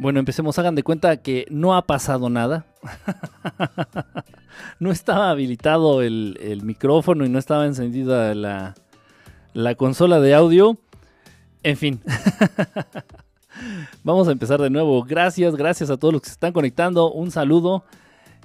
[0.00, 0.56] Bueno, empecemos.
[0.60, 2.64] Hagan de cuenta que no ha pasado nada.
[4.78, 8.76] no estaba habilitado el, micrófono y no estaba encendida la,
[9.54, 10.78] la consola de audio.
[11.64, 12.00] En fin.
[14.04, 15.02] Vamos a empezar de nuevo.
[15.02, 17.10] Gracias, gracias a todos los que se están conectando.
[17.10, 17.82] Un saludo.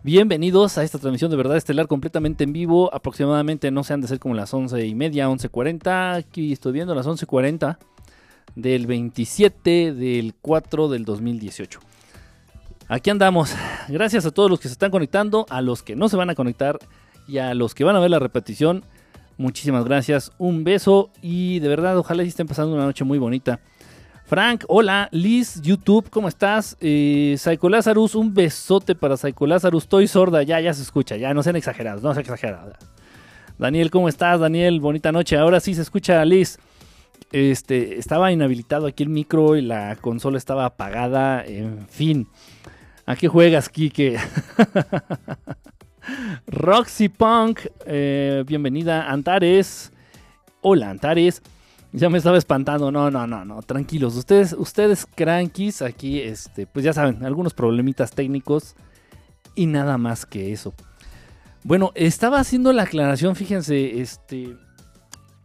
[0.01, 2.91] Bienvenidos a esta transmisión de verdad estelar completamente en vivo.
[2.91, 6.15] Aproximadamente no se han de ser como las once y media, 11.40.
[6.17, 7.77] Aquí estoy viendo las 11.40
[8.55, 11.79] del 27 del 4 del 2018.
[12.87, 13.55] Aquí andamos.
[13.87, 16.35] Gracias a todos los que se están conectando, a los que no se van a
[16.35, 16.79] conectar
[17.27, 18.83] y a los que van a ver la repetición.
[19.37, 20.31] Muchísimas gracias.
[20.37, 23.59] Un beso y de verdad ojalá estén pasando una noche muy bonita.
[24.25, 25.09] Frank, hola.
[25.11, 26.77] Liz, YouTube, ¿cómo estás?
[26.79, 29.83] Eh, Psycho Lazarus, un besote para Psycho Lazarus.
[29.83, 32.75] Estoy sorda, ya, ya se escucha, ya, no sean exagerados, no sean exagerados.
[33.57, 34.39] Daniel, ¿cómo estás?
[34.39, 35.37] Daniel, bonita noche.
[35.37, 36.57] Ahora sí se escucha, Liz.
[37.33, 41.43] Este, estaba inhabilitado aquí el micro y la consola estaba apagada.
[41.43, 42.27] En fin.
[43.07, 44.19] ¿A qué juegas, Kike?
[46.47, 49.09] Roxy Punk, eh, bienvenida.
[49.09, 49.91] Antares.
[50.61, 51.41] Hola, Antares.
[51.91, 52.91] Ya me estaba espantando.
[52.91, 53.63] No, no, no, no.
[53.63, 54.15] Tranquilos.
[54.15, 58.75] Ustedes, ustedes crankies aquí, este, pues ya saben, algunos problemitas técnicos
[59.55, 60.75] y nada más que eso.
[61.63, 64.55] Bueno, estaba haciendo la aclaración, fíjense, este,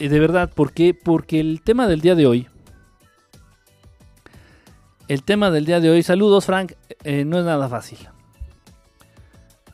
[0.06, 0.94] de verdad, ¿por qué?
[0.94, 2.46] Porque el tema del día de hoy,
[5.08, 7.98] el tema del día de hoy, saludos Frank, eh, no es nada fácil.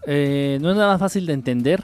[0.06, 1.82] Eh, no es nada fácil de entender.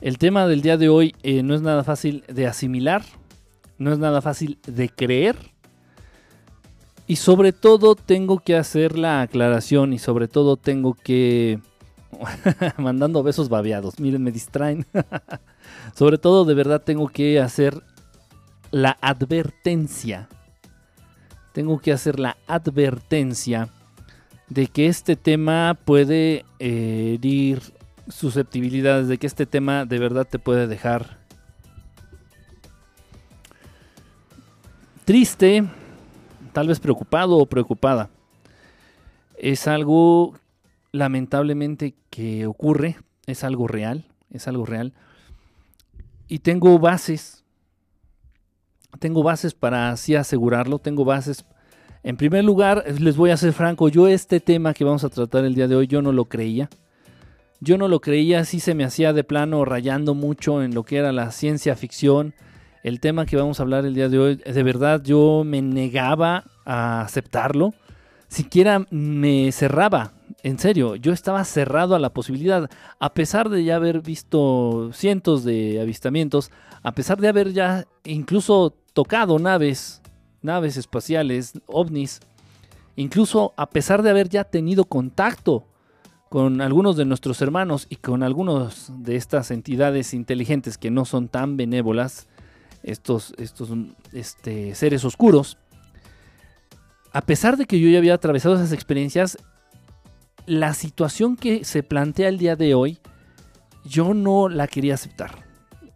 [0.00, 3.02] El tema del día de hoy no es nada fácil de asimilar.
[3.78, 5.36] No es nada fácil de creer.
[7.06, 11.60] Y sobre todo tengo que hacer la aclaración y sobre todo tengo que...
[12.76, 13.98] mandando besos babeados.
[13.98, 14.86] Miren, me distraen.
[15.94, 17.82] Sobre todo, de verdad, tengo que hacer
[18.70, 20.28] la advertencia.
[21.52, 23.68] Tengo que hacer la advertencia
[24.48, 27.60] de que este tema puede eh, herir
[28.08, 31.18] susceptibilidades, de que este tema de verdad te puede dejar
[35.04, 35.64] triste,
[36.52, 38.10] tal vez preocupado o preocupada.
[39.36, 40.34] Es algo
[40.92, 44.94] lamentablemente que ocurre, es algo real, es algo real
[46.32, 47.44] y tengo bases.
[48.98, 50.78] Tengo bases para así asegurarlo.
[50.78, 51.44] Tengo bases.
[52.02, 53.90] En primer lugar, les voy a ser franco.
[53.90, 56.70] Yo este tema que vamos a tratar el día de hoy, yo no lo creía.
[57.60, 60.96] Yo no lo creía, así se me hacía de plano rayando mucho en lo que
[60.96, 62.32] era la ciencia ficción.
[62.82, 66.44] El tema que vamos a hablar el día de hoy, de verdad yo me negaba
[66.64, 67.74] a aceptarlo.
[68.28, 73.76] Siquiera me cerraba en serio, yo estaba cerrado a la posibilidad, a pesar de ya
[73.76, 76.50] haber visto cientos de avistamientos,
[76.82, 80.02] a pesar de haber ya incluso tocado naves,
[80.42, 82.20] naves espaciales, ovnis,
[82.96, 85.64] incluso a pesar de haber ya tenido contacto
[86.28, 91.28] con algunos de nuestros hermanos y con algunos de estas entidades inteligentes que no son
[91.28, 92.26] tan benévolas,
[92.82, 93.70] estos, estos
[94.12, 95.58] este, seres oscuros,
[97.12, 99.36] a pesar de que yo ya había atravesado esas experiencias,
[100.46, 102.98] la situación que se plantea el día de hoy,
[103.84, 105.44] yo no la quería aceptar.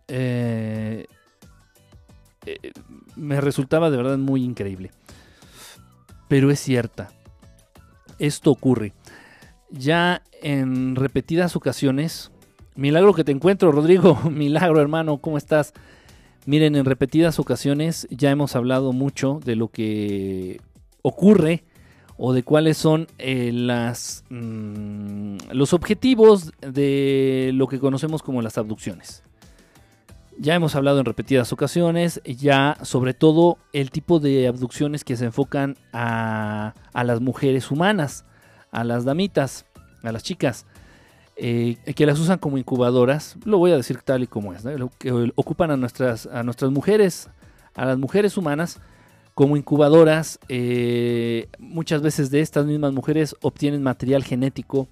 [0.08, 1.06] Eh,
[2.46, 2.72] eh,
[3.16, 4.90] me resultaba de verdad muy increíble.
[6.28, 7.08] Pero es cierta.
[8.18, 8.92] Esto ocurre.
[9.70, 12.30] Ya en repetidas ocasiones.
[12.74, 14.20] Milagro que te encuentro, Rodrigo.
[14.30, 15.18] Milagro, hermano.
[15.18, 15.72] ¿Cómo estás?
[16.46, 20.60] Miren, en repetidas ocasiones ya hemos hablado mucho de lo que
[21.02, 21.64] ocurre
[22.18, 28.58] o de cuáles son eh, las, mm, los objetivos de lo que conocemos como las
[28.58, 29.22] abducciones.
[30.38, 35.24] Ya hemos hablado en repetidas ocasiones, ya sobre todo el tipo de abducciones que se
[35.26, 38.26] enfocan a, las mujeres humanas,
[38.70, 39.64] a las damitas,
[40.02, 40.66] a las chicas,
[41.36, 44.62] eh, que las usan como incubadoras, lo voy a decir tal y como es,
[44.98, 47.30] que ocupan a nuestras, a nuestras mujeres,
[47.74, 48.80] a las mujeres humanas,
[49.36, 54.88] como incubadoras, eh, muchas veces de estas mismas mujeres obtienen material genético.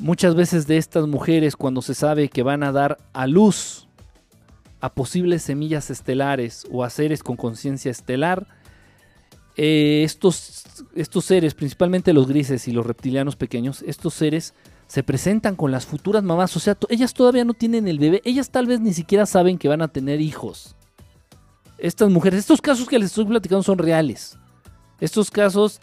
[0.00, 3.88] Muchas veces de estas mujeres, cuando se sabe que van a dar a luz
[4.80, 8.46] a posibles semillas estelares o a seres con conciencia estelar,
[9.56, 10.62] eh, estos,
[10.94, 14.54] estos seres, principalmente los grises y los reptilianos pequeños, estos seres
[14.86, 16.56] se presentan con las futuras mamás.
[16.56, 19.66] O sea, ellas todavía no tienen el bebé, ellas tal vez ni siquiera saben que
[19.66, 20.75] van a tener hijos
[21.78, 24.38] estas mujeres, estos casos que les estoy platicando son reales.
[25.00, 25.80] Estos casos,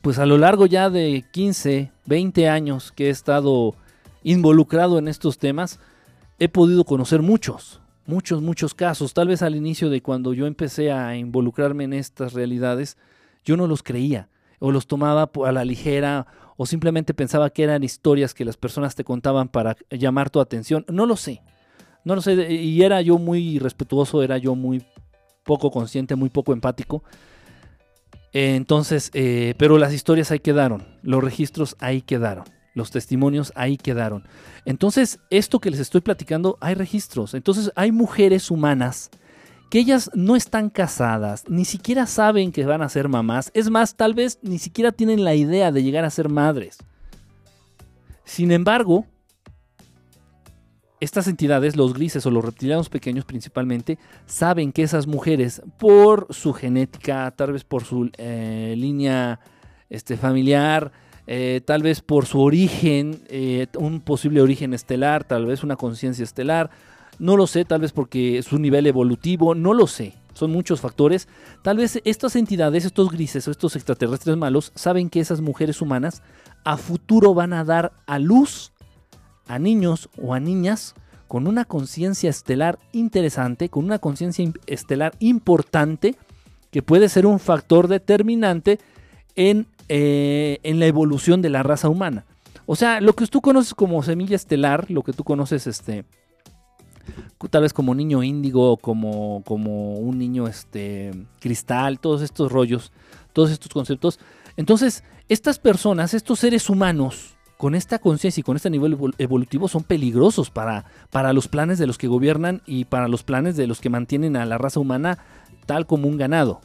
[0.00, 3.74] pues a lo largo ya de 15, 20 años que he estado
[4.22, 5.78] involucrado en estos temas,
[6.38, 9.14] he podido conocer muchos, muchos, muchos casos.
[9.14, 12.96] Tal vez al inicio de cuando yo empecé a involucrarme en estas realidades,
[13.44, 14.28] yo no los creía
[14.58, 16.26] o los tomaba a la ligera
[16.56, 20.84] o simplemente pensaba que eran historias que las personas te contaban para llamar tu atención.
[20.88, 21.42] No lo sé.
[22.06, 22.52] No lo sé.
[22.52, 24.86] Y era yo muy respetuoso, era yo muy
[25.42, 27.02] poco consciente, muy poco empático.
[28.32, 32.44] Entonces, eh, pero las historias ahí quedaron, los registros ahí quedaron,
[32.74, 34.22] los testimonios ahí quedaron.
[34.64, 37.34] Entonces, esto que les estoy platicando, hay registros.
[37.34, 39.10] Entonces, hay mujeres humanas
[39.68, 43.96] que ellas no están casadas, ni siquiera saben que van a ser mamás, es más,
[43.96, 46.78] tal vez ni siquiera tienen la idea de llegar a ser madres.
[48.24, 49.06] Sin embargo,
[51.00, 56.52] estas entidades, los grises o los reptilianos pequeños principalmente, saben que esas mujeres, por su
[56.52, 59.40] genética, tal vez por su eh, línea
[59.90, 60.92] este, familiar,
[61.26, 66.22] eh, tal vez por su origen, eh, un posible origen estelar, tal vez una conciencia
[66.22, 66.70] estelar,
[67.18, 70.14] no lo sé, tal vez porque su nivel evolutivo, no lo sé.
[70.34, 71.28] Son muchos factores.
[71.62, 76.22] Tal vez estas entidades, estos grises o estos extraterrestres malos, saben que esas mujeres humanas
[76.62, 78.72] a futuro van a dar a luz
[79.46, 80.94] a niños o a niñas
[81.28, 86.14] con una conciencia estelar interesante, con una conciencia estelar importante,
[86.70, 88.78] que puede ser un factor determinante
[89.34, 92.24] en, eh, en la evolución de la raza humana.
[92.66, 96.04] O sea, lo que tú conoces como semilla estelar, lo que tú conoces este,
[97.50, 102.92] tal vez como niño índigo, como, como un niño este, cristal, todos estos rollos,
[103.32, 104.18] todos estos conceptos.
[104.56, 109.82] Entonces, estas personas, estos seres humanos, con esta conciencia y con este nivel evolutivo son
[109.82, 113.80] peligrosos para, para los planes de los que gobiernan y para los planes de los
[113.80, 115.18] que mantienen a la raza humana
[115.64, 116.60] tal como un ganado.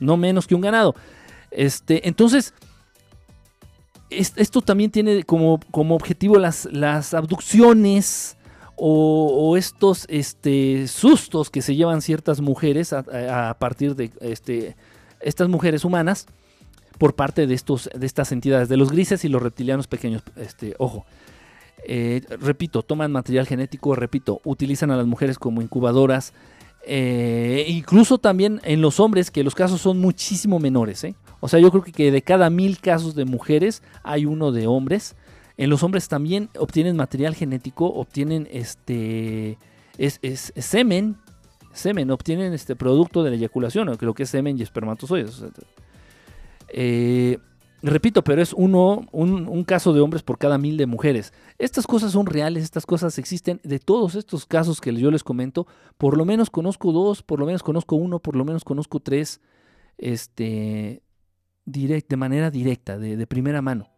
[0.00, 0.94] No menos que un ganado.
[1.50, 2.54] Este, entonces,
[4.10, 8.36] esto también tiene como, como objetivo las, las abducciones,
[8.84, 14.76] o, estos este, sustos que se llevan ciertas mujeres a, partir de este,
[15.20, 16.26] estas mujeres humanas
[16.98, 20.22] por parte de, estos, de estas entidades, de los grises y los reptilianos pequeños.
[20.36, 21.04] Este, ojo,
[21.84, 26.32] eh, repito, toman material genético, repito, utilizan a las mujeres como incubadoras,
[26.84, 31.04] eh, incluso también en los hombres, que los casos son muchísimo menores.
[31.04, 31.14] ¿eh?
[31.40, 35.16] O sea, yo creo que de cada mil casos de mujeres hay uno de hombres.
[35.56, 39.58] En los hombres también obtienen material genético, obtienen este
[39.98, 40.20] es,
[40.56, 41.16] semen,
[41.72, 45.44] semen, obtienen este producto de la eyaculación, lo que es semen y espermatozoides.
[46.72, 47.38] Eh,
[47.82, 51.32] repito, pero es uno, un, caso de hombres por cada mil de mujeres.
[51.58, 53.60] Estas cosas son reales, estas cosas existen.
[53.62, 55.66] De todos estos casos que yo les comento,
[55.98, 59.40] por lo menos conozco dos, por lo menos conozco uno, por lo menos conozco tres,
[59.98, 61.02] este,
[61.64, 63.92] direct, de manera directa, de primera mano.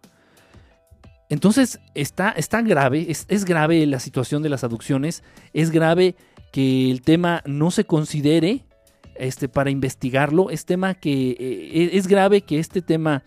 [1.35, 5.23] Entonces, está, está grave, es, grave la situación de las aducciones,
[5.53, 6.17] es grave
[6.53, 8.65] que el tema no se considere
[9.17, 13.23] este, para investigarlo, es, tema que, eh, es grave que este tema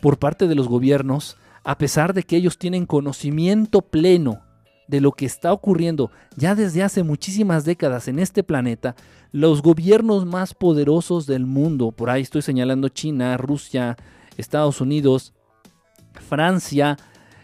[0.00, 4.40] por parte de los gobiernos, a pesar de que ellos tienen conocimiento pleno
[4.88, 8.94] de lo que está ocurriendo ya desde hace muchísimas décadas en este planeta,
[9.30, 13.96] los gobiernos más poderosos del mundo, por ahí estoy señalando China, Rusia,
[14.36, 15.32] Estados Unidos,
[16.28, 16.96] Francia,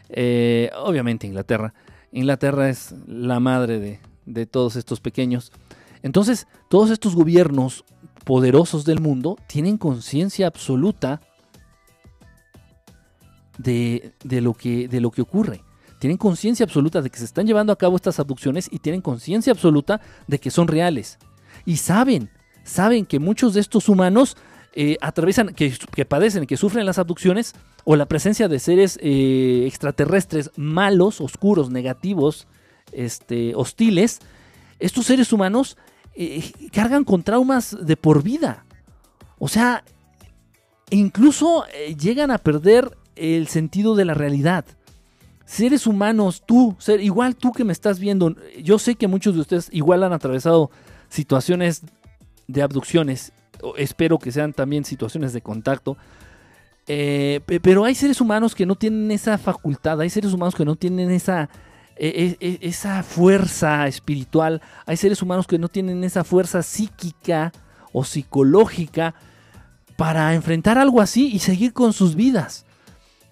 [0.08, 1.74] eh, obviamente Inglaterra.
[2.12, 5.52] Inglaterra es la madre de, todos estos pequeños.
[6.02, 7.84] Entonces, todos estos gobiernos
[8.28, 11.22] poderosos del mundo tienen conciencia absoluta
[13.56, 15.62] de, lo que, de lo que ocurre.
[15.98, 19.50] Tienen conciencia absoluta de que se están llevando a cabo estas abducciones y tienen conciencia
[19.50, 21.16] absoluta de que son reales.
[21.64, 22.28] Y saben,
[22.64, 24.36] saben que muchos de estos humanos
[24.74, 27.54] eh, atraviesan, que, que, padecen, que sufren las abducciones
[27.84, 32.46] o la presencia de seres eh, extraterrestres malos, oscuros, negativos,
[32.92, 34.20] este, hostiles,
[34.80, 35.78] estos seres humanos
[36.18, 38.64] eh, cargan con traumas de por vida.
[39.38, 39.84] O sea,
[40.90, 41.64] incluso
[41.98, 44.64] llegan a perder el sentido de la realidad.
[45.44, 49.68] Seres humanos, tú, igual tú que me estás viendo, yo sé que muchos de ustedes
[49.72, 50.70] igual han atravesado
[51.08, 51.82] situaciones
[52.48, 53.32] de abducciones
[53.76, 55.96] espero que sean también situaciones de contacto.
[56.86, 60.74] Eh, pero hay seres humanos que no tienen esa facultad, hay seres humanos que no
[60.74, 61.50] tienen esa,
[61.98, 67.52] e, e, e, esa fuerza espiritual, hay seres humanos que no tienen esa fuerza psíquica
[67.92, 69.14] o psicológica
[69.96, 72.64] para enfrentar algo así y seguir con sus vidas.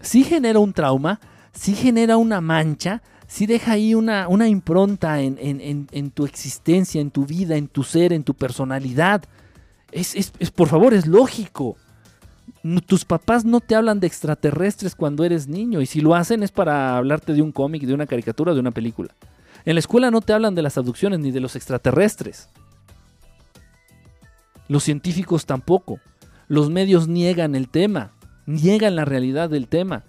[0.00, 1.20] Sí genera un trauma,
[1.52, 7.10] sí genera una mancha, sí deja ahí una, una impronta en, en tu existencia, en
[7.10, 9.24] tu vida, en tu ser, en tu personalidad.
[9.92, 11.76] Es, por favor, es lógico.
[12.86, 16.50] Tus papás no te hablan de extraterrestres cuando eres niño y si lo hacen es
[16.50, 19.14] para hablarte de un cómic, de una caricatura, de una película.
[19.64, 22.48] En la escuela no te hablan de las abducciones ni de los extraterrestres.
[24.68, 26.00] Los científicos tampoco.
[26.48, 28.12] Los medios niegan el tema,
[28.46, 30.04] niegan la realidad del tema.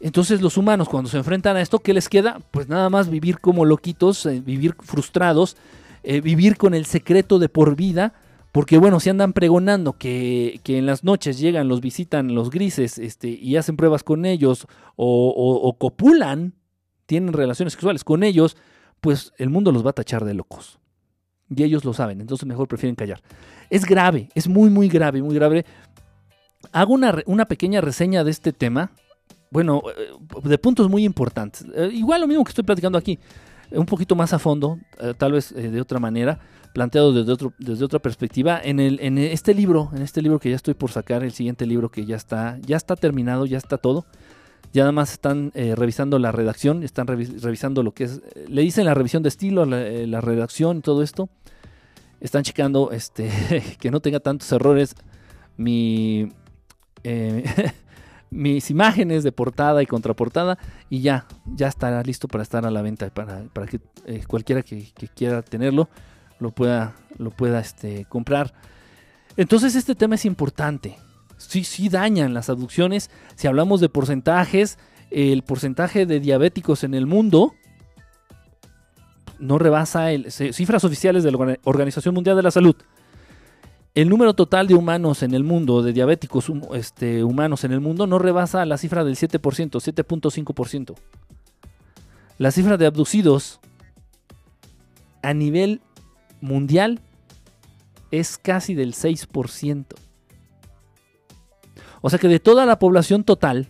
[0.00, 2.40] Entonces los humanos cuando se enfrentan a esto, ¿qué les queda?
[2.50, 5.56] Pues nada más vivir como loquitos, eh, vivir frustrados,
[6.02, 8.14] eh, vivir con el secreto de por vida,
[8.52, 13.28] porque bueno, si andan pregonando que, en las noches llegan, los visitan los grises este,
[13.28, 14.66] y hacen pruebas con ellos
[14.96, 16.54] o, copulan,
[17.06, 18.56] tienen relaciones sexuales con ellos,
[19.00, 20.78] pues el mundo los va a tachar de locos.
[21.54, 23.22] Y ellos lo saben, entonces mejor prefieren callar.
[23.70, 25.64] Es grave, es muy, muy grave, muy grave.
[26.72, 28.92] Hago una, una pequeña reseña de este tema,
[29.50, 31.64] bueno, eh, de puntos muy importantes.
[31.74, 33.18] Eh, igual lo mismo que estoy platicando aquí,
[33.72, 36.40] un poquito más a fondo, eh, tal vez de otra manera,
[36.72, 38.60] planteado desde, otro, desde otra perspectiva.
[38.62, 41.66] En, el, en este libro, en este libro que ya estoy por sacar, el siguiente
[41.66, 44.06] libro que ya está, ya está terminado, ya está todo.
[44.72, 48.94] Ya nada más están revisando la redacción, están revisando lo que es, le dicen la
[48.94, 51.28] revisión de estilo, la, la redacción y todo esto.
[52.20, 53.30] Están checando este,
[53.80, 54.94] que no tenga tantos errores
[55.56, 56.28] mi,
[58.30, 60.58] mis imágenes de portada y contraportada
[60.88, 64.62] y ya, ya estará listo para estar a la venta, para, para que eh, cualquiera
[64.62, 65.88] que, quiera tenerlo
[66.38, 68.54] lo pueda, lo pueda este, comprar.
[69.36, 70.96] Entonces este tema es importante.
[71.36, 73.10] Sí, sí dañan las aducciones.
[73.34, 74.78] Si hablamos de porcentajes,
[75.10, 77.54] el porcentaje de diabéticos en el mundo
[79.38, 82.76] no rebasa el, cifras oficiales de la Organización Mundial de la Salud
[83.94, 88.06] el número total de humanos en el mundo, de diabéticos este, humanos en el mundo,
[88.06, 90.94] no rebasa la cifra del 7%, 7.5%.
[92.38, 93.60] La cifra de abducidos
[95.22, 95.80] a nivel
[96.40, 97.00] mundial
[98.10, 99.86] es casi del 6%.
[102.00, 103.66] O sea que de toda la población total,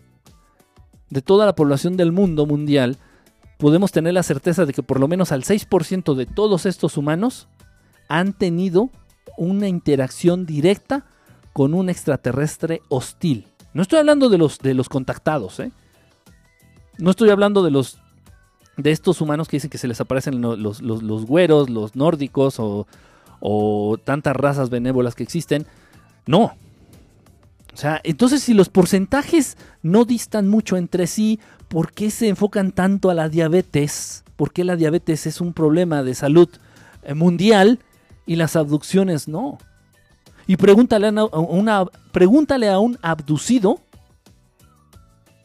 [1.08, 2.98] de toda la población del mundo mundial,
[3.58, 7.48] podemos tener la certeza de que por lo menos al 6% de todos estos humanos
[8.08, 8.90] han tenido
[9.36, 11.04] una interacción directa
[11.52, 13.46] con un extraterrestre hostil.
[13.72, 15.72] No estoy hablando de los, de los contactados, ¿eh?
[16.98, 17.98] No estoy hablando de los
[18.76, 22.86] de estos humanos que dicen que se les aparecen los, los, güeros, los nórdicos o,
[23.40, 25.66] o tantas razas benévolas que existen.
[26.26, 26.54] No.
[27.72, 32.72] O sea, entonces si los porcentajes no distan mucho entre sí, ¿por qué se enfocan
[32.72, 34.24] tanto a la diabetes?
[34.36, 36.48] ¿Por qué la diabetes es un problema de salud
[37.02, 37.80] eh, mundial
[38.30, 39.58] y las abducciones no.
[40.46, 43.80] Y pregúntale a, una, pregúntale a un abducido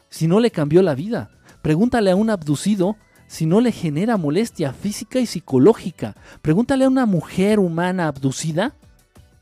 [0.08, 1.30] si no le cambió la vida.
[1.62, 2.94] Pregúntale a un abducido
[3.26, 6.14] si no le genera molestia física y psicológica.
[6.42, 8.72] Pregúntale a una mujer humana abducida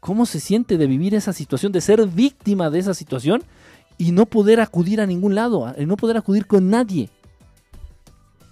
[0.01, 3.43] cómo se siente de vivir esa situación, de ser víctima de esa situación
[3.99, 7.11] y no poder acudir a ningún lado, y no poder acudir con nadie.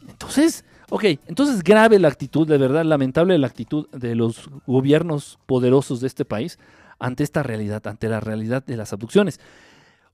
[0.06, 6.01] Entonces, Ok, entonces grave la actitud, de verdad, lamentable la actitud de los gobiernos poderosos
[6.01, 6.59] de este país
[6.99, 9.41] ante esta realidad, ante la realidad de las abducciones.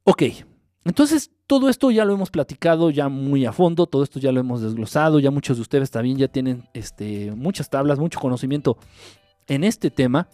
[0.05, 0.23] Ok,
[0.85, 4.41] entonces todo esto ya lo hemos platicado ya muy a fondo, todo esto ya lo
[4.41, 8.79] hemos desglosado, ya muchos de ustedes también ya tienen este, muchas tablas, mucho conocimiento
[9.47, 10.29] en este tema.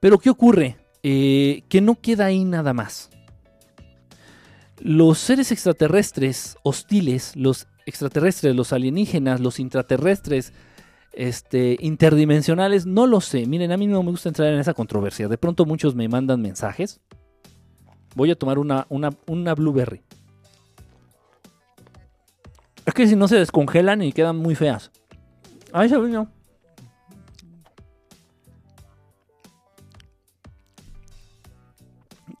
[0.00, 0.76] Pero ¿qué ocurre?
[1.02, 3.10] Eh, que no queda ahí nada más.
[4.78, 10.52] Los seres extraterrestres hostiles, los extraterrestres, los alienígenas, los intraterrestres,
[11.12, 13.46] este, interdimensionales, no lo sé.
[13.46, 15.28] Miren, a mí no me gusta entrar en esa controversia.
[15.28, 17.00] De pronto muchos me mandan mensajes.
[18.14, 20.02] Voy a tomar una, una, blueberry.
[22.86, 24.90] Es que si no se descongelan y quedan muy feas.
[25.72, 26.28] Ay, se no.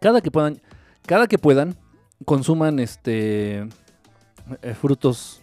[0.00, 0.60] Cada que puedan,
[1.06, 1.76] cada que puedan,
[2.26, 3.66] consuman este
[4.62, 5.42] eh, frutos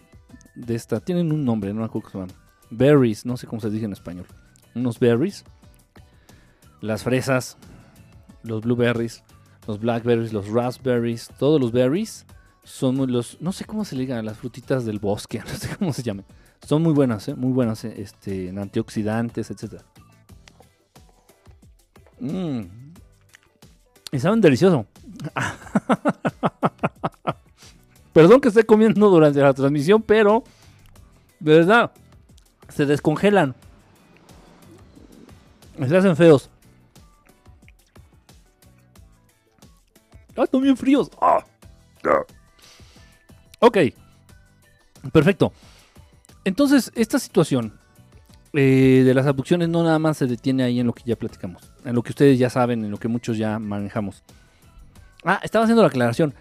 [0.54, 1.00] de esta.
[1.00, 2.44] Tienen un nombre, no me acuerdo cómo se llaman.
[2.70, 4.26] Berries, no sé cómo se dice en español.
[4.74, 5.44] Unos berries.
[6.80, 7.58] Las fresas,
[8.42, 9.22] los blueberries,
[9.66, 12.26] los blackberries, los raspberries, todos los berries
[12.64, 15.92] son los, no sé cómo se le digan, las frutitas del bosque, no sé cómo
[15.92, 16.24] se llaman.
[16.66, 17.34] Son muy buenas, ¿eh?
[17.34, 17.94] muy buenas ¿eh?
[17.96, 19.82] este, en antioxidantes, etc.
[22.20, 22.60] Mmm.
[24.12, 24.86] Y saben delicioso.
[28.12, 30.44] Perdón que esté comiendo durante la transmisión, pero
[31.40, 31.92] de verdad,
[32.68, 33.54] se descongelan.
[35.88, 36.50] Se hacen feos.
[40.36, 41.10] Ah, están bien fríos.
[41.20, 41.44] Ah.
[43.58, 43.78] Ok.
[45.12, 45.52] Perfecto.
[46.44, 47.78] Entonces, esta situación
[48.52, 51.72] eh, de las abducciones no nada más se detiene ahí en lo que ya platicamos.
[51.84, 54.22] En lo que ustedes ya saben, en lo que muchos ya manejamos.
[55.24, 56.34] Ah, estaba haciendo la aclaración.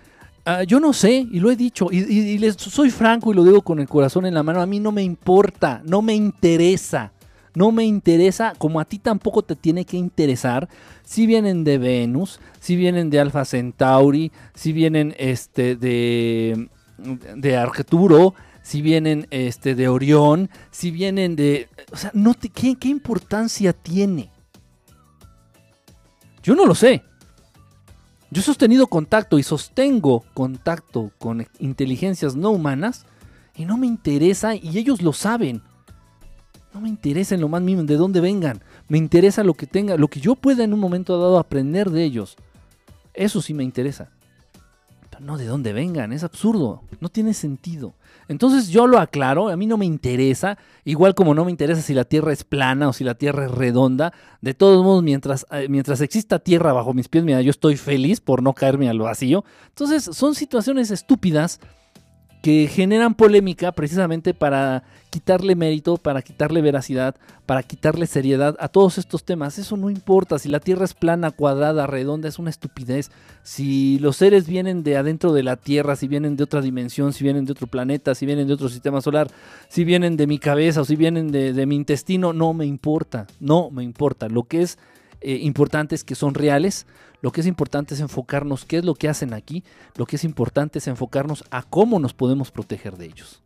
[0.43, 3.61] Ah, yo no sé, y lo he dicho, y, les soy franco y lo digo
[3.61, 7.11] con el corazón en la mano, a mí no me importa, no me interesa.
[7.53, 10.69] No me interesa, como a ti tampoco te tiene que interesar,
[11.03, 16.69] si vienen de Venus, si vienen de Alfa Centauri, si vienen este, de,
[17.35, 21.67] de Arcturo, si vienen este, de Orión, si vienen de...
[21.91, 24.31] O sea, no te, ¿qué, ¿qué importancia tiene?
[26.41, 27.03] Yo no lo sé.
[28.31, 33.05] Yo he sostenido contacto y sostengo contacto con inteligencias no humanas
[33.57, 35.61] y no me interesa y ellos lo saben.
[36.73, 38.61] No me interesa en lo más mínimo de dónde vengan.
[38.87, 42.05] Me interesa lo que tenga, lo que yo pueda en un momento dado aprender de
[42.05, 42.37] ellos.
[43.13, 44.09] Eso sí me interesa.
[45.21, 47.93] No de dónde vengan, es absurdo, no tiene sentido.
[48.27, 51.93] Entonces yo lo aclaro, a mí no me interesa, igual como no me interesa si
[51.93, 54.13] la Tierra es plana o si la Tierra es redonda.
[54.41, 58.19] De todos modos, mientras, eh, mientras exista Tierra bajo mis pies, mira, yo estoy feliz
[58.19, 59.45] por no caerme al vacío.
[59.67, 61.59] Entonces son situaciones estúpidas
[62.41, 67.15] que generan polémica precisamente para quitarle mérito, para quitarle veracidad,
[67.45, 69.59] para quitarle seriedad a todos estos temas.
[69.59, 73.11] Eso no importa, si la Tierra es plana, cuadrada, redonda, es una estupidez.
[73.43, 77.23] Si los seres vienen de adentro de la Tierra, si vienen de otra dimensión, si
[77.23, 79.29] vienen de otro planeta, si vienen de otro sistema solar,
[79.67, 83.69] si vienen de mi cabeza o si vienen de, mi intestino, no me importa, no
[83.69, 84.29] me importa.
[84.29, 84.79] Lo que es
[85.19, 86.87] eh, importante es que son reales,
[87.21, 89.63] lo que es importante es enfocarnos qué es lo que hacen aquí.
[89.97, 93.43] Lo que es importante es enfocarnos a cómo nos podemos proteger de ellos.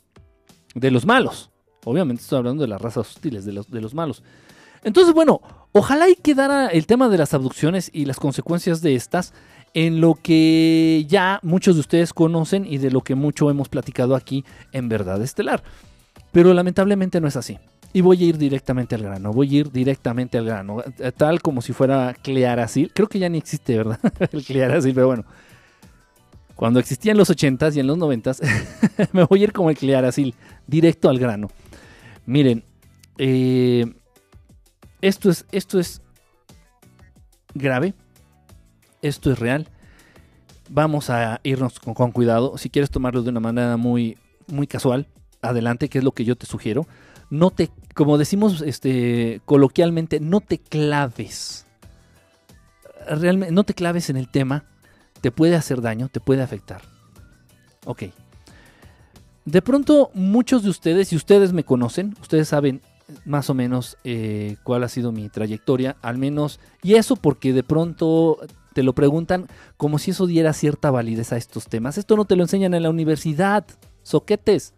[0.76, 1.52] De los malos.
[1.86, 4.24] Obviamente estoy hablando de las razas hostiles, de los, malos.
[4.84, 5.40] Entonces, bueno,
[5.72, 9.34] ojalá y quedara el tema de las abducciones y las consecuencias de estas
[9.74, 14.16] en lo que ya muchos de ustedes conocen y de lo que mucho hemos platicado
[14.16, 15.64] aquí en Verdad Estelar.
[16.32, 17.58] Pero lamentablemente no es así.
[17.94, 21.42] Y voy a ir directamente al grano, voy a ir directamente al grano, eh, tal
[21.42, 22.92] como si fuera Clearasil.
[22.94, 24.00] Creo que ya ni existe, ¿verdad?
[24.32, 25.24] el Clearasil, pero bueno.
[26.56, 28.42] Cuando existía en los 80s y en los 90s,
[29.12, 30.34] me voy a ir como el Clearasil,
[30.68, 31.50] directo al grano.
[32.26, 32.64] Miren,
[33.18, 33.86] eh,
[35.02, 36.02] esto, es, esto es
[37.54, 37.94] grave,
[39.02, 39.68] esto es real.
[40.70, 42.58] Vamos a irnos con, cuidado.
[42.58, 45.08] Si quieres tomarlo de una manera muy, muy casual,
[45.42, 46.88] adelante, que es lo que yo te sugiero
[47.30, 51.66] no te, como decimos este, coloquialmente, no te claves.
[53.08, 54.66] Realmente, no te claves en el tema,
[55.22, 56.82] te puede hacer daño, te puede afectar.
[57.86, 58.04] Ok.
[59.46, 62.82] De pronto, muchos de ustedes, si ustedes me conocen, ustedes saben
[63.26, 67.62] más o menos eh, cuál ha sido mi trayectoria, al menos, y eso porque de
[67.62, 68.40] pronto
[68.74, 72.00] te lo preguntan como si eso diera cierta validez a estos temas.
[72.00, 73.66] Esto no te lo enseñan en la universidad,
[74.02, 74.74] soquetes.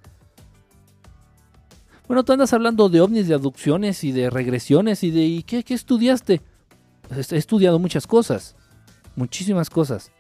[2.08, 5.64] Bueno, tú andas hablando de ovnis, de aducciones y de regresiones y de ¿y qué,
[5.64, 6.42] qué estudiaste?
[7.08, 8.56] Pues he estudiado muchas cosas,
[9.16, 10.12] muchísimas cosas.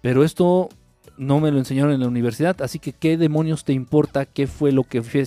[0.00, 0.68] Pero esto
[1.16, 4.72] no me lo enseñaron en la universidad, así que ¿qué demonios te importa qué fue
[4.72, 5.24] lo que fui,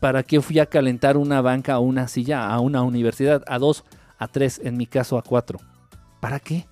[0.00, 3.84] para qué fui a calentar una banca o una silla a una universidad, a dos,
[4.18, 5.58] a tres, en mi caso a cuatro?
[6.20, 6.66] ¿Para qué?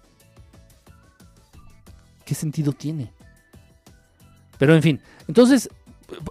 [2.24, 3.12] ¿Qué sentido tiene?
[4.58, 5.70] Pero en fin, entonces,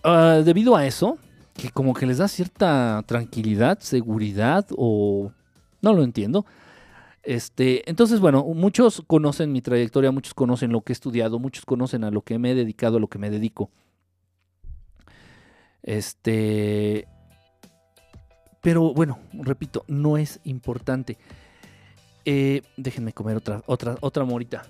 [0.03, 1.17] ah, debido a eso,
[1.55, 5.31] que como que les da cierta tranquilidad, seguridad o...
[5.81, 6.45] No lo entiendo.
[7.25, 12.03] Este, entonces, bueno, muchos conocen mi trayectoria, muchos conocen lo que he estudiado, muchos conocen
[12.03, 13.71] a lo que me he dedicado, a lo que me dedico.
[15.81, 17.07] Este,
[18.61, 21.17] pero bueno, repito, no es importante.
[22.25, 24.63] Eh, déjenme comer otra, otra, otra morita.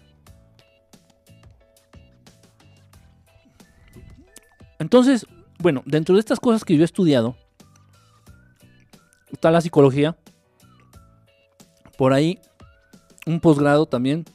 [4.80, 5.26] Entonces,
[5.60, 7.36] bueno, dentro de estas cosas que yo he estudiado,
[9.32, 10.18] está la psicología.
[11.98, 12.40] Por ahí,
[13.26, 14.26] un posgrado también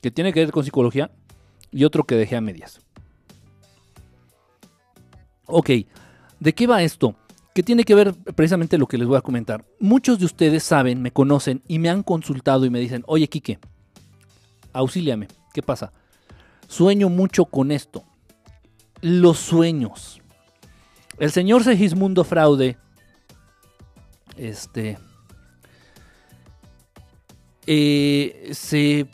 [0.00, 1.10] que tiene que ver con psicología
[1.70, 2.80] y otro que dejé a medias.
[5.46, 5.70] Ok,
[6.40, 7.14] ¿de qué va esto?
[7.54, 9.64] ¿Qué tiene que ver precisamente lo que les voy a comentar.
[9.80, 13.58] Muchos de ustedes saben, me conocen y me han consultado y me dicen, oye Quique,
[14.72, 15.92] auxíliame, ¿qué pasa?
[16.68, 18.04] Sueño mucho con esto
[19.00, 20.20] los sueños.
[21.18, 22.76] El señor Segismundo Fraude,
[24.36, 24.98] este,
[27.70, 29.06] eh, se,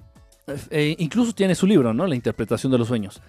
[0.71, 2.07] eh, incluso tiene su libro, ¿no?
[2.07, 3.21] La interpretación de los sueños.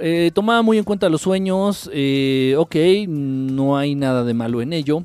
[0.00, 2.76] Eh, tomaba muy en cuenta los sueños, ok,
[3.08, 5.04] no hay nada de malo en ello,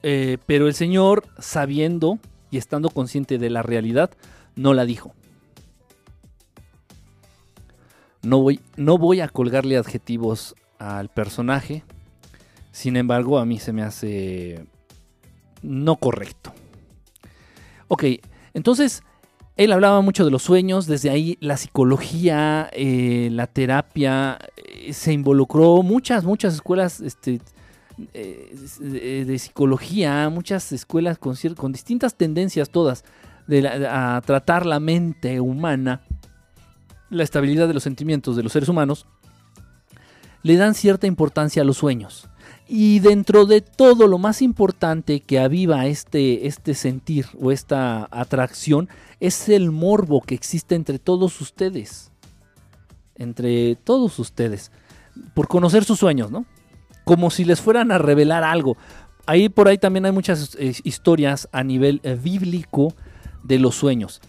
[0.00, 2.20] pero el señor, sabiendo
[2.52, 4.10] y estando consciente de la realidad,
[4.54, 5.12] no la dijo.
[8.22, 11.82] No voy, no voy a colgarle adjetivos al personaje.
[12.70, 14.66] Sin embargo, a mí se me hace
[15.62, 16.52] no correcto.
[17.88, 18.04] Ok,
[18.54, 19.02] Entonces,
[19.56, 25.12] él hablaba mucho de los sueños, desde ahí la psicología, eh, la terapia, eh, se
[25.12, 27.40] involucró muchas, muchas escuelas este,
[28.14, 33.04] eh, de, psicología, muchas escuelas con, con distintas tendencias todas
[33.46, 36.00] de a tratar la mente humana,
[37.10, 39.06] la estabilidad de los sentimientos de los seres humanos,
[40.42, 42.28] le dan cierta importancia a los sueños.
[42.68, 48.88] Y dentro de todo, lo más importante que aviva este, este sentir o esta atracción
[49.20, 52.10] es el morbo que existe entre todos ustedes.
[53.16, 54.70] Entre todos ustedes.
[55.34, 56.46] Por conocer sus sueños, ¿no?
[57.04, 58.76] Como si les fueran a revelar algo.
[59.26, 62.94] Ahí por ahí también hay muchas eh, historias a nivel eh, bíblico
[63.42, 64.20] de los sueños.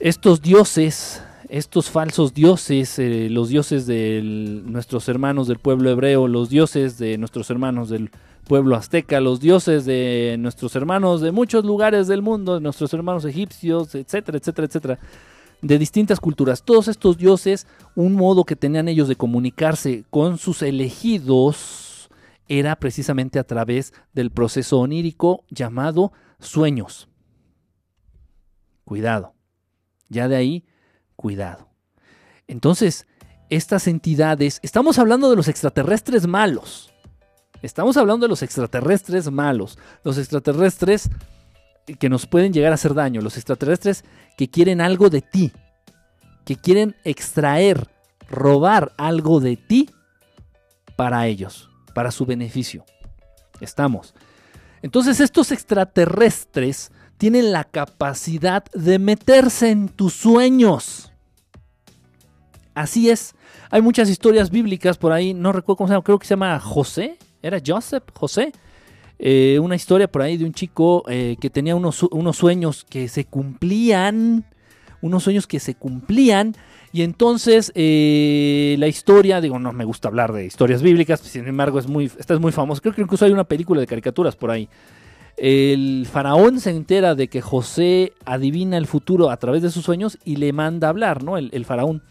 [0.00, 4.22] Estos dioses estos falsos dioses, eh, los dioses de
[4.64, 8.10] nuestros hermanos del pueblo hebreo, los dioses de nuestros hermanos del
[8.48, 13.26] pueblo azteca, los dioses de nuestros hermanos de muchos lugares del mundo, de nuestros hermanos
[13.26, 14.98] egipcios, etcétera, etcétera, etcétera,
[15.60, 16.62] de distintas culturas.
[16.64, 22.08] Todos estos dioses, un modo que tenían ellos de comunicarse con sus elegidos
[22.48, 27.10] era precisamente a través del proceso onírico llamado sueños.
[28.86, 29.34] Cuidado.
[30.08, 30.64] Ya de ahí
[31.16, 31.68] cuidado.
[32.46, 33.06] Entonces,
[33.50, 36.92] estas entidades, estamos hablando de los extraterrestres malos.
[37.62, 39.78] Estamos hablando de los extraterrestres malos.
[40.04, 41.10] Los extraterrestres
[41.98, 43.20] que nos pueden llegar a hacer daño.
[43.20, 44.04] Los extraterrestres
[44.36, 45.52] que quieren algo de ti.
[46.44, 47.88] Que quieren extraer,
[48.28, 49.90] robar algo de ti
[50.96, 52.84] para ellos, para su beneficio.
[53.60, 54.14] Estamos.
[54.82, 56.90] Entonces estos extraterrestres
[57.22, 61.12] tienen la capacidad de meterse en tus sueños.
[62.74, 63.36] Así es.
[63.70, 66.58] Hay muchas historias bíblicas por ahí, no recuerdo cómo se llama, creo que se llama
[66.58, 68.50] José, era Joseph, José.
[69.20, 73.24] Eh, una historia por ahí de un chico eh, que tenía unos, sueños que se
[73.24, 74.44] cumplían,
[75.00, 76.56] unos sueños que se cumplían.
[76.92, 81.78] Y entonces eh, la historia, digo, no me gusta hablar de historias bíblicas, sin embargo
[81.78, 82.80] es muy, esta es muy famosa.
[82.80, 84.68] Creo que incluso hay una película de caricaturas por ahí
[85.36, 90.18] el faraón se entera de que José adivina el futuro a través de sus sueños
[90.24, 91.36] y le manda a hablar, ¿no?
[91.36, 92.02] El, faraón.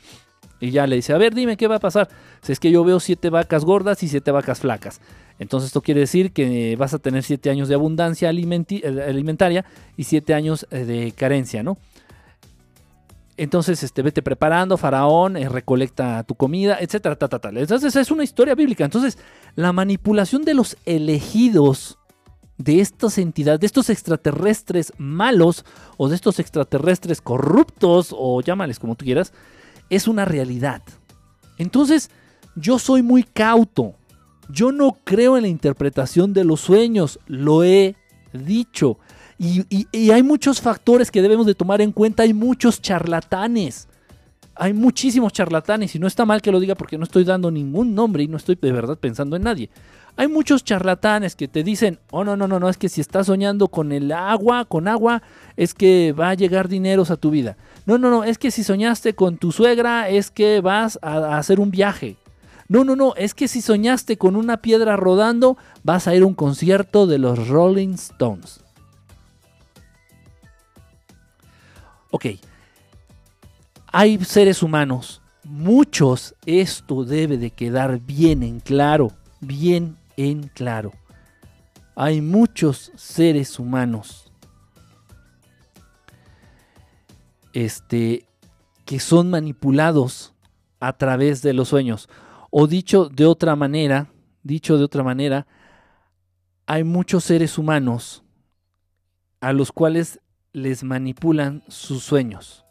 [0.60, 2.10] Y ya le dice, a ver, dime qué va a pasar.
[2.42, 5.02] Si es que yo veo siete vacas gordas y siete vacas flacas.
[5.40, 9.66] Entonces esto quiere decir que vas a tener siete años de abundancia eh, alimentaria
[9.98, 11.78] y siete años eh, de carencia, ¿no?
[13.38, 17.58] Entonces, este, vete preparando, faraón, eh, recolecta tu comida, etcétera, tal, tal, tal.
[17.58, 18.86] Entonces, es una historia bíblica.
[18.86, 19.18] Entonces,
[19.56, 21.98] la manipulación de los elegidos
[22.64, 25.66] de estas entidades, de estos extraterrestres malos
[25.98, 29.34] o de estos extraterrestres corruptos o llámales como tú quieras,
[29.90, 30.82] es una realidad.
[31.58, 32.10] Entonces,
[32.56, 33.96] yo soy muy cauto.
[34.50, 37.96] Yo no creo en la interpretación de los sueños, lo he
[38.34, 38.98] dicho.
[39.38, 43.88] Y, y, hay muchos factores que debemos de tomar en cuenta, hay muchos charlatanes.
[44.54, 47.96] Hay muchísimos charlatanes y no está mal que lo diga porque no estoy dando ningún
[47.96, 49.70] nombre y no estoy de verdad pensando en nadie.
[50.22, 53.26] Hay muchos charlatanes que te dicen, oh no, no, no, no, es que si estás
[53.26, 55.24] soñando con el agua, con agua,
[55.58, 57.58] es que va a llegar dineros a tu vida.
[57.88, 61.60] No, no, no, es que si soñaste con tu suegra, es que vas a, hacer
[61.60, 62.18] un viaje.
[62.68, 66.28] No, no, no, es que si soñaste con una piedra rodando, vas a ir a
[66.28, 68.64] un concierto de los Rolling Stones.
[72.12, 72.28] Ok,
[73.88, 80.92] hay seres humanos, muchos, esto debe de quedar bien en claro, bien en claro.
[81.96, 84.32] Hay muchos seres humanos
[87.54, 88.26] este,
[88.86, 90.34] que son manipulados
[90.80, 92.10] a través de los sueños.
[92.50, 94.12] O dicho de otra manera,
[94.44, 95.48] dicho de otra manera,
[96.66, 98.24] hay muchos seres humanos
[99.40, 100.20] a los cuales
[100.54, 102.66] les manipulan sus sueños.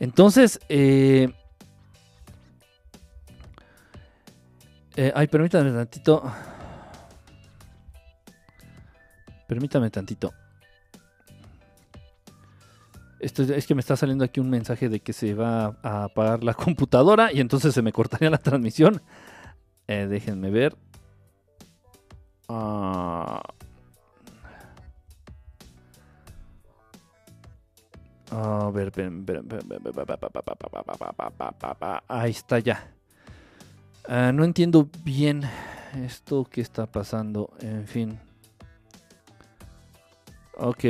[0.00, 1.32] Entonces, eh,
[5.00, 6.20] Eh, ay, permítame tantito.
[9.46, 10.34] Permítame tantito.
[13.20, 16.42] Esto es que me está saliendo aquí un mensaje de que se va a apagar
[16.42, 19.00] la computadora y entonces se me cortaría la transmisión.
[19.86, 20.76] Eh, déjenme ver.
[28.32, 28.92] a ver,
[32.08, 32.97] ahí está ya.
[34.10, 35.42] Ah, no entiendo bien
[36.02, 37.50] esto que está pasando.
[37.60, 38.18] En fin.
[40.56, 40.84] Ok.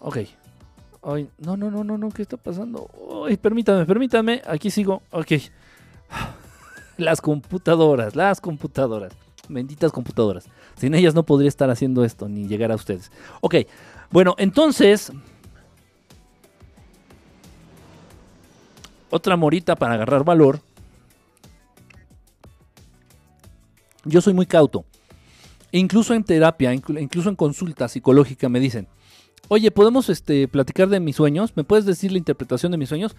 [0.00, 0.16] ok.
[1.04, 2.90] Ay, no, no, no, no, no, ¿qué está pasando?
[3.40, 4.42] Permítame, permítame.
[4.44, 5.02] Aquí sigo.
[5.12, 5.32] Ok.
[6.96, 9.12] Las computadoras, las computadoras.
[9.48, 10.46] Benditas computadoras.
[10.74, 13.12] Sin ellas no podría estar haciendo esto ni llegar a ustedes.
[13.40, 13.54] Ok,
[14.10, 15.12] bueno, entonces...
[19.10, 20.60] Otra morita para agarrar valor.
[24.04, 24.84] Yo soy muy cauto.
[25.72, 28.88] Incluso en terapia, incluso en consulta psicológica me dicen,
[29.48, 31.52] oye, ¿podemos este, platicar de mis sueños?
[31.56, 33.16] ¿Me puedes decir la interpretación de mis sueños?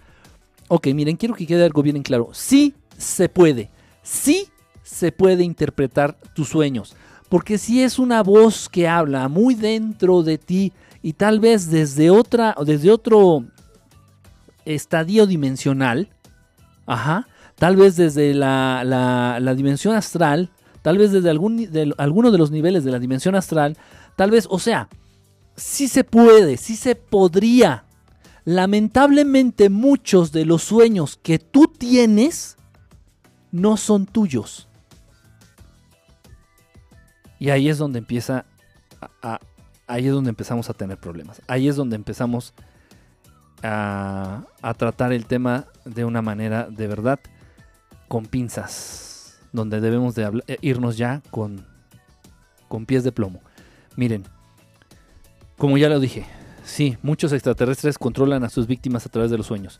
[0.67, 2.29] Ok, miren, quiero que quede algo bien en claro.
[2.33, 3.69] Sí se puede.
[4.03, 4.47] Sí
[4.83, 6.95] se puede interpretar tus sueños.
[7.29, 10.73] Porque si es una voz que habla muy dentro de ti
[11.03, 13.45] y tal vez desde otra, desde otro
[14.65, 16.09] estadio dimensional,
[16.85, 22.37] ajá, tal vez desde la, la dimensión astral, tal vez desde algún, de, alguno de
[22.37, 23.77] los niveles de la dimensión astral,
[24.15, 24.89] tal vez, o sea,
[25.55, 27.85] sí se puede, sí se podría.
[28.45, 32.57] Lamentablemente muchos de los sueños que tú tienes
[33.51, 34.67] no son tuyos.
[37.37, 38.45] Y ahí es donde empieza
[39.21, 39.39] a,
[39.87, 41.41] ahí es donde empezamos a tener problemas.
[41.47, 42.63] Ahí es donde empezamos a,
[43.63, 47.19] a tratar el tema de una manera de verdad
[48.07, 49.09] con pinzas
[49.51, 51.65] donde debemos de eh, irnos ya con,
[52.67, 53.41] con pies de plomo.
[53.95, 54.23] Miren,
[55.57, 56.25] como ya lo dije,
[56.63, 59.79] sí, muchos extraterrestres controlan a sus víctimas a través de los sueños.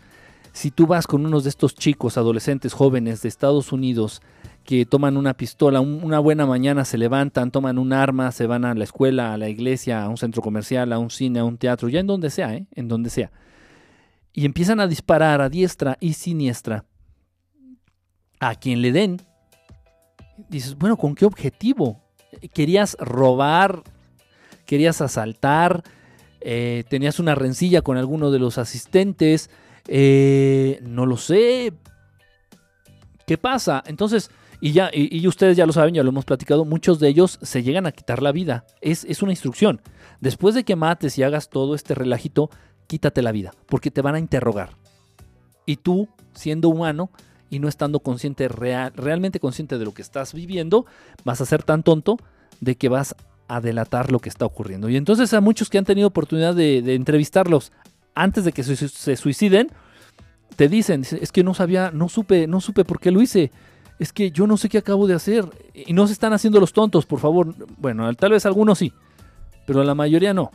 [0.52, 4.22] Si tú vas con unos de estos chicos, adolescentes, jóvenes de Estados Unidos,
[4.66, 8.74] que toman una pistola, una buena mañana se levantan, toman un arma, se van a
[8.74, 11.88] la escuela, a la iglesia, a un centro comercial, a un cine, a un teatro,
[11.88, 12.66] ya en donde sea, ¿eh?
[12.76, 13.32] en donde sea,
[14.34, 16.86] y empiezan a disparar a diestra y siniestra
[18.40, 19.22] a quien le den
[20.48, 22.02] dices, bueno, ¿con qué objetivo?
[22.54, 23.84] ¿Querías robar?
[24.66, 25.84] ¿Querías asaltar?
[26.42, 29.50] Eh, ¿Tenías una rencilla con alguno de los asistentes?
[29.88, 31.74] Eh, no lo sé.
[33.26, 33.84] ¿Qué pasa?
[33.86, 37.40] Entonces, y ya, y, ustedes ya lo saben, ya lo hemos platicado, muchos de ellos
[37.42, 38.66] se llegan a quitar la vida.
[38.82, 39.82] Es, es una instrucción.
[40.20, 42.50] Después de que mates y hagas todo este relajito,
[42.90, 44.72] quítate la vida, porque te van a interrogar.
[45.68, 47.12] Y tú, siendo humano,
[47.52, 50.88] y no estando consciente, real, realmente consciente de lo que estás viviendo,
[51.24, 52.18] vas a ser tan tonto
[52.62, 53.16] de que vas
[53.48, 54.90] a delatar lo que está ocurriendo.
[54.90, 57.72] Y entonces a muchos que han tenido oportunidad de, entrevistarlos
[58.16, 59.70] antes de que se, suiciden,
[60.56, 63.52] te dicen, es que no sabía, no supe, no supe por qué lo hice.
[64.00, 65.46] Es que yo no sé qué acabo de hacer.
[65.74, 67.54] Y no se están haciendo los tontos, por favor.
[67.78, 68.94] Bueno, tal vez algunos sí,
[69.68, 70.50] pero la mayoría no.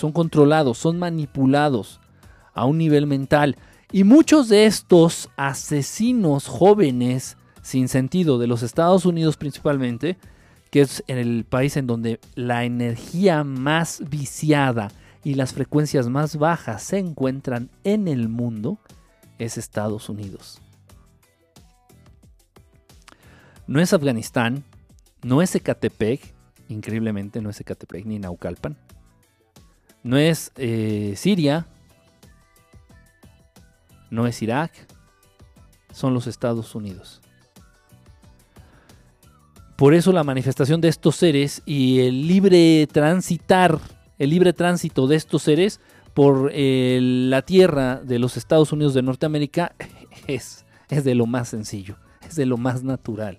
[0.00, 2.00] Son controlados, son manipulados
[2.54, 3.56] a un nivel mental.
[3.92, 10.16] Y muchos de estos asesinos jóvenes sin sentido de los Estados Unidos principalmente,
[10.70, 14.90] que es el país en donde la energía más viciada
[15.22, 18.78] y las frecuencias más bajas se encuentran en el mundo,
[19.38, 20.62] es Estados Unidos.
[23.66, 24.64] No es Afganistán,
[25.22, 26.32] no es Ecatepec,
[26.70, 28.78] increíblemente no es Ecatepec ni Naucalpan,
[30.02, 31.66] no es eh, Siria,
[34.10, 34.72] no es Irak,
[35.92, 37.20] son los Estados Unidos.
[39.76, 43.78] Por eso la manifestación de estos seres y el libre transitar,
[44.18, 45.80] el libre tránsito de estos seres
[46.12, 49.74] por eh, la tierra de los Estados Unidos de Norteamérica
[50.26, 51.96] es, es de lo más sencillo,
[52.28, 53.38] es de lo más natural.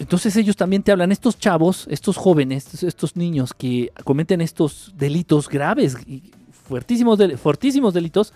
[0.00, 5.46] Entonces ellos también te hablan, estos chavos, estos jóvenes, estos niños que cometen estos delitos
[5.46, 5.94] graves,
[6.66, 8.32] fuertísimos, fuertísimos delitos,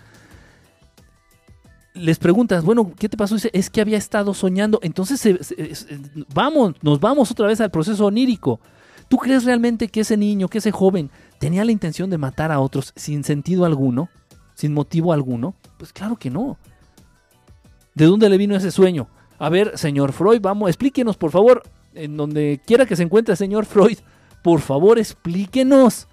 [1.95, 3.33] les preguntas, bueno, ¿qué te pasó?
[3.33, 4.79] Dice, es que había estado soñando.
[4.83, 5.27] Entonces,
[6.35, 8.59] vamos, nos vamos otra vez al proceso onírico.
[9.07, 12.59] ¿Tú crees realmente que ese niño, que ese joven, tenía la intención de matar a
[12.59, 14.09] otros sin sentido alguno?
[14.53, 15.55] ¿Sin motivo alguno?
[15.79, 16.59] Pues claro que no.
[17.95, 19.07] ¿De dónde le vino ese sueño?
[19.37, 23.65] A ver, señor Freud, vamos, explíquenos, por favor, en donde quiera que se encuentre, señor
[23.65, 23.97] Freud,
[24.43, 26.07] por favor, explíquenos.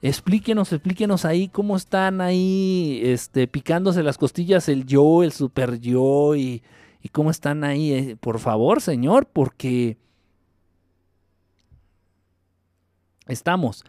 [0.00, 6.34] Explíquenos, explíquenos ahí cómo están ahí este, picándose las costillas el yo, el super yo
[6.36, 6.62] y,
[7.10, 7.92] cómo están ahí.
[7.92, 9.96] Eh, por favor, señor, porque
[13.28, 13.82] estamos.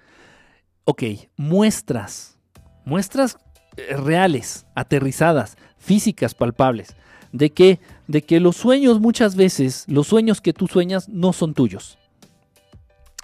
[0.85, 1.03] Ok,
[1.35, 2.37] muestras,
[2.85, 3.37] muestras
[3.75, 6.95] eh, reales, aterrizadas, físicas, palpables,
[7.33, 11.53] de que, de que los sueños muchas veces, los sueños que tú sueñas no son
[11.53, 11.97] tuyos.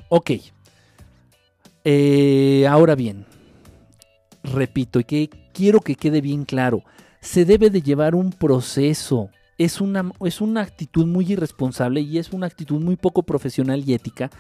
[0.10, 0.32] Ok,
[1.84, 3.26] eh, ahora bien,
[4.44, 6.84] repito, y que quiero que quede bien claro,
[7.22, 9.30] se debe de llevar un proceso.
[9.58, 13.94] Es una, es una actitud muy irresponsable y es una actitud muy poco profesional y
[13.94, 14.32] ética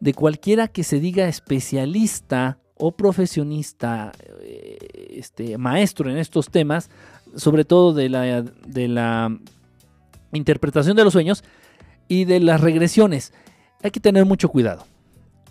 [0.00, 4.76] de cualquiera que se diga especialista o profesionista, eh,
[5.10, 6.90] este, maestro en estos temas,
[7.34, 9.38] sobre todo de la, de la
[10.36, 11.44] interpretación de los sueños,
[12.08, 13.32] Y de las regresiones,
[13.82, 14.86] hay que tener mucho cuidado.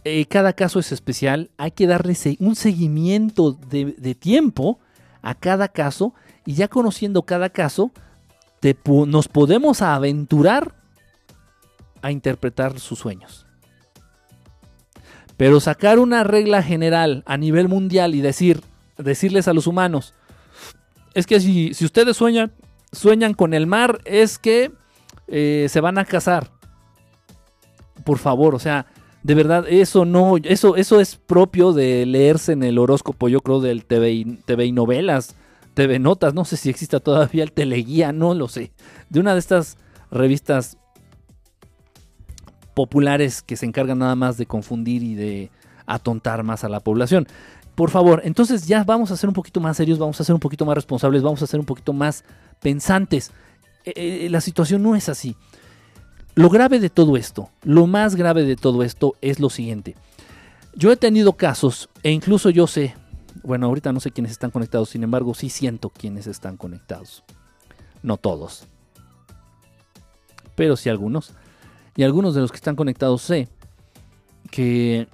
[0.05, 4.79] Eh, cada caso es especial, hay que darle un seguimiento de, tiempo
[5.21, 6.13] a cada caso
[6.45, 7.91] y ya conociendo cada caso,
[8.85, 10.75] nos podemos aventurar
[12.01, 13.45] a interpretar sus sueños.
[15.37, 18.61] Pero sacar una regla general a nivel mundial y decir,
[18.97, 20.13] decirles a los humanos,
[21.15, 22.51] es que si, ustedes sueñan,
[22.95, 24.71] sueñan con el mar, es que
[25.27, 26.49] eh, se van a casar.
[28.03, 28.87] Por favor, o sea,
[29.23, 33.59] de verdad, eso no, eso, eso es propio de leerse en el horóscopo, yo creo,
[33.59, 35.35] del TV y, y novelas,
[35.73, 38.71] TV Notas, no sé si exista todavía el Teleguía, no lo sé.
[39.09, 39.77] De una de estas
[40.11, 40.77] revistas
[42.75, 45.49] populares que se encargan nada más de confundir y de
[45.87, 47.27] atontar más a la población.
[47.75, 50.39] Por favor, entonces ya vamos a ser un poquito más serios, vamos a ser un
[50.39, 52.23] poquito más responsables, vamos a ser un poquito más
[52.65, 53.29] pensantes.
[53.83, 53.93] Eh,
[54.25, 55.35] eh, la situación no es así.
[56.33, 59.95] Lo grave de todo esto, lo más grave de todo esto es lo siguiente.
[60.73, 62.95] Yo he tenido casos, e incluso yo sé,
[63.43, 67.23] bueno, ahorita no sé quiénes están conectados, sin embargo sí siento quiénes están conectados.
[68.01, 68.65] No todos,
[70.55, 71.33] pero sí algunos
[71.95, 73.47] y algunos de los que están conectados sé
[74.49, 75.07] que,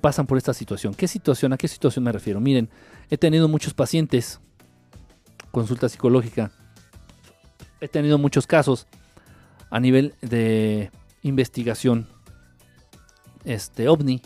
[0.00, 0.94] pasan por esta situación.
[0.94, 1.52] ¿Qué situación?
[1.52, 2.40] ¿A qué situación me refiero?
[2.40, 2.70] Miren,
[3.10, 4.40] he tenido muchos pacientes,
[5.52, 6.52] consulta psicológica,
[7.80, 8.86] he tenido muchos casos
[9.70, 10.90] a nivel de
[11.22, 12.06] investigación
[13.44, 14.22] este ovni.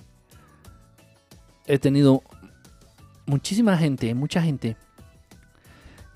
[1.67, 2.23] He tenido
[3.27, 4.77] muchísima gente, mucha gente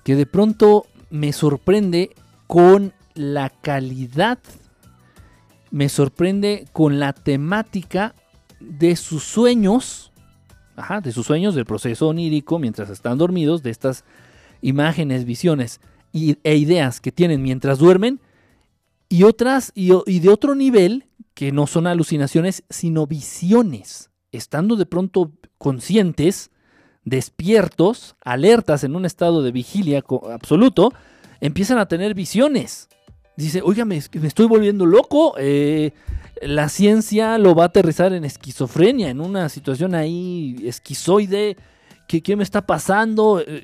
[0.03, 2.15] que de pronto me sorprende
[2.47, 4.39] con la calidad
[5.75, 8.15] me sorprende con la temática
[8.61, 10.13] de sus sueños,
[11.03, 14.05] de sus sueños del proceso onírico mientras están dormidos, de estas
[14.61, 15.81] imágenes, visiones
[16.43, 18.19] e ideas que tienen mientras duermen,
[19.09, 25.31] y otras, y, de otro nivel, que no son alucinaciones, sino visiones, estando de pronto
[25.57, 26.49] conscientes,
[27.03, 30.91] despiertos, alertas en un estado de vigilia absoluto,
[31.41, 32.89] empiezan a tener visiones
[33.35, 35.35] dice, oiga, me, estoy volviendo loco.
[35.37, 35.91] Eh,
[36.41, 41.57] la ciencia lo va a aterrizar en esquizofrenia, en una situación ahí esquizoide.
[42.07, 43.41] ¿Qué, qué me está pasando?
[43.45, 43.63] Eh,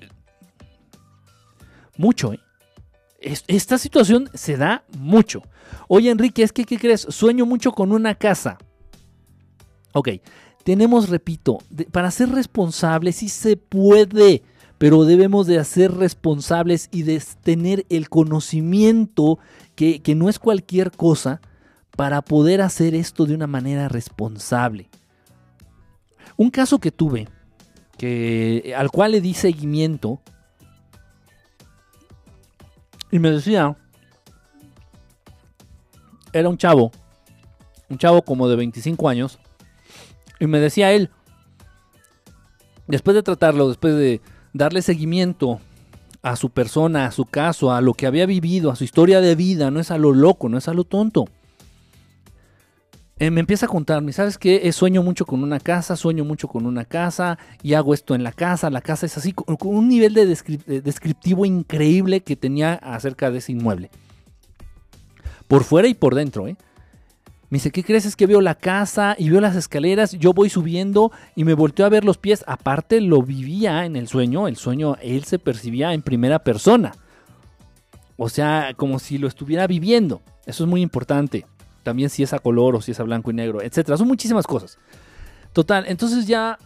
[1.98, 2.40] mucho, ¿eh?
[3.20, 5.44] Esta situación se da mucho.
[5.88, 7.02] Oye, Enrique, es que, ¿qué crees?
[7.02, 8.58] Sueño mucho con una casa.
[9.94, 10.10] Ok,
[10.64, 11.60] tenemos, repito,
[11.92, 14.42] para ser responsables, sí se puede
[14.82, 19.38] pero debemos de ser responsables y de tener el conocimiento
[19.76, 21.40] que, no es cualquier cosa
[21.96, 24.90] para poder hacer esto de una manera responsable.
[26.36, 27.28] Un caso que tuve,
[28.00, 30.20] que, al cual le di seguimiento,
[33.12, 33.76] y me decía,
[36.34, 36.92] era un chavo,
[37.90, 39.40] un chavo como de 25 años,
[40.40, 41.10] y me decía él,
[42.88, 44.22] después de tratarlo, después de
[44.54, 45.60] darle seguimiento
[46.22, 49.36] a su persona, a su caso, a lo que había vivido, a su historia de
[49.36, 51.26] vida, no es a lo loco, no es a lo tonto.
[53.22, 54.62] Eh, me empieza a contarme, ¿sabes qué?
[54.64, 58.24] Eh, sueño mucho con una casa, sueño mucho con una casa y hago esto en
[58.24, 63.30] la casa, la casa es así, con, un nivel de descriptivo increíble que tenía acerca
[63.30, 63.92] de ese inmueble.
[65.48, 66.56] Por fuera y por dentro, ¿eh?
[67.52, 68.08] Me dice, ¿qué crees?
[68.08, 71.86] Es que veo la casa y veo las escaleras, yo voy subiendo y me volteo
[71.86, 72.44] a ver los pies.
[72.48, 76.94] Aparte lo vivía en el sueño, el sueño él se percibía en primera persona.
[78.18, 80.24] O sea, como si lo estuviera viviendo.
[80.48, 81.46] Eso es muy importante.
[81.84, 83.98] También si es a color o si es a blanco y negro, etcétera.
[83.98, 84.78] Son muchísimas cosas.
[85.54, 86.58] Total, entonces ya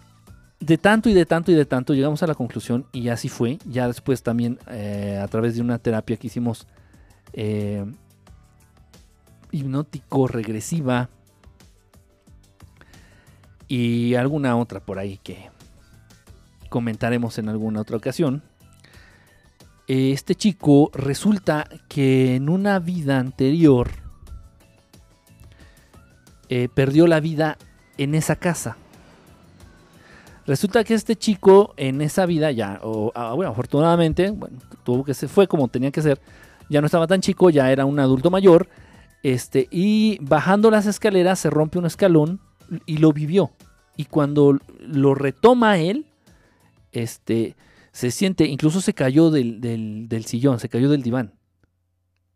[0.60, 3.58] de tanto y de tanto y de tanto llegamos a la conclusión y así fue.
[3.66, 6.68] Ya después también eh, a través de una terapia que hicimos
[7.34, 7.86] eh,
[9.52, 11.10] hipnótico regresiva
[13.68, 15.50] y alguna otra por ahí que
[16.70, 18.44] comentaremos en alguna otra ocasión.
[19.88, 24.05] Este chico resulta que en una vida anterior
[26.50, 27.58] eh, perdió la vida
[27.98, 28.78] en esa casa.
[30.46, 34.34] Resulta que este chico en esa vida ya, bueno, afortunadamente,
[34.84, 36.20] tuvo que se fue como tenía que ser,
[36.70, 38.68] ya no estaba tan chico, ya era un adulto mayor
[39.26, 42.40] este, y bajando las escaleras se rompe un escalón
[42.86, 43.50] y lo vivió.
[43.98, 46.06] Y cuando lo retoma él,
[46.92, 47.56] este,
[47.92, 51.34] se siente, incluso se cayó del, sillón, se cayó del diván.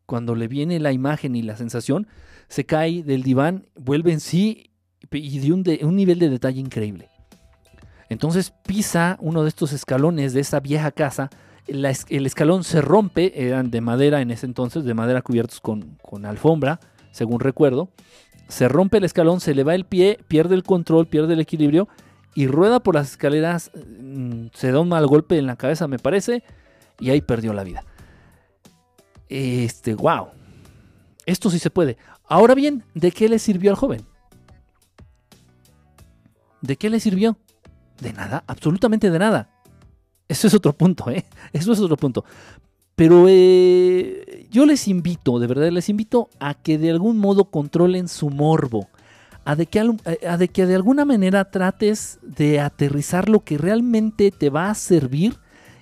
[0.07, 2.07] Cuando le viene la imagen y la sensación,
[2.49, 4.71] se cae del diván, vuelve en sí
[5.11, 7.09] y de un, nivel de detalle increíble.
[8.09, 11.29] Entonces pisa uno de estos escalones de esa vieja casa
[11.69, 16.79] el escalón se rompe, eran de madera en ese entonces, de madera cubiertos con, alfombra,
[17.11, 17.89] según recuerdo.
[18.47, 21.87] Se rompe el escalón, se le va el pie, pierde el control, pierde el equilibrio
[22.33, 23.71] y rueda por las escaleras.
[23.75, 26.43] Mm, se da un mal golpe en la cabeza, me parece,
[26.99, 27.83] y ahí perdió la vida.
[29.27, 30.29] Este, wow.
[31.27, 31.97] Esto sí se puede.
[32.29, 34.05] Ahora bien, ¿de qué le sirvió al joven?
[36.61, 37.37] ¿De qué le sirvió?
[37.99, 39.49] De nada, absolutamente de nada.
[40.27, 41.25] Eso es otro punto, ¿eh?
[41.51, 42.23] Eso es otro punto.
[42.95, 48.07] Pero eh, yo les invito, de verdad, les invito a que de algún modo controlen
[48.07, 48.89] su morbo.
[49.43, 49.79] A que,
[50.27, 54.75] a de que de alguna manera trates de aterrizar lo que realmente te va a
[54.75, 55.39] servir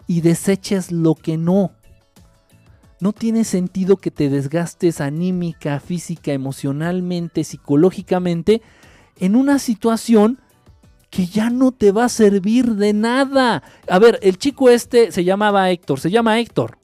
[0.07, 1.71] y deseches lo que no.
[2.99, 8.61] No tiene sentido que te desgastes anímica, física, emocionalmente, psicológicamente
[9.19, 10.39] en una situación
[11.09, 13.63] que ya no te va a servir de nada.
[13.87, 16.77] A ver, el chico este se llamaba Héctor, se llama Héctor.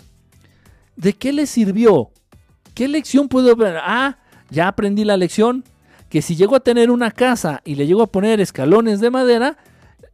[0.95, 2.11] ¿De qué le sirvió?
[2.73, 3.81] ¿Qué lección puedo aprender?
[3.83, 5.63] Ah, ya aprendí la lección.
[6.09, 9.57] Que si llego a tener una casa y le llego a poner escalones de madera,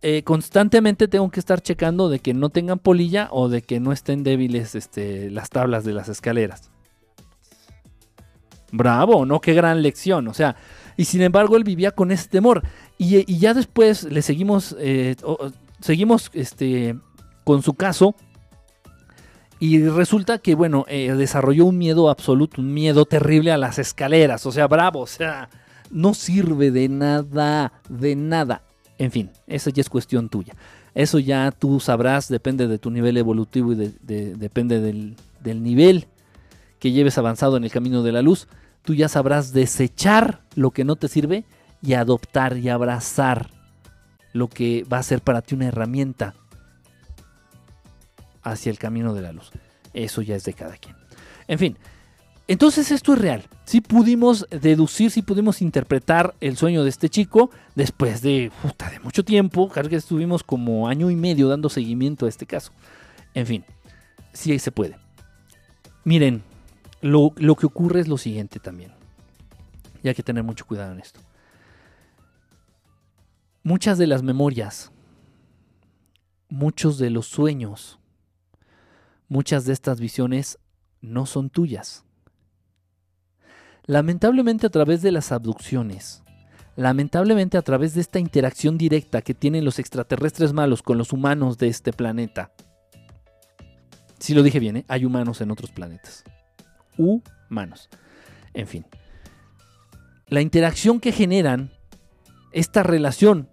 [0.01, 3.91] eh, constantemente tengo que estar checando de que no tengan polilla o de que no
[3.91, 6.71] estén débiles este, las tablas de las escaleras.
[8.71, 9.41] Bravo, ¿no?
[9.41, 10.27] Qué gran lección.
[10.27, 10.55] O sea,
[10.95, 12.63] y sin embargo él vivía con ese temor.
[12.97, 15.15] Y, ya después le seguimos, eh,
[15.81, 16.95] seguimos este,
[17.43, 18.15] con su caso.
[19.59, 24.45] Y resulta que, bueno, eh, desarrolló un miedo absoluto, un miedo terrible a las escaleras.
[24.45, 25.49] O sea, bravo, o sea,
[25.91, 28.61] no sirve de nada, de nada.
[28.99, 30.53] En fin, esa ya es cuestión tuya.
[30.93, 36.05] Eso ya tú sabrás, depende de tu nivel evolutivo y depende del, del nivel
[36.79, 38.47] que lleves avanzado en el camino de la luz.
[38.83, 41.45] Tú ya sabrás desechar lo que no te sirve
[41.81, 43.51] y adoptar y abrazar
[44.33, 46.35] lo que va a ser para ti una herramienta
[48.43, 49.51] hacia el camino de la luz.
[49.93, 50.95] Eso ya es de cada quien.
[51.47, 51.77] En fin,
[52.49, 53.43] entonces esto es real.
[53.63, 58.51] Si pudimos deducir, si pudimos interpretar el sueño de este chico después de,
[58.91, 59.69] de mucho tiempo.
[59.69, 62.71] Creo que estuvimos como año y medio dando seguimiento a este caso.
[63.33, 63.63] En fin,
[64.33, 64.97] sí se puede.
[66.03, 66.43] Miren,
[67.01, 68.91] lo, lo que ocurre es lo siguiente también.
[70.03, 71.21] Y hay que tener mucho cuidado en esto
[73.63, 74.91] muchas de las memorias,
[76.49, 77.99] muchos de los sueños,
[79.27, 80.57] muchas de estas visiones
[81.01, 82.03] no son tuyas.
[83.89, 86.21] Lamentablemente a través de las abducciones,
[86.75, 91.57] lamentablemente a través de esta interacción directa que tienen los extraterrestres malos con los humanos
[91.57, 92.51] de este planeta,
[94.19, 94.85] si lo dije bien, ¿eh?
[94.87, 96.23] hay humanos en otros planetas.
[96.99, 97.89] Humanos.
[98.53, 98.85] En fin.
[100.27, 101.71] La interacción que generan
[102.51, 103.49] esta relación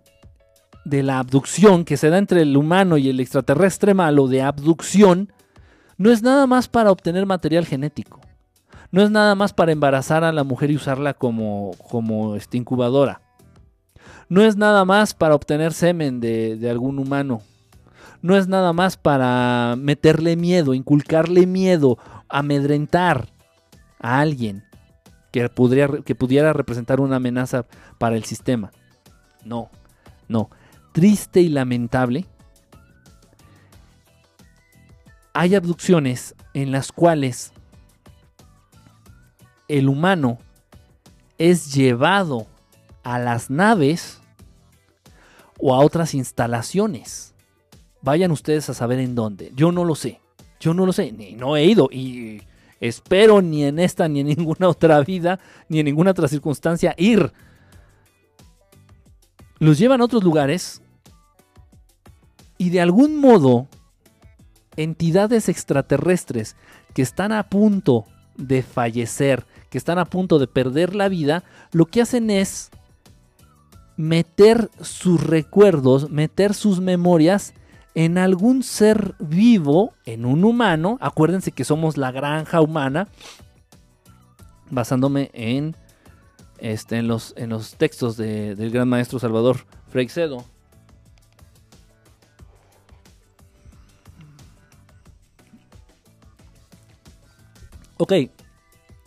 [0.84, 5.32] de la abducción que se da entre el humano y el extraterrestre malo de abducción
[5.96, 8.20] no es nada más para obtener material genético.
[8.96, 13.20] No es nada más para embarazar a la mujer y usarla como, como este, incubadora.
[14.30, 17.42] No es nada más para obtener semen de, de algún humano.
[18.22, 21.98] No es nada más para meterle miedo, inculcarle miedo,
[22.30, 23.28] amedrentar
[24.00, 24.64] a alguien
[25.30, 25.46] que,
[26.02, 27.66] que pudiera representar una amenaza
[27.98, 28.70] para el sistema.
[29.44, 29.68] No,
[30.26, 30.48] no.
[30.92, 32.24] Triste y lamentable.
[35.34, 37.52] Hay abducciones en las cuales
[39.68, 40.38] el humano
[41.38, 42.46] es llevado
[43.02, 44.20] a las naves
[45.58, 47.34] o a otras instalaciones.
[48.02, 49.52] Vayan ustedes a saber en dónde.
[49.54, 50.20] Yo no lo sé.
[50.60, 51.12] Yo no lo sé.
[51.12, 51.88] Ni no he ido.
[51.90, 52.42] Y
[52.80, 57.32] espero ni en esta ni en ninguna otra vida, ni en ninguna otra circunstancia ir
[59.58, 60.82] los llevan a otros lugares
[62.58, 63.68] y de algún modo
[64.76, 66.56] entidades extraterrestres
[66.94, 68.04] que están a punto
[68.36, 69.46] de fallecer,
[69.76, 72.70] que están a punto de perder la vida, lo que hacen es
[73.98, 77.52] meter sus recuerdos, meter sus memorias
[77.94, 80.96] en algún ser vivo, en un humano.
[81.02, 83.08] Acuérdense que somos la granja humana,
[84.70, 85.76] basándome en
[86.56, 89.58] este, en, los, en los textos del gran maestro Salvador
[89.88, 90.42] Freixedo.
[97.98, 98.12] Ok,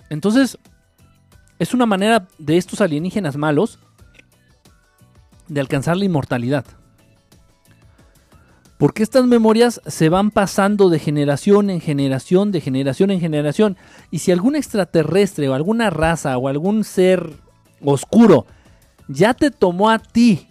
[0.09, 0.57] entonces
[1.59, 3.79] es una manera de estos alienígenas malos
[5.47, 6.65] de alcanzar la inmortalidad.
[8.77, 13.75] Porque estas memorias se van pasando de generación en generación, de generación en generación.
[14.09, 17.29] Y si algún extraterrestre o alguna raza o algún ser
[17.83, 18.45] oscuro
[19.09, 20.47] ya te tomó a ti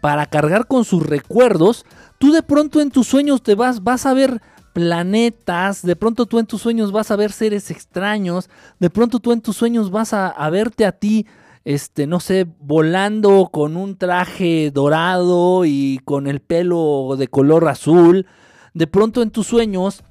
[0.00, 1.86] para cargar con sus recuerdos,
[2.18, 4.42] tú de pronto en tus sueños te vas, vas a ver
[4.72, 8.48] planetas, de pronto tú en tus sueños vas a ver seres extraños,
[8.78, 11.26] de pronto tú en tus sueños vas a, verte a ti
[11.64, 18.26] este, no sé, volando con un traje dorado y con el pelo de color azul.
[18.72, 20.02] De pronto en tus sueños,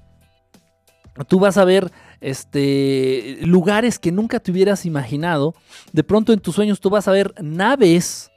[1.27, 1.91] tú vas a ver
[2.21, 5.55] este, lugares que nunca te hubieras imaginado.
[5.93, 8.31] De pronto en tus sueños tú vas a ver naves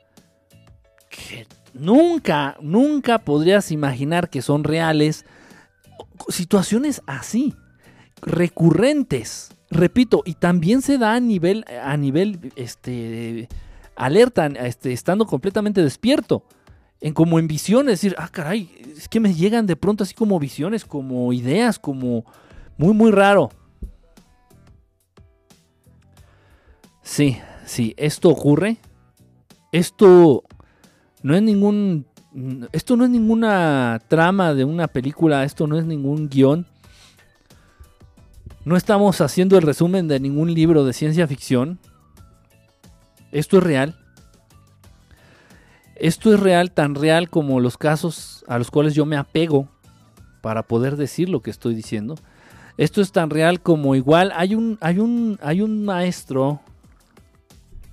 [1.10, 5.24] que nunca, nunca podrías imaginar que son reales.
[6.28, 7.54] Situaciones así,
[8.22, 13.48] recurrentes repito, y también se da a nivel, a nivel, este,
[13.96, 16.44] alerta, este, estando completamente despierto,
[17.00, 20.38] en como en visiones, decir, ah, caray, es que me llegan de pronto así como
[20.38, 22.24] visiones, como ideas, como
[22.76, 23.50] muy, muy raro.
[27.02, 28.76] Sí, sí, esto ocurre.
[29.72, 30.44] Esto
[31.22, 32.06] no es ningún,
[32.72, 36.66] esto no es ninguna trama de una película, esto no es ningún guion.
[38.64, 41.78] No estamos haciendo el resumen de ningún libro de ciencia ficción.
[43.32, 43.96] Esto es real.
[45.96, 49.68] Esto es real, tan real como los casos a los cuales yo me apego
[50.40, 52.16] para poder decir lo que estoy diciendo.
[52.76, 56.60] Esto es tan real como igual hay un, hay un, hay un maestro,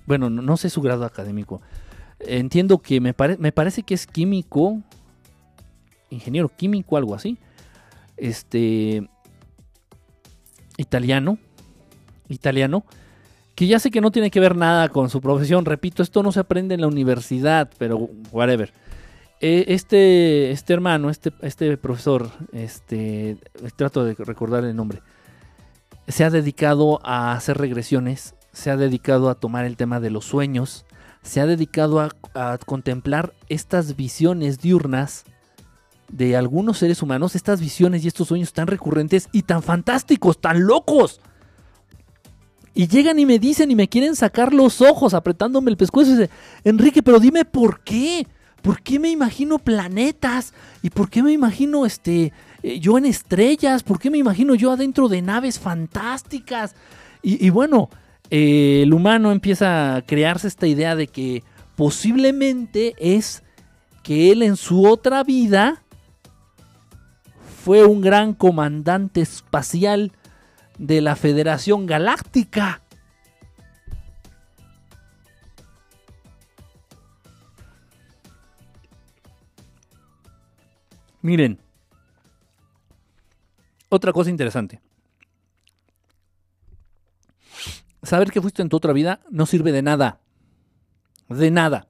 [0.06, 1.60] bueno, no, sé su grado académico,
[2.20, 4.82] entiendo que me, me parece que es químico,
[6.10, 7.38] ingeniero químico, algo así.
[8.16, 9.08] Este,
[10.76, 11.38] italiano,
[12.28, 12.84] italiano,
[13.54, 16.32] que ya sé que no tiene que ver nada con su profesión, repito, esto no
[16.32, 18.72] se aprende en la universidad, pero whatever.
[19.40, 23.36] E, este, este hermano, este, este profesor, este,
[23.76, 25.02] trato de recordar el nombre,
[26.06, 30.24] se ha dedicado a hacer regresiones, se ha dedicado a tomar el tema de los
[30.24, 30.86] sueños,
[31.22, 35.24] se ha dedicado a, contemplar estas visiones diurnas
[36.10, 40.66] de algunos seres humanos, estas visiones y estos sueños tan recurrentes y tan fantásticos, tan
[40.66, 41.20] locos.
[42.74, 46.14] Y llegan y me dicen y me quieren sacar los ojos apretándome el pescuezo y
[46.14, 46.30] dicen,
[46.64, 48.26] Enrique, pero dime por qué.
[48.62, 50.52] ¿Por qué me imagino planetas?
[50.82, 53.82] ¿Y por qué me imagino este, eh, yo en estrellas?
[53.82, 56.74] ¿Por qué me imagino yo adentro de naves fantásticas?
[57.22, 57.90] Y, bueno,
[58.30, 61.42] eh, el humano empieza a crearse esta idea de que
[61.76, 63.42] posiblemente es
[64.02, 65.82] que él en su otra vida
[67.64, 70.12] fue un gran comandante espacial
[70.78, 72.82] de la Federación Galáctica.
[81.20, 81.58] Miren,
[83.88, 84.80] otra cosa interesante.
[88.02, 90.20] Saber que fuiste en tu otra vida no sirve de nada.
[91.28, 91.88] De nada.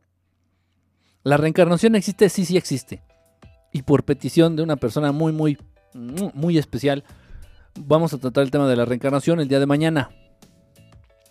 [1.22, 3.02] La reencarnación existe, sí, sí existe
[3.72, 5.58] y por petición de una persona muy, muy,
[5.94, 7.04] muy especial,
[7.78, 10.10] vamos a tratar el tema de la reencarnación el día de mañana.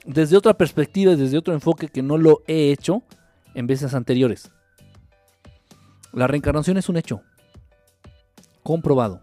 [0.05, 3.03] Desde otra perspectiva desde otro enfoque que no lo he hecho
[3.53, 4.51] en veces anteriores.
[6.13, 7.21] La reencarnación es un hecho.
[8.63, 9.21] Comprobado.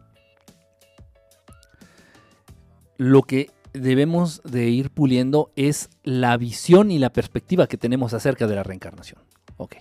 [2.96, 8.46] Lo que debemos de ir puliendo es la visión y la perspectiva que tenemos acerca
[8.46, 9.20] de la reencarnación.
[9.56, 9.76] Ok.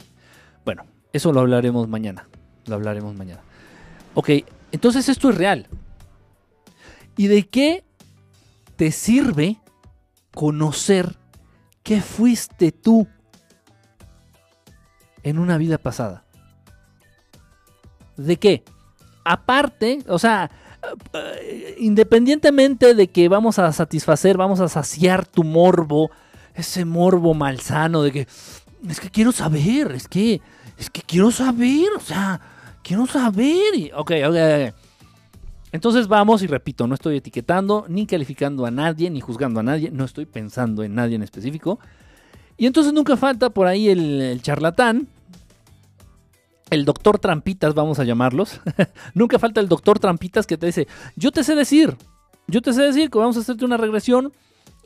[0.65, 2.27] Bueno, eso lo hablaremos mañana.
[2.65, 3.41] Lo hablaremos mañana.
[4.15, 4.29] Ok,
[4.71, 5.67] entonces esto es real.
[7.15, 7.85] ¿Y de qué
[8.75, 9.59] te sirve
[10.33, 11.17] conocer
[11.83, 13.07] qué fuiste tú
[15.21, 16.25] en una vida pasada?
[18.17, 18.63] ¿De qué?
[19.23, 20.49] Aparte, o sea,
[21.79, 26.11] independientemente de que vamos a satisfacer, vamos a saciar tu morbo,
[26.55, 28.27] ese morbo malsano de que
[28.89, 30.41] es que quiero saber, es que
[30.77, 32.41] es que quiero saber, o sea,
[32.83, 33.91] quiero saber.
[33.95, 34.75] ok, ok,
[35.71, 39.91] Entonces vamos y repito, no estoy etiquetando, ni calificando a nadie, ni juzgando a nadie,
[39.91, 41.79] no estoy pensando en nadie en específico.
[42.57, 45.07] Y entonces nunca falta por ahí el, charlatán,
[46.69, 48.61] el doctor Trampitas, vamos a llamarlos.
[49.13, 51.95] nunca falta el doctor Trampitas que te dice, yo te sé decir,
[52.47, 54.33] yo te sé decir que vamos a hacerte una regresión,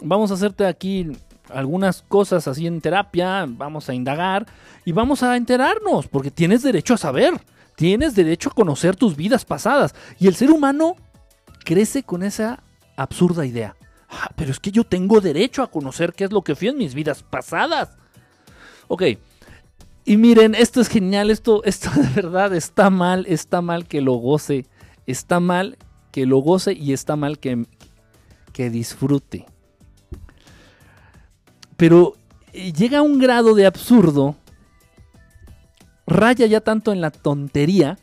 [0.03, 1.11] vamos a hacerte aquí
[1.49, 4.45] algunas cosas así en terapia, vamos a indagar
[4.85, 7.39] y vamos a enterarnos, porque tienes derecho a saber.
[7.77, 9.93] Tienes derecho a conocer tus vidas pasadas.
[10.17, 10.95] Y el ser humano
[11.63, 12.63] crece con esa
[12.95, 13.75] absurda idea.
[14.09, 16.77] Ah, pero es que yo tengo derecho a conocer qué es lo que fui en
[16.77, 17.95] mis vidas pasadas.
[18.87, 19.03] Ok.
[20.07, 24.13] Y miren, esto es genial, esto, esto de verdad está mal, está mal que lo
[24.13, 24.65] goce,
[25.05, 25.77] está mal
[26.13, 27.65] que lo goce y está mal que,
[28.53, 29.45] que disfrute.
[31.75, 32.15] Pero
[32.53, 34.37] eh, llega a un grado de absurdo
[36.07, 37.99] raya ya tanto en la tontería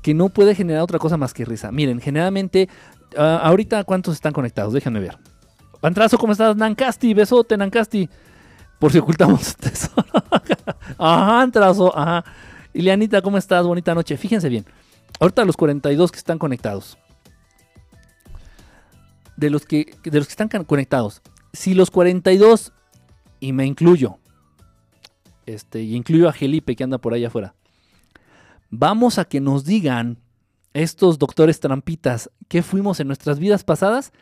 [0.00, 1.70] que no puede generar otra cosa más que risa.
[1.70, 2.70] Miren, generalmente,
[3.14, 5.18] ah, ahorita cuántos están conectados, déjenme ver.
[5.82, 6.56] Antrazo, ¿cómo estás?
[6.56, 8.08] Nancasti, besote, Nancasti.
[8.82, 10.04] Por si ocultamos tesoro.
[10.98, 12.24] ajá, Antrazo, ajá.
[12.74, 13.64] Ileanita, ¿cómo estás?
[13.64, 14.16] Bonita noche.
[14.16, 14.66] Fíjense bien.
[15.20, 16.98] Ahorita los 42 que están conectados.
[19.36, 21.22] De los que, de los que están conectados.
[21.52, 22.72] Si los 42,
[23.38, 24.18] y me incluyo,
[25.46, 27.54] este, y incluyo a Felipe que anda por allá afuera,
[28.68, 30.18] vamos a que nos digan
[30.74, 34.12] estos doctores trampitas que fuimos en nuestras vidas pasadas,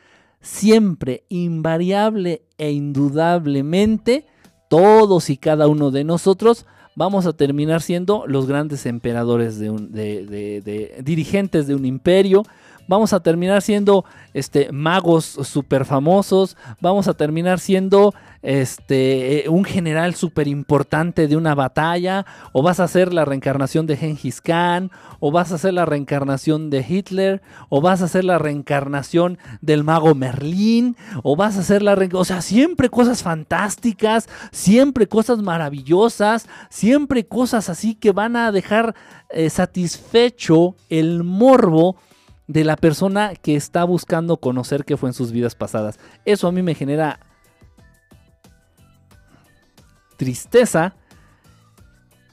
[0.42, 4.26] siempre, invariable e indudablemente,
[4.70, 6.64] todos y cada uno de nosotros
[6.94, 12.44] vamos a terminar siendo los grandes emperadores de, un, de, dirigentes de un imperio,
[12.90, 18.12] vamos a terminar siendo este, magos super famosos, vamos a terminar siendo
[18.42, 23.96] este, un general súper importante de una batalla, o vas a ser la reencarnación de
[23.96, 28.38] Genghis Khan, o vas a ser la reencarnación de Hitler, o vas a ser la
[28.38, 34.28] reencarnación del mago Merlín, o vas a ser la reencarnación, o sea, siempre cosas fantásticas,
[34.50, 38.96] siempre cosas maravillosas, siempre cosas así que van a dejar
[39.28, 41.94] eh, satisfecho el morbo
[42.50, 46.00] de la persona que está buscando conocer qué fue en sus vidas pasadas.
[46.24, 47.20] Eso a mí me genera
[50.16, 50.96] tristeza.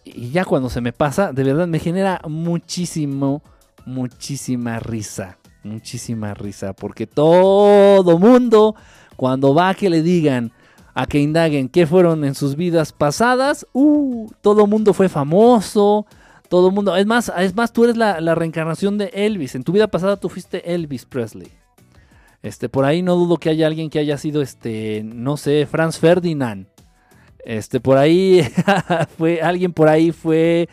[0.04, 3.44] Y ya cuando se me pasa, de verdad me genera muchísimo,
[3.86, 5.38] muchísima risa.
[5.64, 6.74] Muchísima risa.
[6.74, 8.76] Porque todo mundo,
[9.18, 10.52] cuando va a que le digan,
[10.96, 16.08] a que indaguen qué fueron en sus vidas pasadas, uh, todo mundo fue famoso,
[16.48, 16.96] todo el mundo.
[16.96, 19.56] Es más, es más, tú eres la, reencarnación de Elvis.
[19.56, 21.52] En tu vida pasada tú fuiste Elvis Presley.
[22.44, 26.00] Este, por ahí no dudo que haya alguien que haya sido, este, no sé, Franz
[26.00, 26.68] Ferdinand.
[27.44, 28.48] Este, por ahí
[29.18, 30.70] fue, alguien por ahí fue,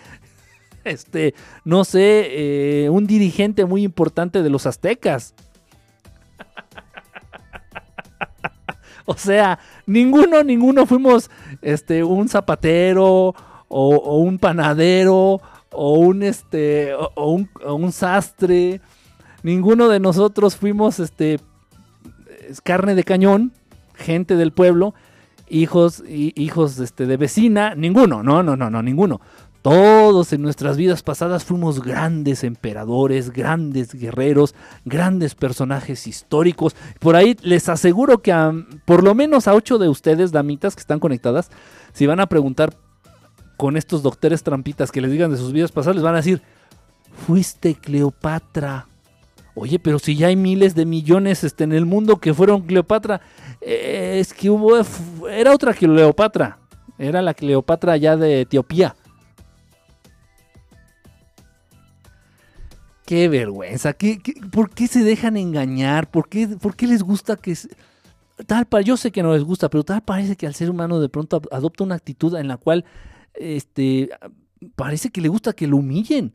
[0.84, 5.34] este, no sé, eh, un dirigente muy importante de los aztecas.
[9.04, 11.30] o sea, ninguno, ninguno fuimos,
[11.62, 13.34] este, un zapatero
[13.68, 15.40] o un panadero
[15.74, 18.80] o un este o, un, sastre.
[19.42, 21.40] Ninguno de nosotros fuimos este
[22.62, 23.52] carne de cañón,
[23.94, 24.94] gente del pueblo,
[25.48, 29.20] hijos hijos este, de vecina, ninguno, no, no, no, no, ninguno.
[29.64, 34.54] Todos en nuestras vidas pasadas fuimos grandes emperadores, grandes guerreros,
[34.84, 36.76] grandes personajes históricos.
[37.00, 38.52] Por ahí les aseguro que a,
[38.84, 41.50] por lo menos a ocho de ustedes, damitas que están conectadas,
[41.94, 42.76] si van a preguntar
[43.56, 46.42] con estos doctores trampitas que les digan de sus vidas pasadas, les van a decir,
[47.26, 48.86] fuiste Cleopatra.
[49.54, 53.20] Oye, pero si ya hay miles de millones este, en el mundo que fueron Cleopatra,
[53.60, 54.76] eh, es que hubo,
[55.28, 56.58] era otra Cleopatra,
[56.98, 58.96] era la Cleopatra allá de Etiopía.
[63.06, 64.18] Qué vergüenza, ¿Qué,
[64.50, 66.10] por qué se dejan engañar?
[66.10, 67.54] ¿Por qué, por qué les gusta que...
[68.46, 71.08] Tal, yo sé que no les gusta, pero tal parece que al ser humano de
[71.08, 72.84] pronto adopta una actitud en la cual
[73.34, 74.10] este,
[74.76, 76.34] parece que le gusta que lo humillen.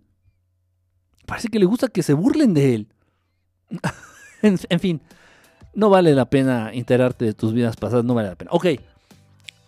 [1.26, 2.88] Parece que le gusta que se burlen de él.
[4.42, 5.02] en, fin,
[5.76, 8.52] no vale la pena enterarte de tus vidas pasadas, no vale la pena.
[8.52, 8.66] Ok,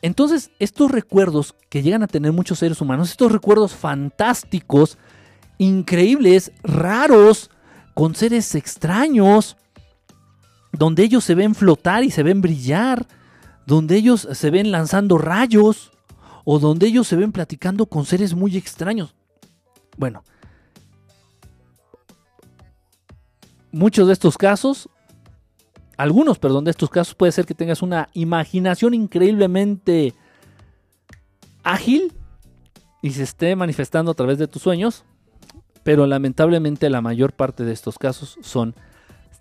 [0.01, 4.97] entonces estos recuerdos que llegan a tener muchos seres humanos, estos recuerdos fantásticos,
[5.59, 7.51] increíbles, raros,
[7.93, 9.57] con seres extraños,
[10.71, 13.05] donde ellos se ven flotar y se ven brillar,
[13.67, 15.91] donde ellos se ven lanzando rayos,
[16.43, 19.15] o donde ellos se ven platicando con seres muy extraños.
[19.97, 20.23] Bueno,
[23.71, 24.89] muchos de estos casos,
[25.97, 30.13] algunos, perdón, de estos casos puede ser que tengas una imaginación increíblemente
[31.63, 32.13] ágil
[33.01, 35.03] y se esté manifestando a través de tus sueños,
[35.83, 38.75] pero lamentablemente la mayor parte de estos casos son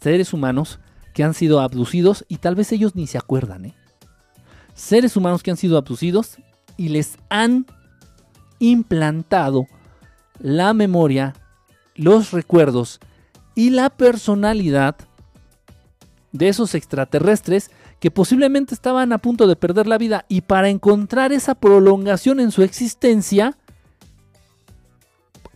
[0.01, 0.81] seres humanos
[1.15, 3.67] que han sido abducidos y tal vez ellos ni se acuerdan.
[3.67, 3.75] ¿eh?
[4.75, 6.39] Seres humanos que han sido abducidos
[6.81, 7.67] y les han
[8.59, 9.67] implantado
[10.39, 11.35] la memoria,
[11.95, 13.01] los recuerdos
[13.55, 14.97] y la personalidad
[16.33, 21.33] de esos extraterrestres que posiblemente estaban a punto de perder la vida y para encontrar
[21.33, 23.59] esa prolongación en su existencia,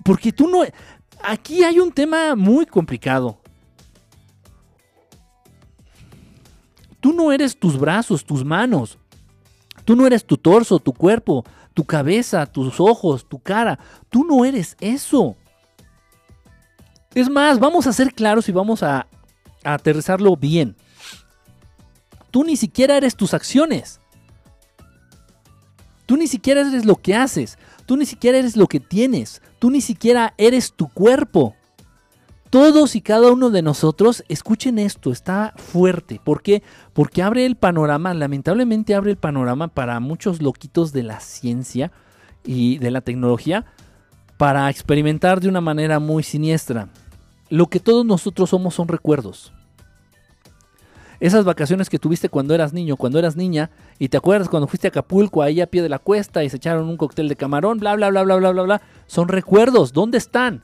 [0.03, 0.62] porque tú no...
[1.22, 3.39] Aquí hay un tema muy complicado.
[7.01, 8.99] Tú no eres tus brazos, tus manos.
[9.85, 13.78] Tú no eres tu torso, tu cuerpo, tu cabeza, tus ojos, tu cara.
[14.09, 15.37] Tú no eres eso.
[17.14, 19.07] Es más, vamos a ser claros y vamos a,
[19.62, 20.76] aterrizarlo bien.
[22.30, 24.01] Tú ni siquiera eres tus acciones.
[26.07, 27.59] Tú ni siquiera eres lo que haces.
[27.87, 29.41] Tú ni siquiera eres lo que tienes.
[29.59, 31.55] Tú ni siquiera eres tu cuerpo.
[32.55, 36.20] Todos y cada uno de nosotros, escuchen esto, está fuerte.
[36.22, 36.62] ¿Por qué?
[36.92, 41.90] Porque abre el panorama, lamentablemente abre el panorama para muchos loquitos de la ciencia
[42.44, 43.64] y de la tecnología
[44.36, 46.90] para experimentar de una manera muy siniestra.
[47.50, 49.52] Lo que todos nosotros somos son recuerdos.
[51.18, 54.86] Esas vacaciones que tuviste cuando eras niño, cuando eras niña, y te acuerdas cuando fuiste
[54.86, 57.80] a Acapulco, ahí a pie de la cuesta y se echaron un cóctel de camarón,
[57.80, 59.92] bla, bla, bla, bla, bla, bla, bla, son recuerdos.
[59.92, 60.62] ¿Dónde están?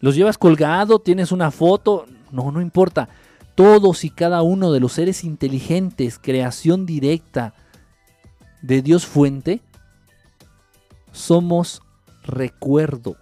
[0.00, 0.98] ¿Los llevas colgado?
[0.98, 2.06] ¿Tienes una foto?
[2.30, 3.08] No, no importa.
[3.54, 7.54] Todos y cada uno de los seres inteligentes, creación directa
[8.60, 9.62] de Dios fuente,
[11.12, 11.80] somos
[12.24, 13.16] recuerdo,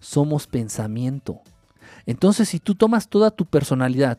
[0.00, 1.42] somos pensamiento.
[2.06, 4.18] Entonces, si tú tomas toda tu personalidad,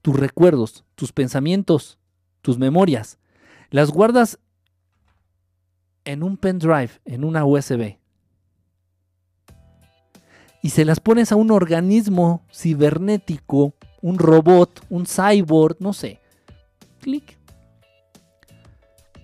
[0.00, 1.98] tus recuerdos, tus pensamientos,
[2.40, 3.18] tus memorias,
[3.70, 4.38] las guardas
[6.04, 7.98] en un pendrive, en una USB,
[10.66, 16.18] y se las pones a un organismo cibernético, un robot, un cyborg, no sé.
[17.00, 17.38] Clic.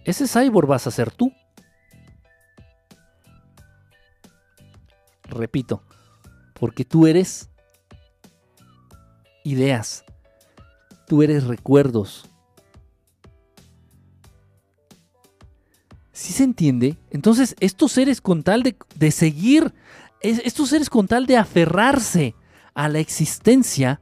[0.04, 1.32] Ese cyborg vas a ser tú.
[5.24, 5.82] Repito,
[6.60, 7.50] porque tú eres
[9.42, 10.04] ideas,
[11.08, 12.30] tú eres recuerdos.
[16.12, 16.98] ¿Sí se entiende?
[17.10, 19.74] Entonces, estos seres con tal de, de seguir
[20.22, 22.34] estos seres con tal de aferrarse
[22.74, 24.00] a la existencia,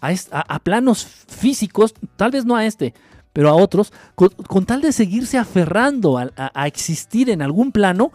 [0.00, 2.94] a, planos físicos, tal vez no a este,
[3.32, 8.12] pero a otros, con, tal de seguirse aferrando a, existir en algún plano,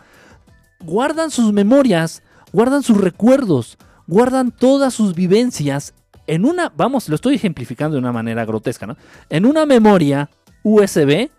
[0.80, 3.78] guardan sus memorias, guardan sus recuerdos,
[4.08, 5.94] guardan todas sus vivencias
[6.28, 8.98] en una, vamos, lo estoy ejemplificando de una manera grotesca, ¿no?
[9.30, 10.30] En una memoria
[10.64, 11.30] USB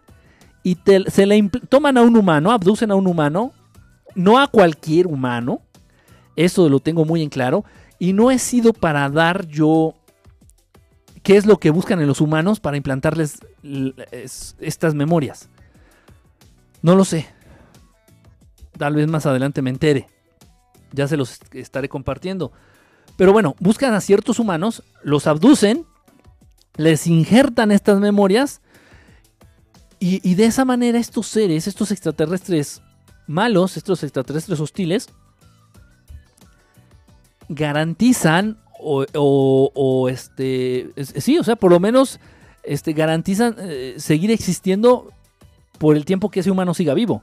[0.62, 0.78] y
[1.08, 3.52] se le toman a un humano, abducen a un humano,
[4.16, 5.60] no a cualquier humano,
[6.34, 7.64] eso lo tengo muy en claro,
[7.98, 9.94] y no he sido para dar yo
[11.22, 13.38] qué es lo que buscan en los humanos para implantarles
[14.60, 15.48] estas memorias.
[16.82, 17.26] No lo sé.
[18.78, 20.08] Tal vez más adelante me entere.
[20.92, 22.52] Ya se los estaré compartiendo.
[23.16, 25.84] Pero bueno, buscan a ciertos humanos, los abducen,
[26.76, 28.60] les injertan estas memorias
[29.98, 32.82] y, y de esa manera estos seres, estos extraterrestres
[33.26, 35.08] malos, estos extraterrestres hostiles,
[37.48, 42.20] garantizan o, este, sí, o sea, por lo menos
[42.62, 45.10] este, garantizan eh, seguir existiendo
[45.78, 47.22] por el tiempo que ese humano siga vivo.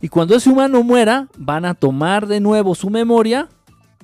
[0.00, 3.48] Y cuando ese humano muera, van a tomar de nuevo su memoria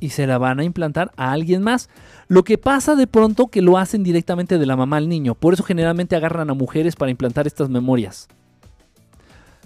[0.00, 1.88] y se la van a implantar a alguien más.
[2.28, 5.34] Lo que pasa de pronto que lo hacen directamente de la mamá al niño.
[5.34, 8.28] Por eso generalmente agarran a mujeres para implantar estas memorias.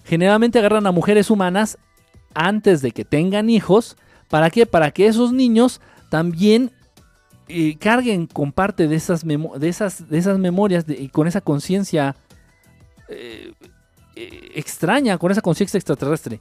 [0.05, 1.79] Generalmente agarran a mujeres humanas
[2.35, 3.97] antes de que tengan hijos.
[4.29, 4.67] ¿Para qué?
[4.67, 5.81] Para que esos niños
[6.11, 6.73] también
[7.49, 12.17] eh, carguen con parte de esas, de esas, de esas memorias y con esa conciencia
[13.09, 13.53] eh,
[14.17, 16.41] eh, extraña, con esa conciencia extraterrestre.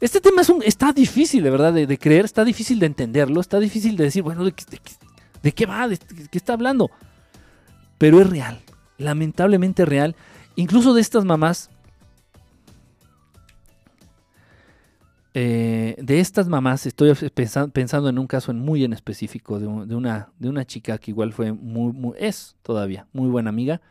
[0.00, 3.58] Este tema es un, está difícil, de verdad, de, creer, está difícil de entenderlo, está
[3.58, 4.52] difícil de decir, bueno, ¿de,
[5.52, 5.88] qué va?
[5.88, 6.90] ¿De qué está hablando?
[7.96, 8.60] Pero es real,
[8.98, 10.14] lamentablemente real.
[10.54, 11.70] Incluso de estas mamás
[15.38, 20.48] Eh, de estas mamás, estoy pensando en un caso muy en específico de, una, de
[20.48, 23.82] una chica que igual fue muy, es todavía muy buena amiga.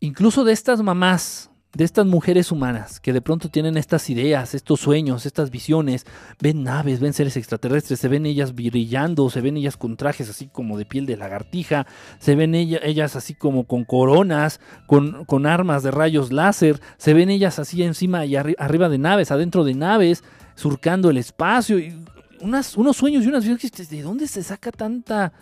[0.00, 4.80] Incluso de estas mamás de estas mujeres humanas que de pronto tienen estas ideas, estos
[4.80, 6.06] sueños, estas visiones,
[6.40, 10.46] ven naves, ven seres extraterrestres, se ven ellas brillando, se ven ellas con trajes así
[10.46, 11.86] como de piel de lagartija,
[12.18, 17.28] se ven ellas así como con coronas, con, con, armas de rayos láser, se ven
[17.28, 20.22] ellas así encima y arriba de naves, adentro de naves,
[20.54, 21.94] surcando el espacio, y
[22.40, 25.32] unas, unos sueños y unas visiones, ¿de dónde se saca tanta...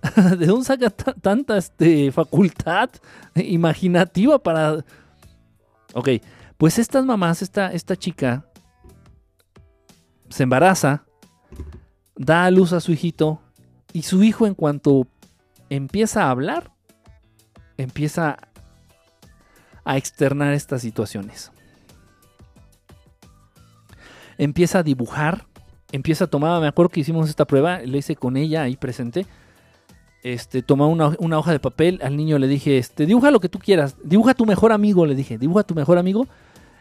[0.38, 2.88] ¿De dónde saca tanta este, facultad
[3.34, 4.82] imaginativa para
[5.94, 6.08] Ok,
[6.56, 8.46] pues estas mamás, esta, esta chica
[10.28, 11.04] se embaraza,
[12.16, 13.40] da a luz a su hijito
[13.92, 15.06] y su hijo en cuanto
[15.68, 16.70] empieza a hablar,
[17.76, 18.36] empieza
[19.84, 21.50] a externar estas situaciones.
[24.38, 25.46] Empieza a dibujar,
[25.92, 29.26] empieza a tomar, me acuerdo que hicimos esta prueba, le hice con ella ahí presente,
[30.22, 33.58] este, toma una, hoja de papel, al niño le dije, este, dibuja lo que tú
[33.58, 36.26] quieras, dibuja a tu mejor amigo, le dije, dibuja a tu mejor amigo.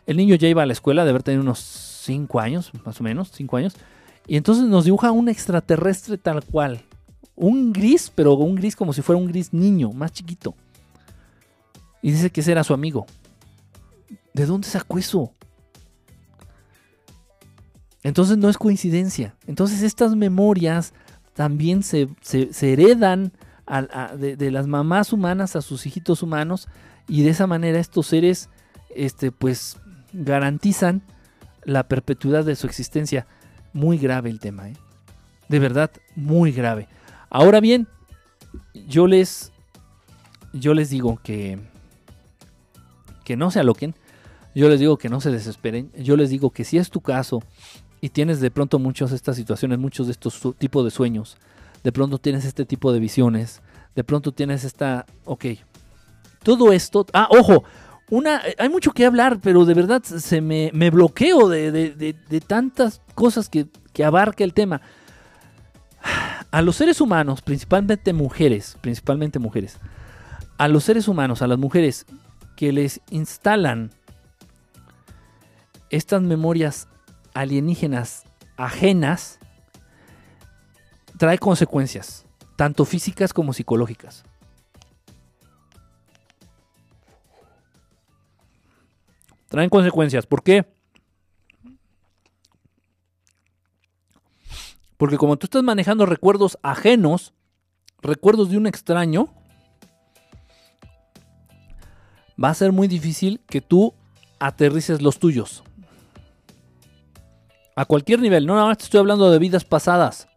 [0.06, 3.04] El niño ya iba a la escuela, de haber tenido unos 5 años, más o
[3.04, 3.76] menos, 5 años.
[4.28, 6.82] Y entonces nos dibuja un extraterrestre tal cual.
[7.36, 10.56] Un gris, pero un gris como si fuera un gris niño, más chiquito.
[12.02, 13.06] Y dice que ese era su amigo.
[14.34, 15.32] ¿De dónde sacó eso?
[18.04, 19.36] Entonces no es coincidencia.
[19.48, 20.94] Entonces estas memorias
[21.40, 22.10] también se,
[22.62, 23.32] heredan
[24.18, 26.68] de, las mamás humanas a sus hijitos humanos
[27.08, 28.50] y de esa manera estos seres
[28.94, 29.78] este, pues
[30.12, 31.02] garantizan
[31.64, 33.26] la perpetuidad de su existencia.
[33.72, 34.74] Muy grave el tema, ¿eh?
[35.48, 36.90] de verdad muy grave.
[37.30, 37.88] Ahora bien,
[38.74, 39.54] yo les,
[40.52, 41.58] yo les digo que,
[43.24, 43.96] que no se aloquen,
[44.54, 47.42] yo les digo que no se desesperen, yo les digo que si es tu caso
[48.02, 51.38] y tienes de pronto muchas de estas situaciones, muchos de estos tipos de sueños,
[51.84, 53.62] de pronto tienes este tipo de visiones,
[53.96, 55.46] de pronto tienes esta, ok,
[56.44, 57.64] todo esto, ah, ojo,
[58.10, 63.68] una, hay mucho que hablar, pero de verdad se me, bloqueo de, tantas cosas que,
[63.94, 64.82] que abarca el tema.
[66.52, 69.78] A los seres humanos, principalmente mujeres, principalmente mujeres,
[70.58, 72.06] a los seres humanos, a las mujeres
[72.56, 73.92] que les instalan
[75.90, 76.88] estas memorias
[77.34, 78.24] alienígenas
[78.58, 79.40] ajenas,
[81.18, 82.26] trae consecuencias,
[82.56, 84.24] tanto físicas como psicológicas.
[89.48, 90.28] Traen consecuencias.
[90.28, 90.72] ¿Por qué?
[94.98, 97.34] Porque como tú estás manejando recuerdos ajenos,
[98.02, 99.34] recuerdos de un extraño,
[102.42, 103.94] va a ser muy difícil que tú
[104.40, 105.64] aterrices los tuyos.
[107.80, 110.28] A cualquier nivel, no nada más te estoy hablando de vidas pasadas.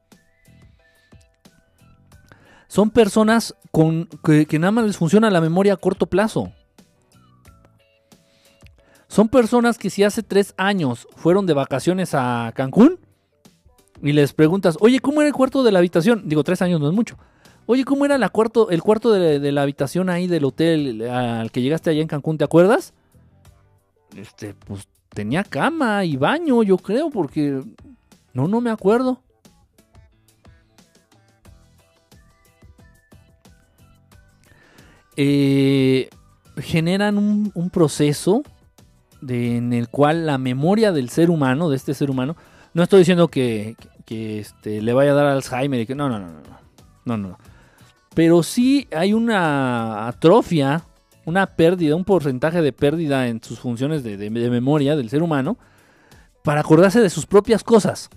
[2.68, 6.53] Son personas con, que, nada más les funciona la memoria a corto plazo.
[9.09, 13.01] Son personas que si hace tres años fueron de vacaciones a Cancún,
[14.01, 16.28] y les preguntas, oye, ¿cómo era el cuarto de la habitación?
[16.28, 17.18] Digo, tres años no es mucho.
[17.66, 21.90] Oye, ¿cómo era cuarto, el cuarto de, la habitación ahí del hotel al que llegaste
[21.90, 22.38] allá en Cancún?
[22.38, 22.95] ¿Te acuerdas?
[24.14, 27.63] Este, pues tenía cama y baño, yo creo, porque...
[28.35, 29.21] No, no me acuerdo.
[35.17, 36.09] Eh,
[36.57, 38.43] generan un, un proceso
[39.21, 42.37] de, en el cual la memoria del ser humano, de este ser humano,
[42.73, 46.19] no estoy diciendo que, que este, le vaya a dar Alzheimer y que no, no,
[46.19, 46.41] no, no,
[47.05, 47.39] no, no.
[48.15, 50.85] Pero sí hay una atrofia,
[51.25, 55.57] una pérdida, un porcentaje de pérdida en sus funciones de, memoria del ser humano
[56.43, 58.11] para acordarse de sus propias cosas.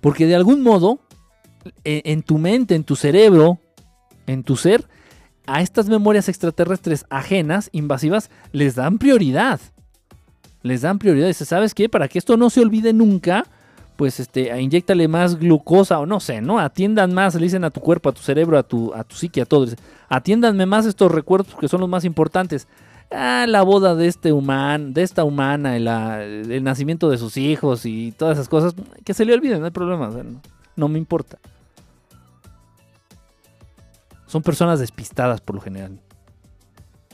[0.00, 1.00] Porque de algún modo,
[1.84, 3.58] en, en tu mente, en tu cerebro,
[4.26, 4.86] en tu ser,
[5.46, 9.60] a estas memorias extraterrestres ajenas, invasivas, les dan prioridad.
[10.62, 11.26] Les dan prioridad.
[11.26, 11.88] Dice, ¿sabes qué?
[11.88, 13.44] Para que esto no se olvide nunca,
[13.98, 16.60] pues este, inyectale más glucosa o no sé, ¿no?
[16.60, 19.40] Atiendan más, le dicen a tu cuerpo, a tu cerebro, a tu, a tu psique,
[19.40, 19.66] a todo.
[20.08, 22.68] Atiéndanme más estos recuerdos que son los más importantes.
[23.10, 27.86] Ah, la boda de este humano, de esta humana, el, el, nacimiento de sus hijos
[27.86, 30.12] y todas esas cosas, que se le olviden, no hay problema,
[30.76, 31.38] no, me importa.
[34.28, 35.98] Son personas despistadas por lo general.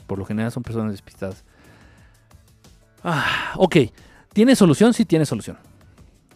[0.05, 1.43] Por lo general son personas despistadas.
[3.03, 3.75] Ah, ok.
[4.33, 4.93] ¿Tiene solución?
[4.93, 5.57] Sí, tiene solución.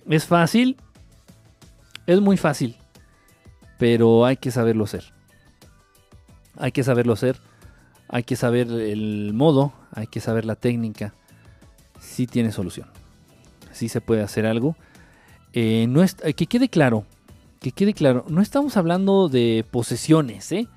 [0.10, 0.76] Es fácil,
[2.08, 2.76] es muy fácil,
[3.78, 5.04] pero hay que saberlo hacer.
[6.58, 7.40] Hay que saberlo hacer,
[8.08, 11.14] hay que saber el modo, hay que saber la técnica.
[12.00, 12.88] Sí tiene solución,
[13.72, 14.76] sí se puede hacer algo.
[15.54, 17.06] Eh, no es, que quede claro,
[17.60, 20.68] que quede claro, no estamos hablando de posesiones, ¿eh?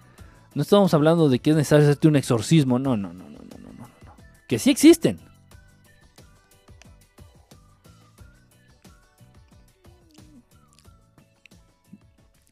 [0.54, 3.58] No estamos hablando de que es necesario hacerte un exorcismo, no, no, no, no, no,
[3.58, 4.14] no, no.
[4.46, 5.20] Que sí existen,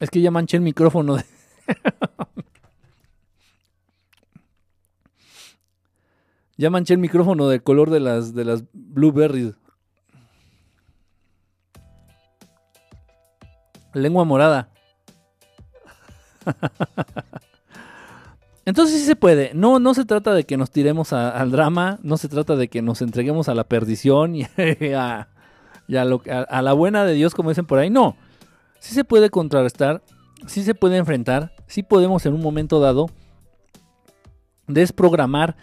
[0.01, 1.17] Es que ya manché el micrófono.
[6.57, 9.53] ya manché el micrófono del color de las, de las blueberries.
[13.93, 14.71] Lengua morada.
[18.65, 19.51] Entonces sí se puede.
[19.53, 22.81] No, no se trata de que nos tiremos al drama, no se trata de que
[22.81, 24.43] nos entreguemos a la perdición y,
[24.95, 25.27] a,
[25.95, 27.91] a, la buena de Dios, como dicen por ahí.
[27.91, 28.15] No,
[28.81, 30.03] sí se puede contrarrestar,
[30.47, 33.09] sí se puede enfrentar, sí podemos en un momento dado
[34.67, 35.55] desprogramar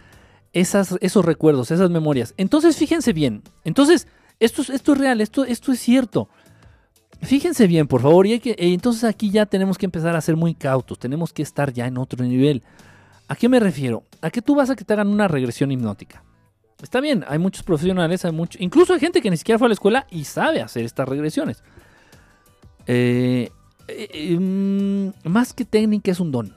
[0.53, 2.33] esos recuerdos, esas memorias.
[2.37, 3.43] Entonces, fíjense bien.
[3.65, 4.07] Entonces,
[4.39, 6.29] esto, es real, esto, es cierto.
[7.21, 8.25] Fíjense bien, por favor.
[8.25, 10.97] Y que, entonces aquí ya tenemos que empezar a ser muy cautos.
[10.97, 12.63] Tenemos que estar ya en otro nivel.
[13.27, 14.05] ¿A qué me refiero?
[14.21, 16.23] A que tú vas a que te hagan una regresión hipnótica.
[16.81, 19.69] Está bien, hay muchos profesionales, hay mucho, incluso hay gente que ni siquiera fue a
[19.69, 21.61] la escuela y sabe hacer estas regresiones.
[22.87, 23.51] Eh,
[23.87, 26.53] eh, mm, más que técnica es un don.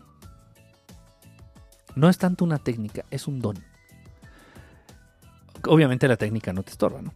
[1.94, 3.58] No es tanto una técnica, es un don.
[5.66, 7.14] Obviamente la técnica no te estorba, ¿no?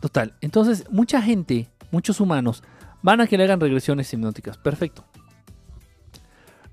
[0.00, 0.34] Total.
[0.40, 2.62] Entonces, mucha gente, muchos humanos,
[3.02, 4.56] van a que le hagan regresiones hipnóticas.
[4.58, 5.04] Perfecto.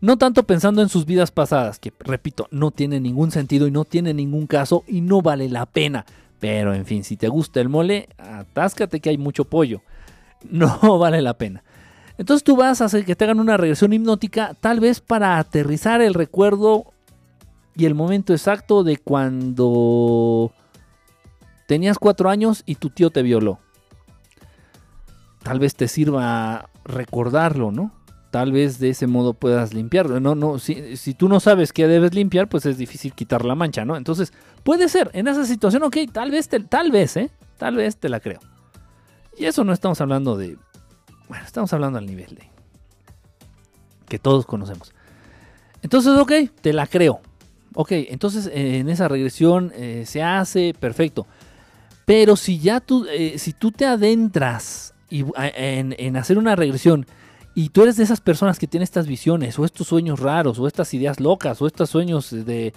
[0.01, 3.85] No tanto pensando en sus vidas pasadas, que repito, no tiene ningún sentido y no
[3.85, 6.05] tiene ningún caso y no vale la pena.
[6.39, 9.83] Pero en fin, si te gusta el mole, atáscate que hay mucho pollo.
[10.49, 11.63] No vale la pena.
[12.17, 16.01] Entonces tú vas a hacer que te hagan una regresión hipnótica, tal vez para aterrizar
[16.01, 16.93] el recuerdo
[17.75, 20.51] y el momento exacto de cuando
[21.67, 23.59] tenías cuatro años y tu tío te violó.
[25.41, 27.91] Tal vez te sirva recordarlo, ¿no?
[28.31, 30.19] tal vez de ese modo puedas limpiarlo.
[30.19, 33.85] No, no, si, tú no sabes qué debes limpiar, pues es difícil quitar la mancha,
[33.85, 33.97] ¿no?
[33.97, 34.33] Entonces,
[34.63, 37.29] puede ser, en esa situación, ok, tal vez, te, tal vez, ¿eh?
[37.57, 38.39] Tal vez te la creo.
[39.37, 40.57] Y eso no estamos hablando de,
[41.27, 42.49] bueno, estamos hablando al nivel de,
[44.07, 44.93] que todos conocemos.
[45.81, 47.21] Entonces, ok, te la creo.
[47.73, 51.25] Ok, entonces en esa regresión eh, se hace, perfecto.
[52.05, 57.05] Pero si ya tú, eh, si tú te adentras y, en, en hacer una regresión,
[57.53, 60.67] y tú eres de esas personas que tienen estas visiones, o estos sueños raros, o
[60.67, 62.73] estas ideas locas, o estos sueños de,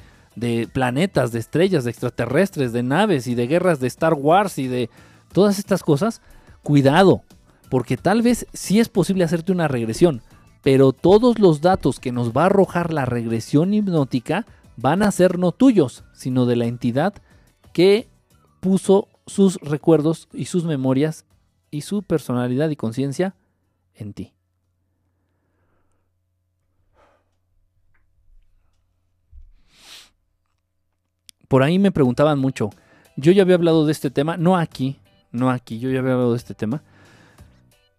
[0.72, 4.90] planetas, de estrellas, de extraterrestres, de naves y de guerras de Star Wars y de
[5.32, 6.20] todas estas cosas,
[6.64, 7.22] cuidado,
[7.70, 10.22] porque tal vez sí es posible hacerte una regresión,
[10.64, 14.46] pero todos los datos que nos va a arrojar la regresión hipnótica
[14.76, 17.14] van a ser no tuyos, sino de la entidad
[17.72, 18.08] que
[18.58, 21.24] puso sus recuerdos y sus memorias
[21.70, 23.36] y su personalidad y conciencia
[23.94, 24.34] en ti.
[31.54, 32.70] por ahí me preguntaban mucho.
[33.16, 34.98] Yo ya había hablado de este tema, no aquí,
[35.34, 36.82] no aquí, yo ya había hablado de este tema.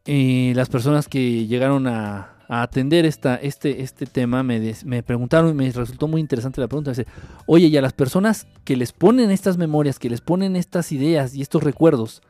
[0.05, 5.53] Y las personas que llegaron a, atender esta, este, este tema me, me, preguntaron y
[5.55, 6.91] me resultó muy interesante la pregunta.
[6.91, 7.07] Dice,
[7.47, 11.33] Oye, y a las personas que les ponen estas memorias, que les ponen estas ideas
[11.33, 12.21] y estos recuerdos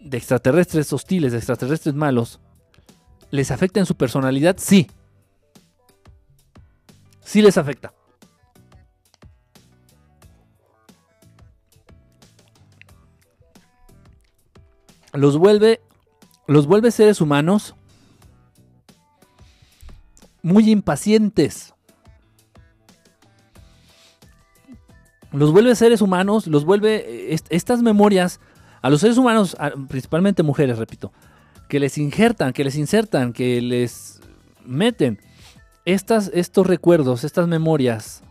[0.00, 2.40] de extraterrestres hostiles, de extraterrestres malos,
[3.30, 4.56] ¿les afecta en su personalidad?
[4.58, 4.86] Sí.
[7.20, 7.92] Sí les afecta.
[15.12, 15.80] Los vuelve,
[16.46, 17.74] los vuelve seres humanos
[20.42, 21.74] muy impacientes.
[25.30, 28.40] Los vuelve seres humanos, los vuelve estas memorias
[28.80, 29.56] a los seres humanos,
[29.88, 31.12] principalmente mujeres, repito,
[31.68, 34.20] que les injertan, que les insertan, que les
[34.64, 35.20] meten
[35.84, 38.22] estas, estos recuerdos, estas memorias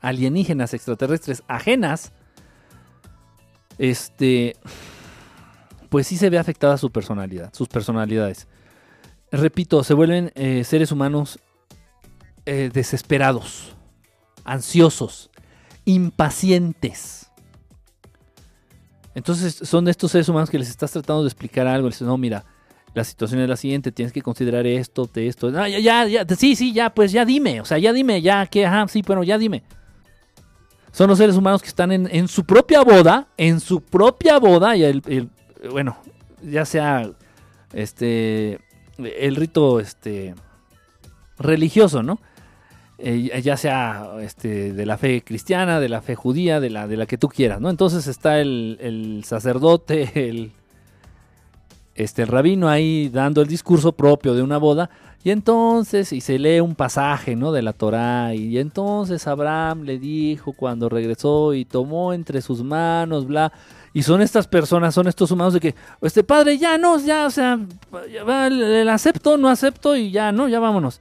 [0.00, 2.12] alienígenas, extraterrestres, ajenas,
[3.78, 4.56] este,
[5.90, 8.46] pues sí se ve afectada su personalidad, sus personalidades.
[9.30, 11.38] Repito, se vuelven eh, seres humanos
[12.46, 13.76] eh, desesperados,
[14.44, 15.30] ansiosos,
[15.84, 17.30] impacientes.
[19.14, 21.88] Entonces son de estos seres humanos que les estás tratando de explicar algo.
[21.88, 22.44] Les dices, no, mira,
[22.94, 25.50] la situación es la siguiente, tienes que considerar esto, de esto.
[25.50, 27.60] ya, ya, ya, sí, sí, ya, pues ya dime.
[27.60, 29.62] O sea, ya dime, ya, que, ajá, sí, bueno, ya dime.
[30.92, 34.82] Son los seres humanos que están en, su propia boda, en su propia boda, y
[34.82, 35.30] el,
[35.70, 35.96] bueno,
[36.42, 37.10] ya sea
[37.72, 38.60] este
[38.98, 40.34] el rito este
[41.38, 42.20] religioso, ¿no?
[43.02, 46.98] Eh, ya sea este, de la fe cristiana, de la fe judía, de la, de
[46.98, 47.70] la que tú quieras, ¿no?
[47.70, 50.52] Entonces está el, sacerdote, el,
[51.94, 54.90] este, el rabino ahí dando el discurso propio de una boda,
[55.24, 57.52] y entonces, y se lee un pasaje, ¿no?
[57.52, 63.26] De la Torá, y entonces Abraham le dijo cuando regresó y tomó entre sus manos,
[63.26, 63.50] bla,
[63.92, 67.30] y son estas personas, son estos humanos de que, este padre, ya no, ya, o
[67.30, 67.58] sea,
[68.46, 71.00] el, acepto, no acepto y ya, no, ya vámonos.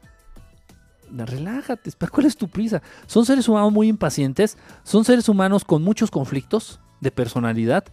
[1.12, 2.82] Relájate, ¿cuál es tu prisa?
[3.06, 7.84] Son seres humanos muy impacientes, son seres humanos con muchos conflictos de personalidad,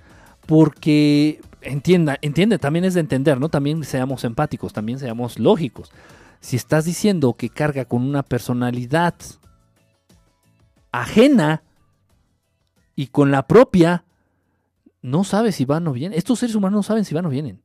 [0.47, 3.49] porque entienda, entiende, también es de entender, ¿no?
[3.49, 5.91] También seamos empáticos, también seamos lógicos.
[6.41, 9.15] Si estás diciendo que carga con una personalidad
[10.93, 11.63] ajena
[12.95, 14.06] y con la propia,
[15.03, 16.19] no sabe si van o vienen.
[16.19, 17.63] Estos seres humanos no saben si van o vienen.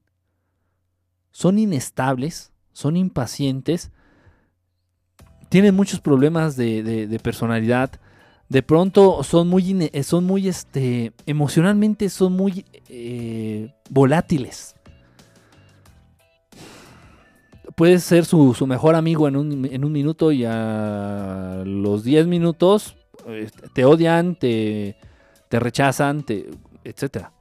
[1.31, 3.91] Son inestables, son impacientes,
[5.51, 7.91] tienen muchos problemas de, personalidad.
[8.47, 14.75] De pronto son muy, eh, son muy este, emocionalmente son muy eh, volátiles.
[17.75, 22.95] Puedes ser su, mejor amigo en un, en un, minuto y a los 10 minutos
[23.27, 24.95] este, te odian, te,
[25.49, 26.49] te rechazan, te,
[26.83, 27.31] etcétera,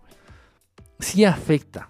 [0.99, 1.88] sí afecta.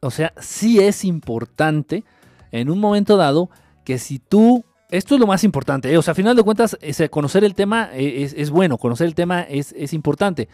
[0.00, 2.04] O sea, sí es importante
[2.52, 3.50] en un momento dado
[3.84, 5.98] que si tú, esto es lo más importante, ¿eh?
[5.98, 6.76] o sea, a final de cuentas,
[7.10, 10.48] conocer el tema eh, es, bueno, conocer el tema es, importante.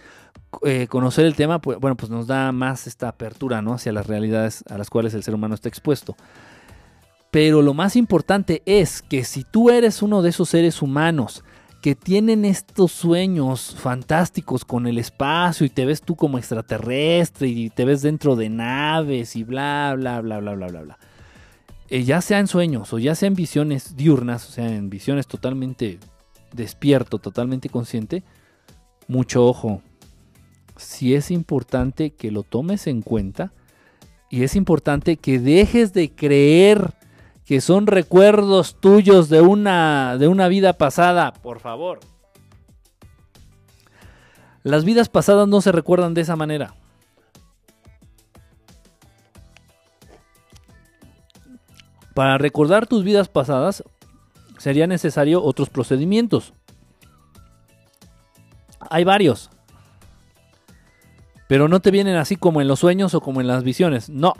[0.64, 3.74] eh, conocer el tema, pues, bueno, pues nos da más esta apertura, ¿no?
[3.74, 6.16] Hacia las realidades a las cuales el ser humano está expuesto.
[7.30, 11.42] Pero lo más importante es que si tú eres uno de esos seres humanos
[11.84, 17.68] que tienen estos sueños fantásticos con el espacio y te ves tú como extraterrestre y
[17.68, 20.98] te ves dentro de naves y bla, bla, bla, bla, bla, bla, bla.
[21.90, 25.26] Eh, ya sea en sueños o ya sea en visiones diurnas, o sea, en visiones
[25.26, 25.98] totalmente
[26.54, 28.22] despierto, totalmente consciente,
[29.06, 29.82] mucho ojo.
[30.78, 33.52] Si es importante que lo tomes en cuenta
[34.30, 36.94] y es importante que dejes de creer
[37.44, 42.00] que son recuerdos tuyos de una, de una vida pasada, por favor.
[44.62, 46.74] Las vidas pasadas no se recuerdan de esa manera.
[52.14, 53.84] Para recordar tus vidas pasadas
[54.56, 56.54] sería necesario otros procedimientos.
[58.88, 59.50] Hay varios.
[61.46, 64.08] Pero no te vienen así como en los sueños o como en las visiones.
[64.08, 64.32] No.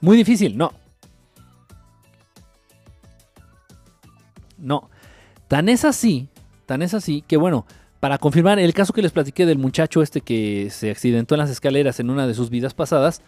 [0.00, 0.72] Muy difícil, no.
[4.62, 4.88] No.
[5.48, 6.28] Tan es así,
[6.66, 7.66] tan es así que bueno,
[8.00, 11.50] para confirmar el caso que les platiqué del muchacho este que se accidentó en las
[11.50, 13.20] escaleras en una de sus vidas pasadas,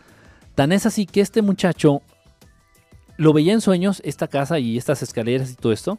[0.54, 2.00] tan es así que este muchacho
[3.16, 5.98] lo veía en sueños, esta casa y estas escaleras y todo esto,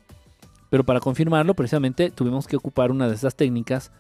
[0.70, 3.92] pero para confirmarlo precisamente tuvimos que ocupar una de estas técnicas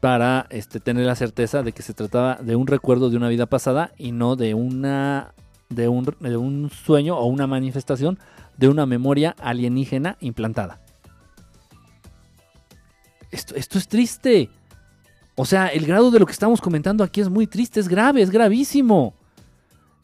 [0.00, 3.46] para este, tener la certeza de que se trataba de un recuerdo de una vida
[3.46, 5.34] pasada y no de una
[5.70, 8.18] de un, de un sueño o una manifestación
[8.58, 10.80] de una memoria alienígena implantada.
[13.30, 14.50] Esto, esto es triste.
[15.36, 18.20] O sea, el grado de lo que estamos comentando aquí es muy triste, es grave,
[18.20, 19.14] es gravísimo.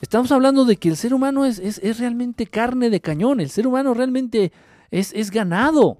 [0.00, 3.66] Estamos hablando de que el ser humano es, es, realmente carne de cañón, el ser
[3.66, 4.52] humano realmente
[4.90, 5.98] es, es, ganado.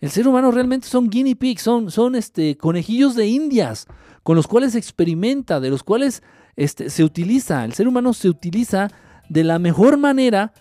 [0.00, 3.86] El ser humano realmente son guinea pigs, son, son este, conejillos de indias
[4.22, 6.22] con los cuales experimenta, de los cuales
[6.56, 7.64] este, se utiliza.
[7.64, 8.90] El ser humano se utiliza
[9.28, 10.52] de la mejor manera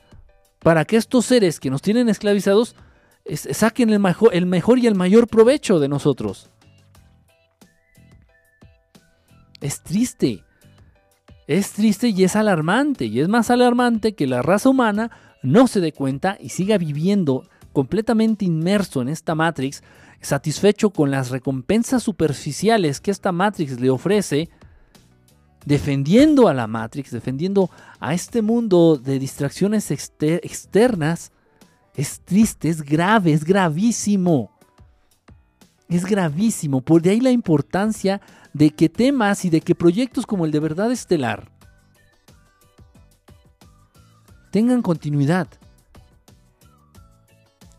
[0.60, 2.76] para que estos seres que nos tienen esclavizados
[3.52, 6.50] saquen el mejor, el mejor y el mayor provecho de nosotros.
[9.62, 10.44] Es triste.
[11.48, 13.06] Es triste y es alarmante.
[13.06, 17.48] Y es más alarmante que la raza humana no se dé cuenta y siga viviendo
[17.74, 19.84] completamente inmerso en esta Matrix,
[20.22, 24.50] satisfecho con las recompensas superficiales que esta Matrix le ofrece,
[25.66, 31.32] defendiendo a la Matrix, defendiendo a este mundo de distracciones externas,
[31.96, 34.52] es triste, es grave, es gravísimo.
[35.90, 36.82] Es gravísimo.
[36.82, 38.22] Por de ahí la importancia
[38.54, 41.52] de que temas y de que proyectos como el de Verdad Estelar
[44.52, 45.48] tengan continuidad.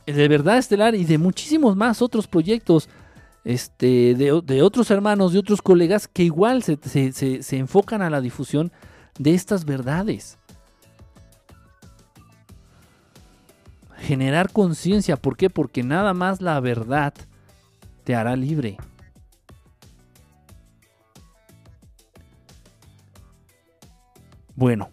[0.07, 2.89] El de Verdad Estelar y de muchísimos más otros proyectos
[3.45, 6.79] este, de, otros hermanos, de otros colegas que igual se,
[7.43, 8.73] se enfocan a la difusión
[9.19, 10.39] de estas verdades.
[13.99, 15.49] Generar conciencia, ¿por qué?
[15.49, 17.15] Porque nada más la verdad
[18.05, 18.77] te hará libre.
[24.57, 24.91] Bueno,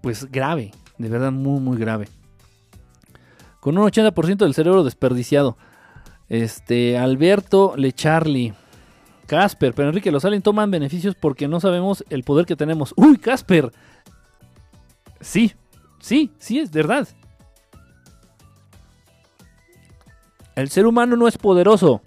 [0.00, 2.08] pues grave, de verdad muy, muy grave.
[3.60, 5.56] Con un 80% del cerebro desperdiciado.
[6.28, 8.54] Este, Alberto Lecharli.
[9.26, 12.94] Casper, pero Enrique, los aliens toman beneficios porque no sabemos el poder que tenemos.
[12.96, 13.70] ¡Uy, Casper!
[15.20, 15.54] Sí,
[16.00, 17.06] sí, sí, es verdad.
[20.54, 22.00] El ser humano no es poderoso.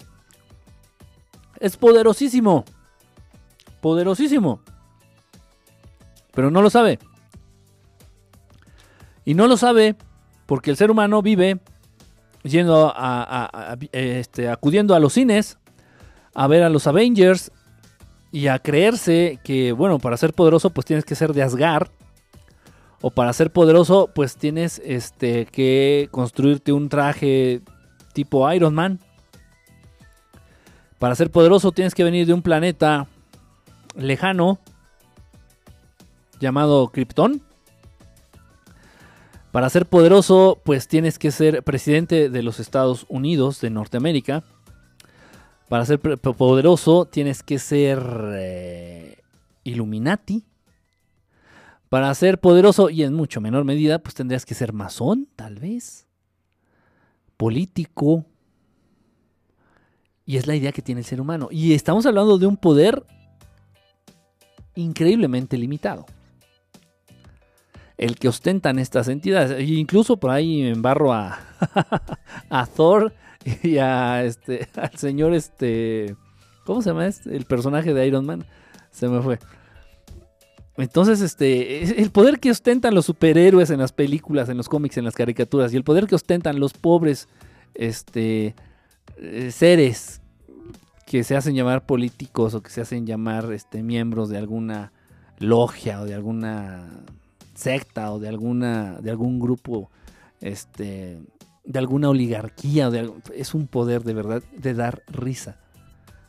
[1.60, 2.64] Es poderosísimo.
[3.80, 4.60] Poderosísimo.
[6.34, 6.98] Pero no lo sabe.
[9.24, 9.96] Y no lo sabe
[10.46, 11.60] porque el ser humano vive
[12.42, 15.58] yendo a, este, acudiendo a los cines
[16.34, 17.52] a ver a los Avengers
[18.30, 21.88] y a creerse que, bueno, para ser poderoso pues tienes que ser de Asgard.
[23.00, 27.60] O para ser poderoso pues tienes este, que construirte un traje
[28.14, 29.00] tipo Iron Man.
[30.98, 33.08] Para ser poderoso tienes que venir de un planeta
[33.96, 34.60] lejano
[36.38, 37.42] llamado Krypton.
[39.52, 44.44] Para ser poderoso, pues tienes que ser presidente de los Estados Unidos de Norteamérica.
[45.68, 48.02] Para ser poderoso tienes que ser
[48.32, 49.18] eh,
[49.62, 50.46] Illuminati.
[51.90, 56.06] Para ser poderoso y en mucho menor medida, pues tendrías que ser masón, tal vez.
[57.36, 58.24] Político.
[60.24, 61.48] Y es la idea que tiene el ser humano.
[61.50, 63.04] Y estamos hablando de un poder
[64.76, 66.06] increíblemente limitado.
[67.98, 69.52] El que ostentan estas entidades.
[69.52, 71.38] E incluso por ahí en barro a,
[72.50, 73.12] a Thor
[73.62, 76.16] y a este, al señor este,
[76.64, 77.36] ¿Cómo se llama este?
[77.36, 78.44] El personaje de Iron Man.
[78.90, 79.38] Se me fue.
[80.76, 85.04] Entonces, este, el poder que ostentan los superhéroes en las películas, en los cómics, en
[85.04, 87.28] las caricaturas, y el poder que ostentan los pobres
[87.74, 88.54] este,
[89.18, 90.22] eh, seres
[91.06, 94.92] que se hacen llamar políticos o que se hacen llamar este, miembros de alguna
[95.38, 96.88] logia o de alguna
[97.54, 99.90] secta o de alguna de algún grupo
[100.40, 101.20] este
[101.64, 102.90] de alguna oligarquía
[103.34, 105.58] es un poder de verdad de dar risa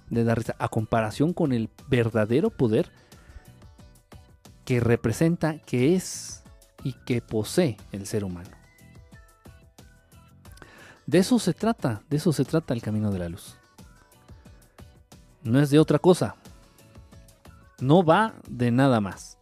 [0.09, 2.91] de dar risa a comparación con el verdadero poder
[4.65, 6.43] que representa que es
[6.83, 8.49] y que posee el ser humano.
[11.05, 13.55] De eso se trata de eso se trata el camino de la luz.
[15.43, 16.35] No es de otra cosa.
[17.81, 19.32] No va de nada más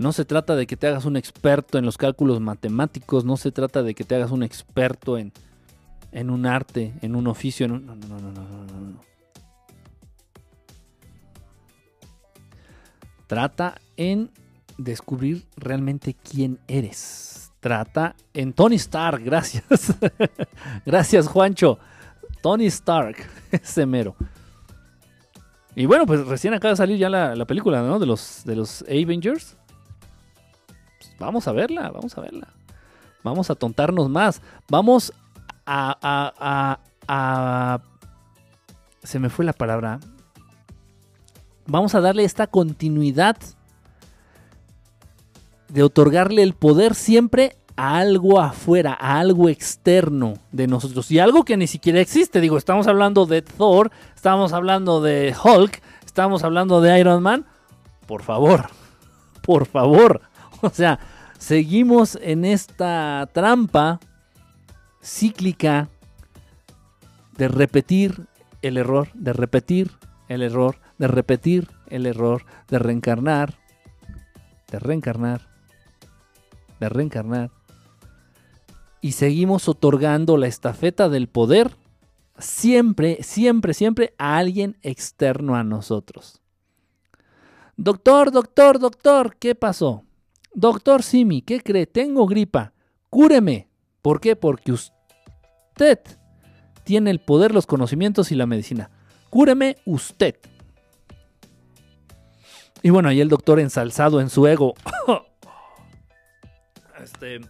[0.00, 3.52] no se trata de que te hagas un experto en los cálculos matemáticos, no se
[3.52, 5.30] trata de que te hagas un experto en,
[6.10, 7.68] en un arte, en un oficio.
[7.68, 9.00] No, no, no, no, no, no.
[13.26, 14.30] Trata en
[14.78, 17.52] descubrir realmente quién eres.
[17.60, 19.94] Trata en Tony Stark, gracias.
[20.86, 21.78] gracias, Juancho.
[22.40, 23.16] Tony Stark,
[23.50, 24.16] ese mero.
[25.76, 27.98] Y bueno, pues recién acaba de salir ya la, la película, ¿no?
[27.98, 29.58] De los, de los Avengers.
[31.20, 32.48] Vamos a verla, vamos a verla.
[33.22, 34.40] Vamos a tontarnos más.
[34.68, 35.12] Vamos
[35.66, 37.80] a, a, a,
[39.02, 40.00] Se me fue la palabra.
[41.66, 43.36] Vamos a darle esta continuidad
[45.68, 51.10] de otorgarle el poder siempre a algo afuera, a algo externo de nosotros.
[51.10, 52.40] Y algo que ni siquiera existe.
[52.40, 57.44] Digo, estamos hablando de Thor, estamos hablando de Hulk, estamos hablando de Iron Man.
[58.06, 58.70] Por favor,
[59.42, 60.22] por favor.
[60.62, 60.98] O sea,
[61.38, 63.98] seguimos en esta trampa
[65.02, 65.88] cíclica
[67.36, 68.26] de repetir
[68.62, 69.90] el error, de repetir
[70.28, 73.54] el error, de repetir el error, de reencarnar,
[74.70, 75.48] de reencarnar,
[76.78, 77.50] de reencarnar.
[79.00, 81.74] Y seguimos otorgando la estafeta del poder
[82.38, 86.40] siempre, siempre, siempre a alguien externo a nosotros.
[87.76, 90.04] Doctor, doctor, doctor, ¿qué pasó?
[90.54, 91.86] Doctor Simi, ¿qué cree?
[91.86, 92.72] Tengo gripa.
[93.08, 93.68] Cúreme.
[94.02, 94.36] ¿Por qué?
[94.36, 96.00] Porque usted
[96.84, 98.90] tiene el poder, los conocimientos y la medicina.
[99.30, 100.36] Cúreme usted.
[102.82, 104.74] Y bueno, ahí el doctor ensalzado en su ego.
[107.02, 107.40] este.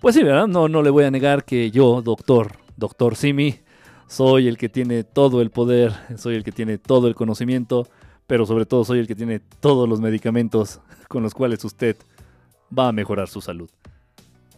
[0.00, 0.46] Pues sí, ¿verdad?
[0.46, 3.60] No, no le voy a negar que yo, doctor, doctor Simi,
[4.08, 7.86] soy el que tiene todo el poder, soy el que tiene todo el conocimiento,
[8.26, 11.96] pero sobre todo soy el que tiene todos los medicamentos con los cuales usted
[12.76, 13.70] va a mejorar su salud.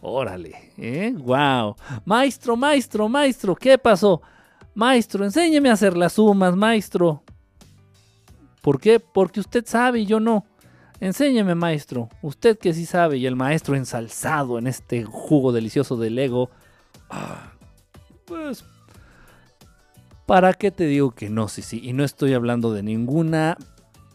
[0.01, 1.13] Órale, ¿eh?
[1.17, 1.75] ¡Wow!
[2.05, 4.21] Maestro, maestro, maestro, ¿qué pasó?
[4.75, 7.23] Maestro, enséñeme a hacer las sumas, maestro.
[8.61, 8.99] ¿Por qué?
[8.99, 10.45] Porque usted sabe y yo no.
[10.99, 12.09] Enséñeme, maestro.
[12.21, 16.49] Usted que sí sabe y el maestro ensalzado en este jugo delicioso del ego.
[17.09, 17.53] Ah,
[18.25, 18.63] pues,
[20.25, 21.47] ¿para qué te digo que no?
[21.47, 21.81] Sí, sí.
[21.83, 23.57] Y no estoy hablando de ninguna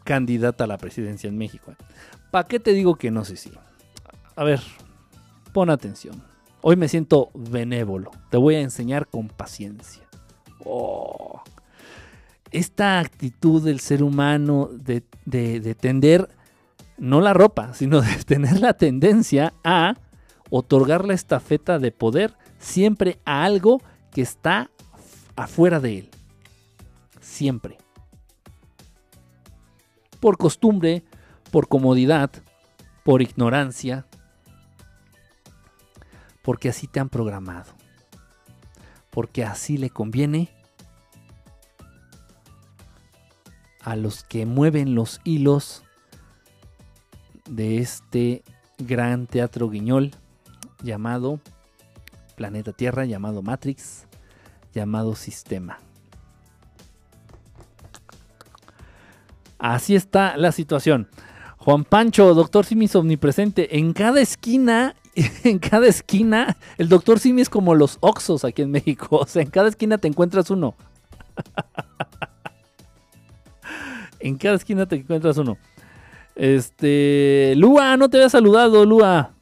[0.04, 1.72] candidata a la presidencia en México.
[1.72, 1.76] ¿eh?
[2.30, 3.52] ¿Para qué te digo que no sé si?
[4.36, 4.60] A ver,
[5.52, 6.22] pon atención.
[6.62, 8.10] Hoy me siento benévolo.
[8.30, 10.02] Te voy a enseñar con paciencia.
[10.64, 11.42] Oh.
[12.50, 16.28] Esta actitud del ser humano de, de tender,
[16.98, 19.94] no la ropa, sino de tener la tendencia a
[20.50, 23.80] otorgar la estafeta de poder siempre a algo
[24.12, 24.70] que está
[25.44, 26.10] afuera de él.
[27.20, 27.78] Siempre.
[30.20, 31.02] Por costumbre,
[31.50, 32.30] por comodidad,
[33.04, 34.06] por ignorancia,
[36.42, 37.72] porque así te han programado,
[39.10, 40.50] porque así le conviene
[43.82, 45.82] a los que mueven los hilos
[47.48, 48.42] de este
[48.78, 50.12] gran teatro guiñol
[50.82, 51.40] llamado
[52.36, 54.06] Planeta Tierra, llamado Matrix,
[54.72, 55.78] llamado Sistema.
[59.58, 61.08] Así está la situación.
[61.58, 63.78] Juan Pancho, doctor Simi es omnipresente.
[63.78, 64.94] En cada esquina,
[65.44, 69.08] en cada esquina, el doctor Simi es como los Oxos aquí en México.
[69.20, 70.74] O sea, en cada esquina te encuentras uno.
[74.20, 75.58] en cada esquina te encuentras uno.
[76.34, 77.52] Este.
[77.56, 79.32] Lua, no te había saludado, Lua.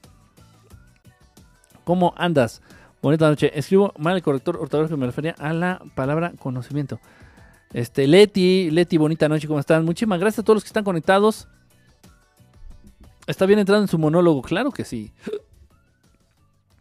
[1.85, 2.61] ¿Cómo andas?
[3.01, 3.57] Bonita noche.
[3.57, 6.99] Escribo mal el corrector ortográfico, me refería a la palabra conocimiento.
[7.73, 9.85] Este, Leti, Leti, bonita noche, ¿cómo están?
[9.85, 11.47] Muchísimas gracias a todos los que están conectados.
[13.27, 14.43] ¿Está bien entrando en su monólogo?
[14.43, 15.13] Claro que sí.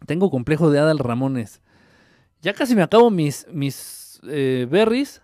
[0.06, 1.60] Tengo complejo de Adal Ramones.
[2.40, 5.22] Ya casi me acabo mis, mis eh, berries.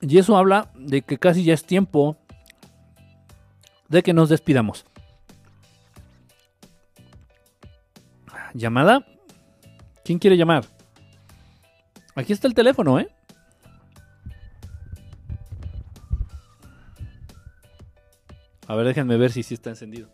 [0.00, 2.16] Y eso habla de que casi ya es tiempo
[3.88, 4.86] de que nos despidamos.
[8.56, 9.06] ¿Llamada?
[10.02, 10.64] ¿Quién quiere llamar?
[12.14, 13.08] Aquí está el teléfono, ¿eh?
[18.66, 20.08] A ver, déjenme ver si sí está encendido.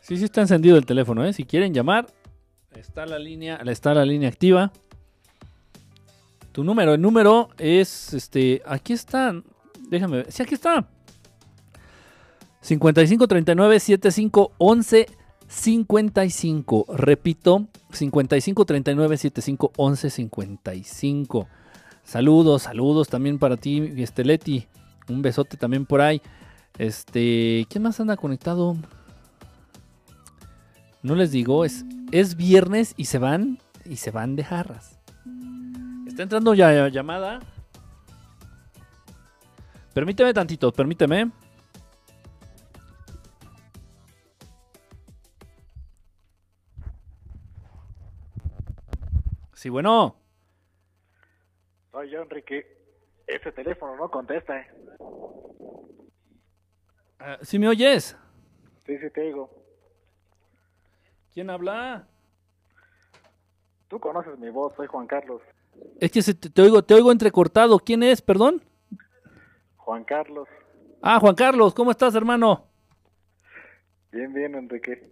[0.00, 1.32] Sí, sí está encendido el teléfono, ¿eh?
[1.34, 2.06] Si quieren llamar,
[2.74, 4.72] está la línea, está la línea activa.
[6.52, 9.34] Tu número, el número es este, aquí está.
[9.90, 10.32] Déjame ver.
[10.32, 10.88] Sí, aquí está.
[12.62, 15.17] 55 39 75 11
[15.48, 16.86] 55.
[16.94, 21.48] Repito, 55 39 75 11 55.
[22.04, 24.66] Saludos, saludos también para ti, este Leti.
[25.08, 26.22] Un besote también por ahí.
[26.78, 28.76] Este, ¿quién más anda conectado?
[31.02, 34.98] No les digo, es, es viernes y se van y se van de jarras.
[36.06, 37.40] Está entrando ya llamada.
[39.94, 41.30] Permíteme tantito, permíteme.
[49.58, 50.14] Sí, bueno.
[51.90, 52.64] Soy yo, Enrique.
[53.26, 54.56] Ese teléfono no contesta.
[54.56, 54.68] ¿eh?
[57.18, 58.16] Ah, ¿Sí me oyes?
[58.86, 59.50] Sí, sí, te digo.
[61.34, 62.06] ¿Quién habla?
[63.88, 65.42] Tú conoces mi voz, soy Juan Carlos.
[65.98, 67.80] Es que te, oigo, te oigo entrecortado.
[67.80, 68.62] ¿Quién es, perdón?
[69.76, 70.46] Juan Carlos.
[71.02, 72.68] Ah, Juan Carlos, ¿cómo estás, hermano?
[74.12, 75.10] Bien, bien, Enrique.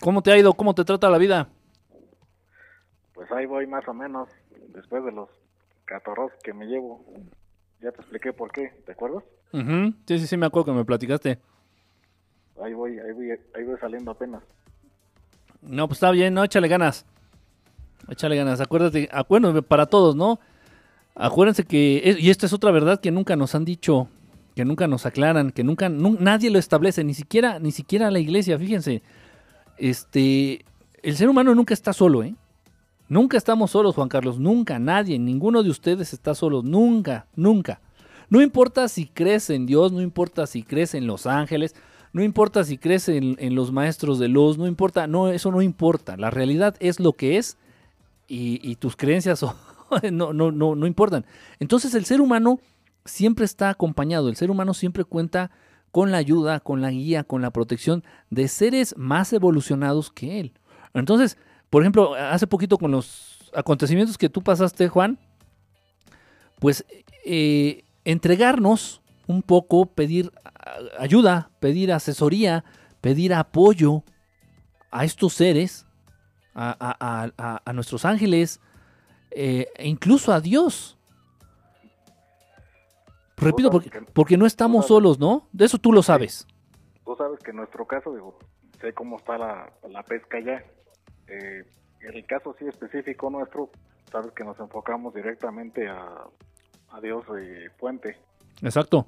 [0.00, 0.52] ¿Cómo te ha ido?
[0.54, 1.48] ¿Cómo te trata la vida?
[3.20, 4.30] Pues ahí voy más o menos,
[4.68, 5.28] después de los
[5.84, 7.04] catorros que me llevo.
[7.82, 9.22] Ya te expliqué por qué, ¿te acuerdas?
[9.52, 11.38] Sí, sí, sí, me acuerdo que me platicaste.
[12.62, 14.42] Ahí voy, ahí voy, ahí voy saliendo apenas.
[15.60, 17.04] No, pues está bien, no, échale ganas.
[18.08, 20.40] Échale ganas, acuérdate, acuérdense para todos, ¿no?
[21.14, 24.08] Acuérdense que, y esta es otra verdad que nunca nos han dicho,
[24.56, 28.58] que nunca nos aclaran, que nunca, nadie lo establece, ni siquiera, ni siquiera la iglesia,
[28.58, 29.02] fíjense.
[29.76, 30.64] Este,
[31.02, 32.34] el ser humano nunca está solo, ¿eh?
[33.10, 37.80] Nunca estamos solos, Juan Carlos, nunca, nadie, ninguno de ustedes está solo, nunca, nunca.
[38.28, 41.74] No importa si crees en Dios, no importa si crees en los ángeles,
[42.12, 46.16] no importa si crees en, los maestros de luz, no importa, no, eso no importa.
[46.16, 47.58] La realidad es lo que es
[48.28, 49.44] y, tus creencias
[50.12, 51.26] no, no, no, no importan.
[51.58, 52.60] Entonces el ser humano
[53.04, 55.50] siempre está acompañado, el ser humano siempre cuenta
[55.90, 60.52] con la ayuda, con la guía, con la protección de seres más evolucionados que él.
[60.94, 61.38] Entonces,
[61.70, 65.18] por ejemplo, hace poquito con los acontecimientos que tú pasaste, Juan,
[66.58, 66.84] pues
[67.24, 70.32] eh, entregarnos un poco, pedir
[70.98, 72.64] ayuda, pedir asesoría,
[73.00, 74.02] pedir apoyo
[74.90, 75.86] a estos seres,
[76.54, 78.60] a, nuestros ángeles,
[79.30, 80.98] eh, e incluso a Dios.
[83.36, 85.48] Repito, porque, porque no estamos solos, ¿no?
[85.52, 86.46] De eso tú lo sabes.
[87.04, 88.38] Tú sabes que en nuestro caso, digo,
[88.80, 90.64] sé cómo está la, la pesca ya.
[91.30, 91.64] Eh,
[92.00, 93.70] en el caso sí específico nuestro,
[94.10, 96.26] sabes que nos enfocamos directamente a,
[97.00, 98.16] Dios y Fuente.
[98.62, 99.06] Exacto.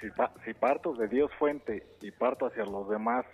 [0.00, 0.08] Si,
[0.44, 3.24] si parto de Dios Fuente y parto hacia los demás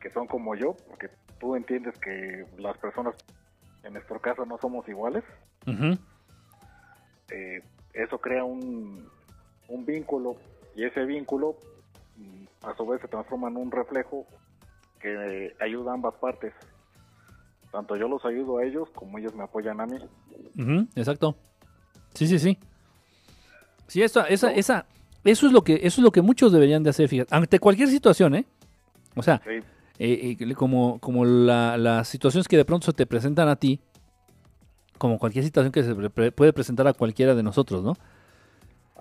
[0.00, 3.16] que son como yo, porque tú entiendes que las personas
[3.82, 5.24] en nuestro caso no somos iguales,
[7.30, 7.62] eh,
[7.94, 9.08] eso crea un,
[9.66, 10.36] un vínculo
[10.76, 11.56] y ese vínculo
[12.16, 14.24] mm, a su vez se transforma en un reflejo
[15.00, 16.54] que ayuda a ambas partes
[17.72, 19.98] tanto yo los ayudo a ellos como ellos me apoyan a mí.
[20.96, 21.36] exacto.
[22.14, 22.58] Sí, sí, sí.
[23.86, 24.86] Sí, esa, esa, esa,
[25.24, 27.88] eso es lo que, eso es lo que muchos deberían de hacer, fíjate, ante cualquier
[27.88, 28.46] situación, ¿eh?
[29.16, 29.62] O sea, eh,
[29.98, 33.80] eh, como, como las situaciones que de pronto se te presentan a ti,
[34.98, 37.94] como cualquier situación que se puede presentar a cualquiera de nosotros, ¿no?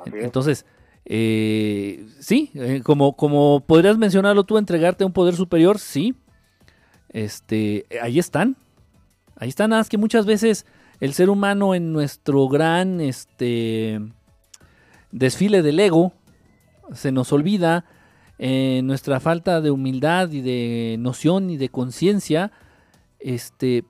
[0.06, 0.66] Entonces,
[1.06, 2.52] eh, sí,
[2.84, 6.16] como, como podrías mencionarlo tú, entregarte a un poder superior, sí,
[7.10, 8.58] este, ahí están.
[9.36, 10.66] Ahí están, nada más que muchas veces
[11.00, 14.02] el ser humano en nuestro gran este,
[15.12, 16.14] desfile del ego
[16.94, 17.86] se nos olvida
[18.40, 22.52] en nuestra falta de humildad y de noción y de conciencia,
[23.20, 23.84] este,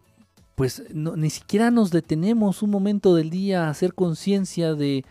[0.55, 5.03] pues ni siquiera nos detenemos un momento del día a hacer conciencia de,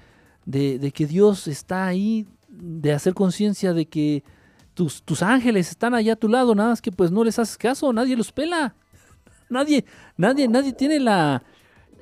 [0.46, 4.24] de, que Dios está ahí, de hacer conciencia de que
[4.76, 7.92] tus, ángeles están allá a tu lado, nada más que pues no les haces caso,
[7.92, 8.74] nadie los pela.
[9.48, 9.84] Nadie,
[10.16, 11.44] nadie, nadie tiene la,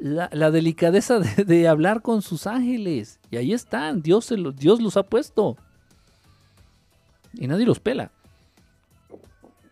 [0.00, 3.20] la, delicadeza de, hablar con sus ángeles.
[3.30, 5.58] Y ahí están, Dios, Dios los ha puesto.
[7.34, 8.10] Y nadie los pela.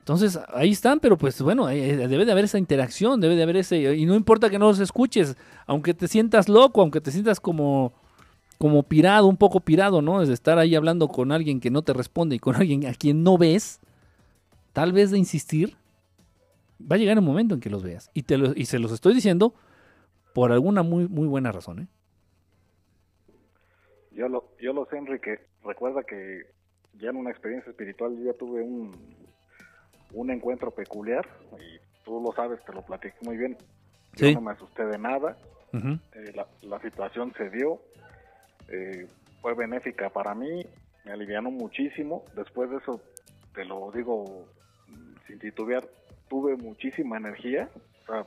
[0.01, 3.97] Entonces, ahí están, pero pues bueno, debe de haber esa interacción, debe de haber ese...
[3.97, 5.35] Y no importa que no los escuches,
[5.67, 7.95] aunque te sientas loco, aunque te sientas como
[8.63, 10.21] como pirado, un poco pirado, ¿no?
[10.21, 13.25] Desde estar ahí hablando con alguien que no te responde y con alguien a quien
[13.25, 13.81] no ves,
[14.73, 15.75] tal vez de insistir,
[16.81, 18.09] va a llegar el momento en que los veas.
[18.15, 19.53] Y, te lo- y se los estoy diciendo
[20.33, 21.87] por alguna muy, muy buena razón, ¿eh?
[24.13, 25.41] Yo lo, yo lo sé, Enrique.
[25.65, 26.43] Recuerda que
[27.01, 28.93] ya en una experiencia espiritual yo ya tuve un,
[30.13, 31.27] un encuentro peculiar
[31.59, 33.57] y tú lo sabes, te lo platiqué muy bien.
[34.15, 34.35] Yo Sí.
[34.35, 35.37] no me asusté de nada,
[35.73, 37.81] eh, la, la situación se dio,
[38.73, 39.07] eh,
[39.41, 40.67] fue benéfica para mí,
[41.05, 42.25] me alivianó muchísimo.
[42.35, 43.01] Después de eso,
[43.55, 44.47] te lo digo
[45.27, 45.89] sin titubear,
[46.29, 47.69] tuve muchísima energía,
[48.03, 48.25] o sea,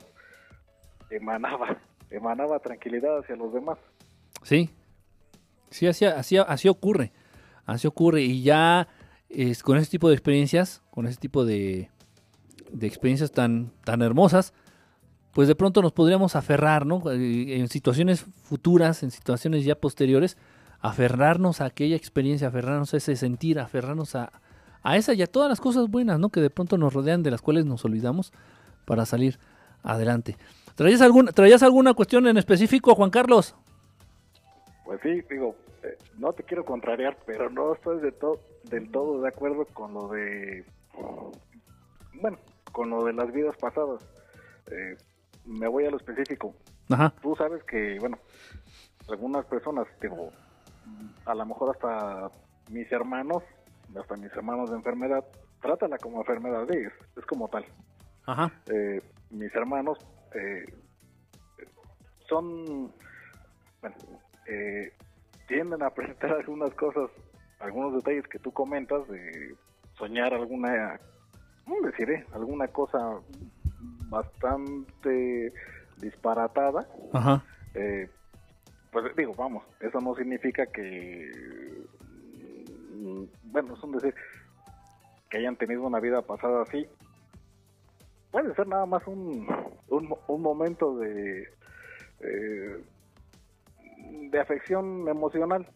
[1.10, 1.76] emanaba,
[2.10, 3.78] emanaba tranquilidad hacia los demás.
[4.42, 4.70] Sí.
[5.70, 7.12] Sí, así, así, así ocurre.
[7.66, 8.22] Así ocurre.
[8.22, 8.88] Y ya
[9.62, 11.90] con ese tipo de experiencias, con ese tipo de,
[12.70, 14.54] de experiencias tan, tan hermosas,
[15.36, 17.02] pues de pronto nos podríamos aferrar, ¿no?
[17.12, 20.38] Eh, En situaciones futuras, en situaciones ya posteriores,
[20.80, 24.32] aferrarnos a aquella experiencia, aferrarnos a ese sentir, aferrarnos a,
[24.82, 26.30] a esa y a todas las cosas buenas, ¿no?
[26.30, 28.32] Que de pronto nos rodean, de las cuales nos olvidamos
[28.86, 29.38] para salir
[29.82, 30.38] adelante.
[30.74, 33.54] ¿Traías, algún, ¿traías alguna cuestión en específico, Juan Carlos?
[34.86, 38.40] Pues sí, digo, eh, no te quiero contrariar, pero no estoy de to-
[38.70, 40.64] del todo de acuerdo con lo de,
[42.22, 42.38] bueno,
[42.72, 44.00] con lo de las vidas pasadas.
[44.70, 44.96] Eh,
[45.46, 46.54] me voy a lo específico.
[46.90, 47.12] Ajá.
[47.22, 48.18] Tú sabes que, bueno,
[49.08, 50.30] algunas personas, digo,
[51.24, 52.30] a lo mejor hasta
[52.70, 53.42] mis hermanos,
[53.98, 55.24] hasta mis hermanos de enfermedad,
[55.60, 57.64] trátala como enfermedad, es, es como tal.
[58.26, 58.52] Ajá.
[58.66, 59.00] Eh,
[59.30, 59.98] mis hermanos
[60.34, 60.64] eh,
[62.28, 62.92] son,
[63.80, 63.96] bueno,
[64.46, 64.92] eh,
[65.48, 67.10] tienden a presentar algunas cosas,
[67.60, 69.56] algunos detalles que tú comentas de
[69.96, 71.00] soñar alguna,
[71.64, 72.26] ¿cómo deciré?
[72.32, 72.98] Alguna cosa
[74.08, 75.52] bastante
[75.98, 76.86] disparatada.
[77.12, 77.44] Ajá.
[77.74, 78.08] Eh,
[78.92, 81.30] pues digo, vamos, eso no significa que,
[82.94, 84.14] mm, bueno, es un decir,
[85.28, 86.86] que hayan tenido una vida pasada así.
[88.30, 89.46] Puede ser nada más un,
[89.88, 91.48] un, un momento de,
[92.20, 92.84] eh,
[94.30, 95.66] de afección emocional,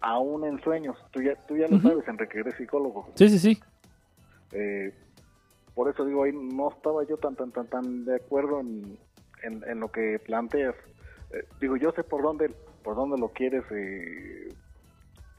[0.00, 0.96] aún en sueños.
[1.10, 3.10] Tú ya, tú ya lo sabes, Enrique, eres psicólogo.
[3.14, 3.60] Sí, sí, sí.
[4.52, 4.94] Eh,
[5.80, 9.90] por eso digo, ahí no estaba yo tan tan tan tan de acuerdo en, lo
[9.90, 10.74] que planteas.
[11.32, 12.54] Eh, digo, yo sé por dónde
[12.84, 14.48] por dónde lo quieres eh,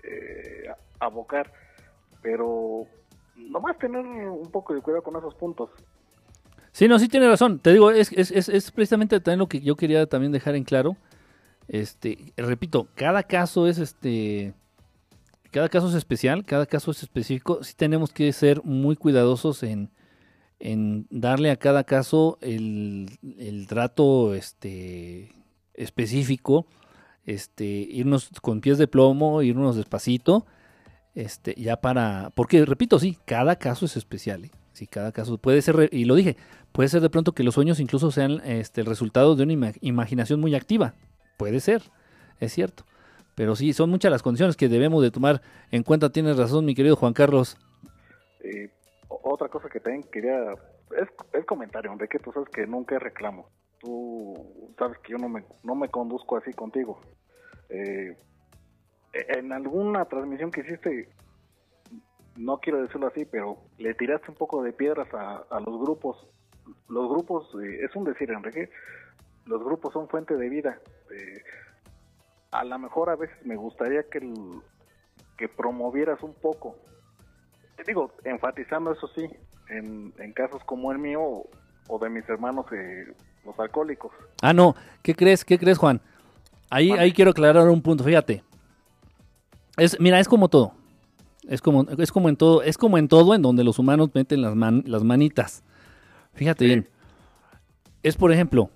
[0.02, 0.66] eh,
[1.00, 1.54] abocar,
[2.24, 2.88] pero
[3.36, 5.70] nomás tener un poco de cuidado con esos puntos.
[6.72, 7.60] Sí, no, sí tiene razón.
[7.60, 10.98] Te digo, es precisamente también lo que yo quería también dejar en claro.
[11.68, 14.56] Este, repito, cada caso es este.
[15.52, 17.64] Cada caso es especial, cada caso es específico.
[17.64, 19.92] Sí tenemos que ser muy cuidadosos en,
[20.62, 25.34] en darle a cada caso el, el trato este,
[25.74, 26.66] específico.
[27.26, 30.46] Este, irnos con pies de plomo, irnos despacito.
[31.14, 32.32] Este, ya para.
[32.36, 34.46] Porque, repito, sí, cada caso es especial.
[34.46, 34.52] ¿eh?
[34.74, 36.38] Sí, cada caso puede ser, y lo dije,
[36.72, 39.78] puede ser de pronto que los sueños incluso sean este, el resultado de una ima-
[39.82, 40.96] imaginación muy activa.
[41.38, 41.84] Puede ser,
[42.40, 42.86] es cierto.
[43.36, 46.12] Pero sí, son muchas las condiciones que debemos de tomar en cuenta.
[46.12, 47.58] Tienes razón, mi querido Juan Carlos.
[48.44, 48.70] Eh,
[49.32, 50.54] otra cosa que también quería
[50.98, 53.50] es, es comentario, Enrique, tú sabes que nunca reclamo.
[53.80, 57.00] Tú sabes que yo no me, no me conduzco así contigo.
[57.70, 58.16] Eh,
[59.14, 61.10] en alguna transmisión que hiciste,
[62.36, 66.28] no quiero decirlo así, pero le tiraste un poco de piedras a, los grupos.
[66.90, 68.70] Los grupos, eh, es un decir, Enrique,
[69.46, 70.80] los grupos son fuente de vida.
[71.12, 71.44] Eh,
[72.52, 74.62] a lo mejor a veces me gustaría que, el-
[75.38, 76.76] que promovieras un poco
[77.78, 79.26] te digo, enfatizando eso sí,
[79.70, 81.50] en, en casos como el mío o,
[81.88, 83.14] o de mis hermanos, eh,
[83.46, 84.12] los alcohólicos.
[84.42, 85.44] Ah, no, ¿qué crees?
[85.46, 86.02] ¿Qué crees, Juan?
[86.70, 88.44] Ahí, ahí quiero aclarar un punto, fíjate.
[89.78, 90.74] Es, mira, es como todo.
[91.48, 94.42] Es como, es como en todo, es como en todo en donde los humanos meten
[94.42, 95.64] las, man- las manitas.
[96.34, 96.68] Fíjate Sí.
[96.68, 96.90] bien.
[98.04, 98.70] Es por ejemplo,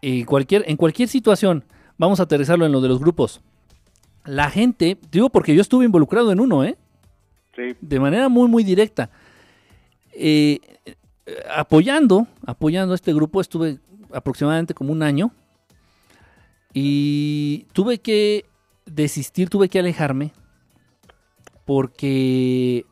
[0.00, 1.64] en cualquier, en cualquier situación,
[1.98, 3.40] vamos a aterrizarlo en lo de los grupos.
[4.24, 6.76] La gente, digo porque yo estuve involucrado en uno, ¿eh?
[7.54, 9.10] Sí, de manera muy, muy directa.
[10.14, 10.60] Eh,
[11.54, 13.78] apoyando, apoyando a este grupo, estuve
[14.12, 15.32] aproximadamente como un año
[16.72, 18.44] y tuve que
[18.86, 20.32] desistir, tuve que alejarme
[21.64, 22.84] porque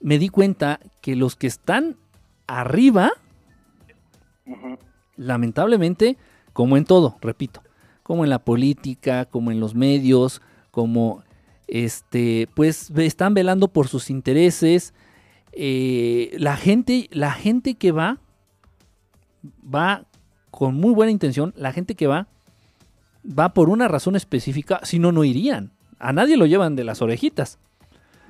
[0.00, 1.96] me di cuenta que los que están
[2.46, 3.10] arriba,
[5.16, 6.16] lamentablemente,
[6.52, 7.62] como en todo, repito,
[8.02, 10.40] como en la política, como en los medios,
[10.70, 11.24] como
[11.68, 14.94] este, pues están velando por sus intereses.
[15.52, 18.18] Eh, la gente, la gente que va,
[19.62, 20.04] va
[20.50, 21.52] con muy buena intención.
[21.56, 22.28] La gente que va
[23.26, 25.72] va por una razón específica, si no, no irían.
[25.98, 27.58] A nadie lo llevan de las orejitas.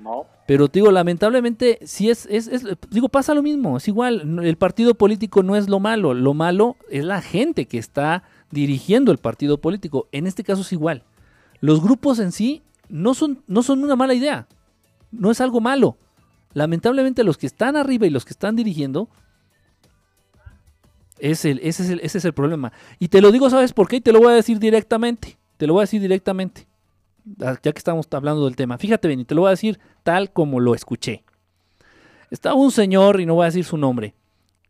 [0.02, 0.26] No.
[0.46, 4.56] Pero te digo, lamentablemente, si es, es, es, digo, pasa lo mismo, es igual, el
[4.56, 9.18] partido político no es lo malo, lo malo es la gente que está dirigiendo el
[9.18, 10.08] partido político.
[10.12, 11.02] En este caso es igual.
[11.60, 14.46] Los grupos en sí no son, no son una mala idea,
[15.10, 15.96] no es algo malo.
[16.52, 19.08] Lamentablemente los que están arriba y los que están dirigiendo,
[21.18, 22.72] es el, ese, es el, ese es el problema.
[22.98, 23.96] Y te lo digo, ¿sabes por qué?
[23.96, 25.38] Y te lo voy a decir directamente.
[25.56, 26.66] Te lo voy a decir directamente.
[27.40, 28.78] Ah, ya que estamos hablando del tema.
[28.78, 31.24] Fíjate bien, y te lo voy a decir tal como lo escuché.
[32.30, 34.14] Estaba un señor, y no voy a decir su nombre,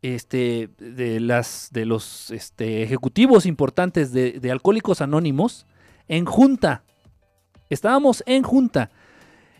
[0.02, 5.66] este, de, las, de los este, ejecutivos importantes de, de Alcohólicos Anónimos
[6.08, 6.84] en junta.
[7.70, 8.90] Estábamos en junta.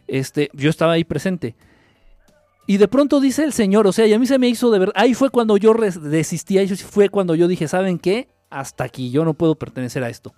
[0.06, 1.54] Este, yo estaba ahí presente.
[2.66, 4.80] Y de pronto dice el señor, o sea, y a mí se me hizo de
[4.80, 8.28] ver, ahí fue cuando yo desistí, ahí fue cuando yo dije, ¿saben qué?
[8.50, 10.34] Hasta aquí, yo no puedo pertenecer a esto.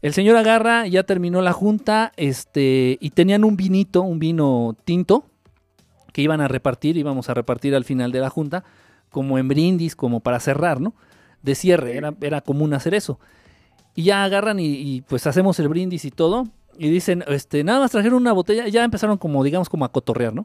[0.00, 5.26] El señor agarra, ya terminó la junta, este, y tenían un vinito, un vino tinto,
[6.12, 8.64] que iban a repartir, íbamos a repartir al final de la junta,
[9.10, 10.94] como en brindis, como para cerrar, ¿no?
[11.42, 13.18] De cierre, era, era común hacer eso.
[13.94, 16.48] Y ya agarran y, pues hacemos el brindis y todo,
[16.80, 20.32] y dicen, este, nada más trajeron una botella, ya empezaron como, digamos, como a cotorrear,
[20.32, 20.44] ¿no?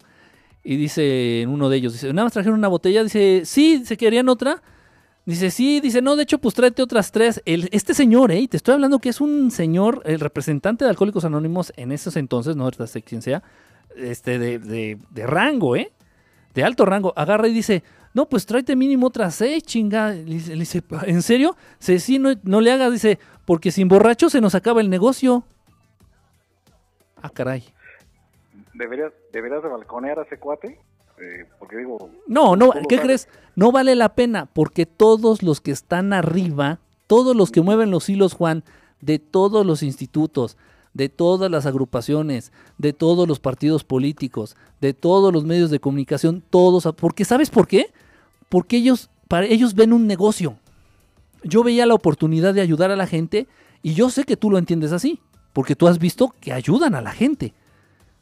[0.65, 4.27] Y dice uno de ellos, dice, nada más trajeron una botella, dice, sí, se querían
[4.27, 4.61] otra,
[5.25, 7.41] Dice, sí, dice, no, de hecho, pues tráete otras tres.
[7.45, 8.47] El, este señor, ¿eh?
[8.47, 12.55] Te estoy hablando que es un señor, el representante de Alcohólicos Anónimos en esos entonces,
[12.55, 13.41] no sé quién sea,
[13.95, 15.91] este, de, de, de, rango, ¿eh?
[16.53, 17.11] De alto rango.
[17.15, 17.83] Agarra y dice,
[18.13, 20.11] no, pues tráete mínimo otras seis, chinga.
[20.11, 21.57] Le dice, ¿en serio?
[21.79, 25.43] Dice, sí, no, no le hagas, dice, porque sin borracho se nos acaba el negocio.
[27.25, 27.63] Ah, caray.
[28.75, 30.79] ¿Deberías, deberías de balconear a ese cuate?
[31.19, 32.11] Eh, porque digo...
[32.27, 33.27] No, no, ¿qué crees?
[33.55, 38.09] No vale la pena porque todos los que están arriba, todos los que mueven los
[38.09, 38.63] hilos, Juan,
[39.01, 40.55] de todos los institutos,
[40.93, 46.43] de todas las agrupaciones, de todos los partidos políticos, de todos los medios de comunicación,
[46.47, 47.91] todos, porque ¿sabes por qué?
[48.49, 50.57] Porque ellos, para ellos ven un negocio.
[51.43, 53.47] Yo veía la oportunidad de ayudar a la gente
[53.81, 55.21] y yo sé que tú lo entiendes así,
[55.55, 57.53] porque tú has visto que ayudan a la gente.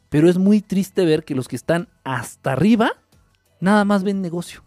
[0.08, 2.92] Pero es muy triste ver que los que están hasta arriba
[3.58, 4.62] nada más ven negocio.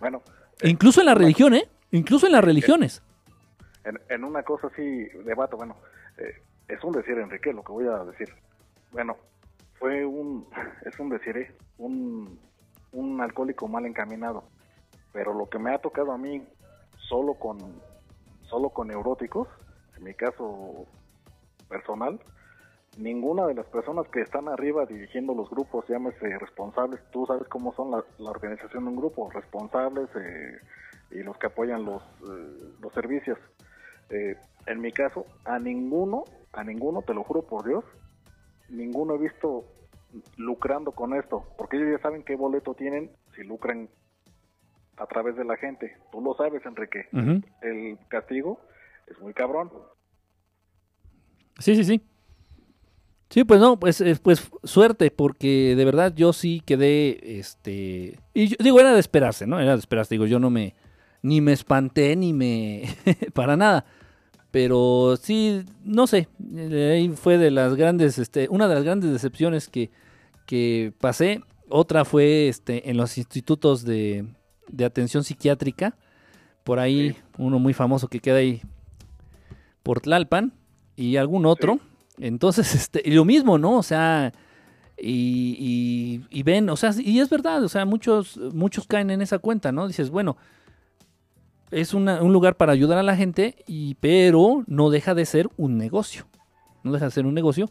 [0.00, 0.22] Bueno.
[0.62, 1.68] E incluso en la religión, ¿eh?
[1.90, 3.02] Incluso en las religiones.
[4.08, 4.82] En, una cosa así,
[5.26, 5.76] debato, bueno,
[6.16, 8.32] eh, es un decir, Enrique, lo que voy a decir.
[8.90, 9.18] Bueno,
[9.78, 10.48] fue un,
[10.86, 11.54] es un decir, ¿eh?
[11.76, 12.40] un,
[12.92, 14.44] un alcohólico mal encaminado.
[15.12, 16.42] Pero lo que me ha tocado a mí,
[17.06, 17.58] solo con,
[18.48, 19.46] solo con neuróticos,
[19.98, 20.86] en mi caso
[21.68, 22.20] personal,
[22.96, 27.74] ninguna de las personas que están arriba dirigiendo los grupos, llámese responsables, tú sabes cómo
[27.74, 30.58] son la, organización de un grupo, responsables eh,
[31.10, 33.38] y los que apoyan los, eh, los servicios.
[34.10, 37.84] Eh, en mi caso, a ninguno, a ninguno, te lo juro por Dios,
[38.68, 39.64] ninguno he visto
[40.36, 43.88] lucrando con esto, porque ellos ya saben qué boleto tienen si lucran
[44.96, 45.96] a través de la gente.
[46.10, 47.06] Tú lo sabes, Enrique.
[47.62, 48.58] El castigo
[49.10, 49.70] es muy cabrón.
[51.58, 52.02] Sí, sí, sí.
[53.30, 58.56] Sí, pues no, pues, pues suerte, porque de verdad yo sí quedé, este, y yo,
[58.58, 59.60] digo, era de esperarse, ¿no?
[59.60, 60.74] Era de esperarse, digo, yo no me,
[61.20, 62.84] ni me espanté, ni me,
[63.34, 63.84] para nada,
[64.50, 69.68] pero sí, no sé, ahí fue de las grandes, este, una de las grandes decepciones
[69.68, 69.90] que,
[70.46, 74.24] que pasé, otra fue, este, en los institutos de,
[74.68, 75.98] de atención psiquiátrica,
[76.64, 78.62] por ahí, uno muy famoso que queda ahí
[79.82, 80.52] por Tlalpan,
[80.96, 81.78] y algún otro.
[82.18, 83.78] Entonces, este, y lo mismo, ¿no?
[83.78, 84.32] O sea,
[84.98, 89.38] y, y, ven, o sea, y es verdad, o sea, muchos, muchos caen en esa
[89.38, 89.86] cuenta, ¿no?
[89.86, 90.36] Dices, bueno,
[91.70, 95.78] es un lugar para ayudar a la gente, y, pero no deja de ser un
[95.78, 96.26] negocio.
[96.82, 97.70] No deja de ser un negocio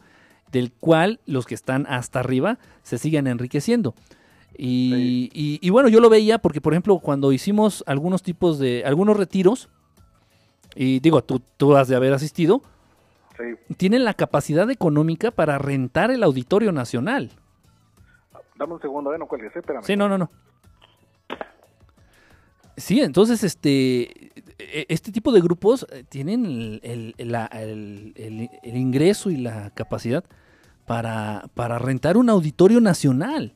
[0.50, 3.94] del cual los que están hasta arriba se siguen enriqueciendo.
[4.56, 5.30] Y,
[5.62, 9.68] y, bueno, yo lo veía porque, por ejemplo, cuando hicimos algunos tipos de, algunos retiros,
[10.80, 12.62] y digo, tú, tú has de haber asistido,
[13.76, 17.32] tienen la capacidad económica para rentar el Auditorio Nacional.
[18.56, 19.18] Dame un segundo, ¿eh?
[19.18, 19.82] no cuelgues, espérame.
[19.82, 20.30] Sí, no, no, no.
[22.76, 27.14] Sí, entonces este, e, este tipo de grupos eh, tienen el,
[28.62, 30.22] ingreso y la capacidad
[30.86, 33.52] para, para, rentar un auditorio nacional.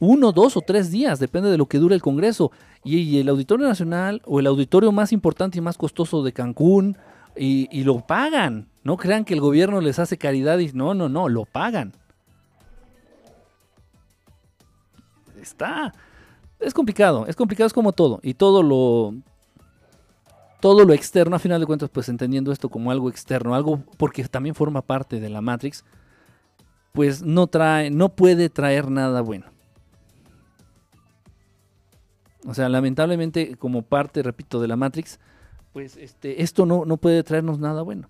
[0.00, 2.50] Uno, dos o tres días, depende de lo que dure el Congreso.
[2.84, 6.96] Y el auditorio nacional o el auditorio más importante y más costoso de Cancún
[7.38, 8.68] y, lo pagan.
[8.82, 11.92] No crean que el gobierno les hace caridad y no, no, no, lo pagan.
[15.40, 15.92] Está.
[16.58, 18.20] Es complicado, es complicado, es como todo.
[18.22, 19.14] Y todo lo.
[20.60, 24.24] todo lo externo, a final de cuentas, pues entendiendo esto como algo externo, algo porque
[24.24, 25.84] también forma parte de la Matrix,
[26.92, 29.46] pues no trae, no puede traer nada bueno.
[32.46, 35.18] O sea, lamentablemente, como parte, repito, de la Matrix,
[35.72, 38.08] pues este, esto no, no puede traernos nada bueno.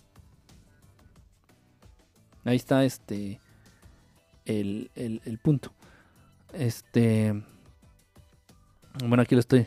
[2.45, 3.41] Ahí está este
[4.45, 5.73] el, el punto.
[6.53, 7.43] Este.
[9.05, 9.67] Bueno, aquí lo estoy.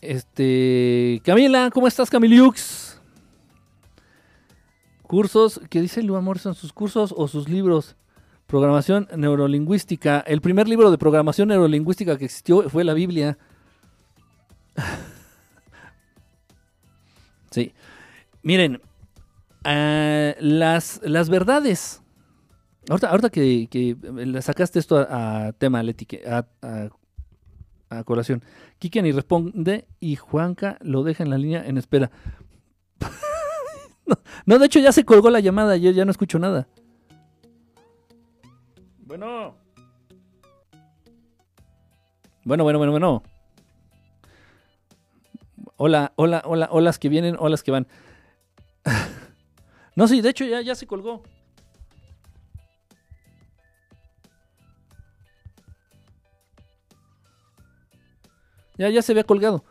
[0.00, 1.20] Este.
[1.24, 3.00] Camila, ¿cómo estás, Camiliux?
[5.02, 6.38] Cursos, ¿qué dice Lu Amor?
[6.38, 7.96] ¿Son sus cursos o sus libros?
[8.46, 10.20] Programación neurolingüística.
[10.20, 13.38] El primer libro de programación neurolingüística que existió fue la Biblia.
[17.50, 17.72] sí.
[18.42, 18.80] Miren,
[19.64, 22.02] uh, las, las verdades
[22.88, 23.96] Ahorita, que, que,
[24.42, 26.46] sacaste esto a, tema, Leti, a,
[27.90, 28.42] a, colación.
[28.80, 32.10] Responde y Juanca lo deja en la línea en espera.
[34.46, 36.66] no, de hecho ya se colgó la llamada, yo ya no escucho nada.
[38.98, 39.54] Bueno.
[42.44, 43.22] Bueno, bueno, bueno, bueno.
[45.84, 47.88] Hola, hola, hola, holas que vienen, olas que van.
[49.96, 51.24] no, sí, de hecho ya, ya se colgó.
[58.78, 59.64] Ya, ya se había colgado.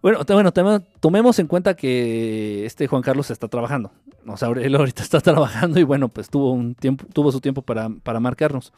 [0.00, 0.52] Bueno, bueno,
[1.00, 3.92] tomemos en cuenta que este Juan Carlos está trabajando.
[4.26, 7.60] O sea, él ahorita está trabajando y bueno, pues tuvo un tiempo, tuvo su tiempo
[7.60, 7.90] para,
[8.20, 8.72] marcarnos.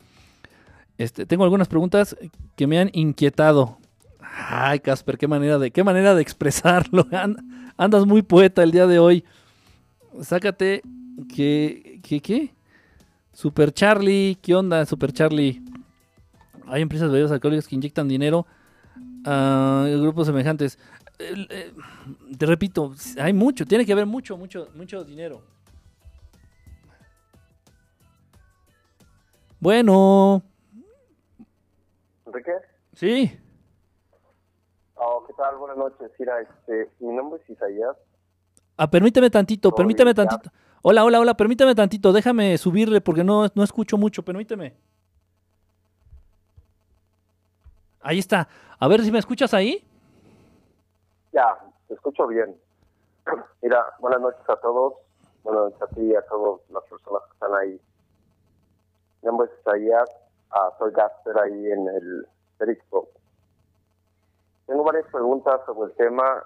[0.97, 2.16] Este, tengo algunas preguntas
[2.56, 3.78] que me han inquietado.
[4.40, 7.06] Ay, Casper, qué manera de, qué manera de expresarlo.
[7.77, 9.24] andas muy poeta el día de hoy.
[10.23, 10.82] Sácate
[11.35, 12.55] que, que, ¿qué?
[13.32, 15.62] Super Charlie, ¿qué onda, Super Charlie?
[16.66, 18.47] Hay empresas de bebidas alcohólicas que inyectan dinero
[19.23, 20.78] grupos semejantes.
[21.19, 21.73] Eh,
[22.36, 25.43] te repito, hay mucho, tiene que haber mucho, mucho, mucho dinero.
[29.60, 30.44] Bueno.
[32.27, 32.52] ¿Enrique?
[32.94, 33.39] Sí.
[35.01, 35.57] Oh, ¿Qué tal?
[35.57, 36.11] Buenas noches.
[36.19, 37.97] Mira, este, mi nombre es Isaías.
[38.77, 40.51] Ah, permíteme tantito, permíteme tantito.
[40.83, 44.75] Hola, hola, hola, permíteme tantito, déjame subirle porque no, no escucho mucho, permíteme.
[48.01, 48.49] Ahí está.
[48.79, 49.85] A ver si me escuchas ahí.
[51.33, 51.59] Ya,
[51.89, 52.57] te escucho bien.
[53.62, 54.95] Mira, buenas noches a todos.
[55.43, 57.81] Buenas noches a ti y a todas las personas que están ahí.
[59.23, 60.09] Mi nombre es Isaías.
[60.51, 63.18] Ah, soy Gasper ahí en el Periscope.
[64.69, 66.45] Tengo varias preguntas sobre el tema,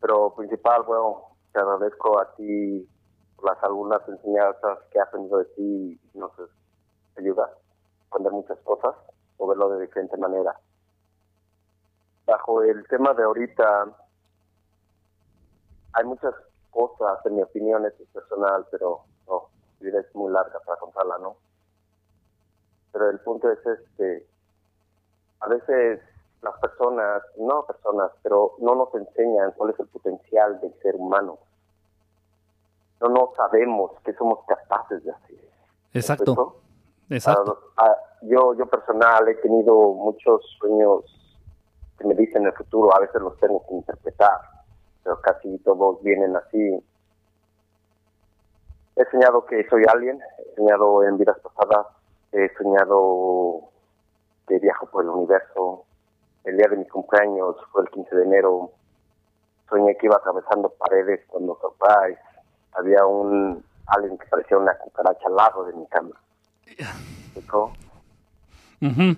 [0.00, 2.88] pero principal, bueno, te agradezco a ti
[3.44, 6.32] las algunas enseñanzas que he aprendido de ti y nos
[7.18, 8.94] ayuda a aprender muchas cosas
[9.36, 10.56] o verlo de diferente manera
[12.26, 13.86] bajo el tema de ahorita,
[15.94, 16.34] hay muchas
[16.70, 19.48] cosas, en mi opinión, es personal, pero no,
[19.80, 21.36] vida es muy larga para contarla, ¿no?
[22.92, 24.26] Pero el punto es este,
[25.40, 26.00] a veces
[26.42, 31.38] las personas, no personas, pero no nos enseñan cuál es el potencial del ser humano.
[33.00, 35.50] No nos sabemos qué somos capaces de hacer.
[35.94, 36.56] Exacto.
[37.10, 37.58] Exacto.
[37.76, 41.04] Ah, ah, yo, yo personal he tenido muchos sueños
[42.04, 44.40] me dicen en el futuro, a veces los tengo que interpretar,
[45.02, 46.84] pero casi todos vienen así.
[48.96, 51.86] He soñado que soy alguien, he soñado en vidas pasadas,
[52.32, 53.70] he soñado
[54.46, 55.84] que viajo por el universo.
[56.44, 58.70] El día de mi cumpleaños fue el 15 de enero.
[59.68, 62.20] Soñé que iba atravesando paredes cuando, surprise,
[62.72, 66.20] había un alguien que parecía una cucaracha al lado de mi cama.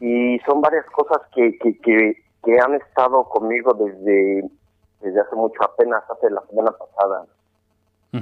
[0.00, 4.48] Y son varias cosas que, que, que que han estado conmigo desde,
[5.00, 7.26] desde hace mucho, apenas hace la semana pasada.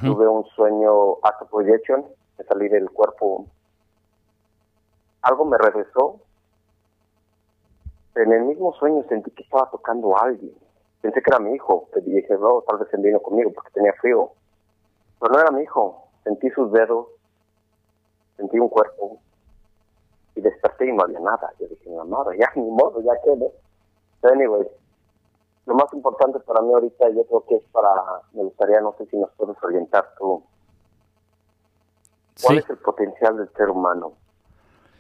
[0.01, 2.07] Tuve un sueño hace projection,
[2.39, 3.47] de salir del cuerpo.
[5.20, 6.19] Algo me regresó.
[8.15, 10.55] En el mismo sueño sentí que estaba tocando a alguien.
[11.01, 11.89] Pensé que era mi hijo.
[11.93, 14.31] Te dije, no, tal vez se vino conmigo porque tenía frío.
[15.21, 16.09] Pero no era mi hijo.
[16.25, 17.09] Sentí sus dedos,
[18.37, 19.19] sentí un cuerpo
[20.35, 21.53] y desperté y no había nada.
[21.59, 23.53] Yo dije, no, nada, ya ni modo, ya quedé
[24.31, 24.67] anyway,
[25.67, 27.91] lo más importante para mí ahorita yo creo que es para,
[28.33, 30.45] me gustaría, no sé si nos puedes orientar tú,
[32.43, 34.13] ¿cuál es el potencial del ser humano?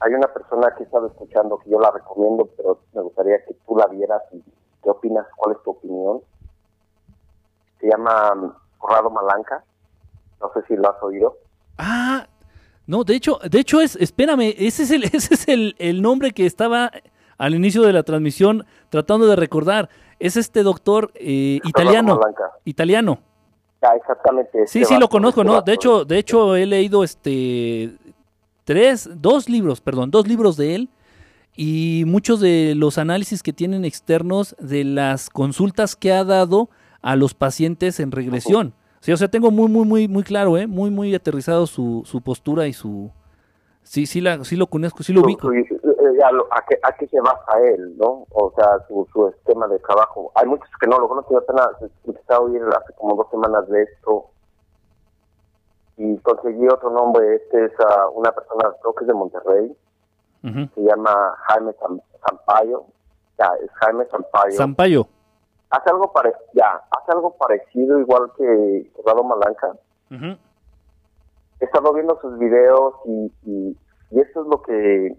[0.04, 3.76] Hay una persona que estado escuchando que yo la recomiendo, pero me gustaría que tú
[3.76, 4.42] la vieras y
[4.82, 6.20] qué opinas, cuál es tu opinión.
[7.80, 9.62] Se llama Corrado Malanca,
[10.40, 11.36] no sé si lo has oído.
[11.78, 12.26] Ah,
[12.86, 16.32] no, de hecho, de hecho es, espérame, ese es el, ese es el, el nombre
[16.32, 16.90] que estaba
[17.38, 19.88] al inicio de la transmisión tratando de recordar.
[20.18, 22.20] Es este doctor eh, italiano.
[22.64, 23.18] Italiano.
[23.80, 24.66] Ah, exactamente.
[24.68, 25.60] Sí, sí, lo conozco, ¿no?
[25.60, 27.96] De hecho, de hecho, he leído este
[28.64, 30.88] tres, dos libros, perdón, dos libros de él
[31.54, 36.70] y muchos de los análisis que tienen externos de las consultas que ha dado
[37.02, 38.74] a los pacientes en regresión.
[39.00, 40.66] Sí, o sea, tengo muy, muy, muy, muy claro, ¿eh?
[40.66, 43.10] Muy, muy aterrizado su, su postura y su...
[43.82, 45.52] Sí, sí, la, sí lo conozco, sí lo ubico.
[45.52, 45.66] Eh,
[46.22, 48.28] a, qué, ¿A qué se basa él, no?
[48.30, 50.30] O sea, su, su esquema de trabajo.
[50.36, 51.66] Hay muchos que no lo conocen, apenas
[52.06, 54.30] empecé a oír hace como dos semanas de esto
[56.02, 57.36] y conseguí otro nombre.
[57.36, 57.72] Este es
[58.14, 59.76] una persona, creo que es de Monterrey,
[60.74, 61.72] se llama Jaime
[62.26, 62.84] Sampaio.
[63.38, 64.52] Ya, es Jaime Sampaio.
[64.52, 65.06] Sampaio
[65.72, 69.72] hace algo parecido, ya, hace algo parecido igual que Corrado Malanca.
[70.10, 73.76] He estado viendo sus videos y, y,
[74.10, 75.16] esto es lo que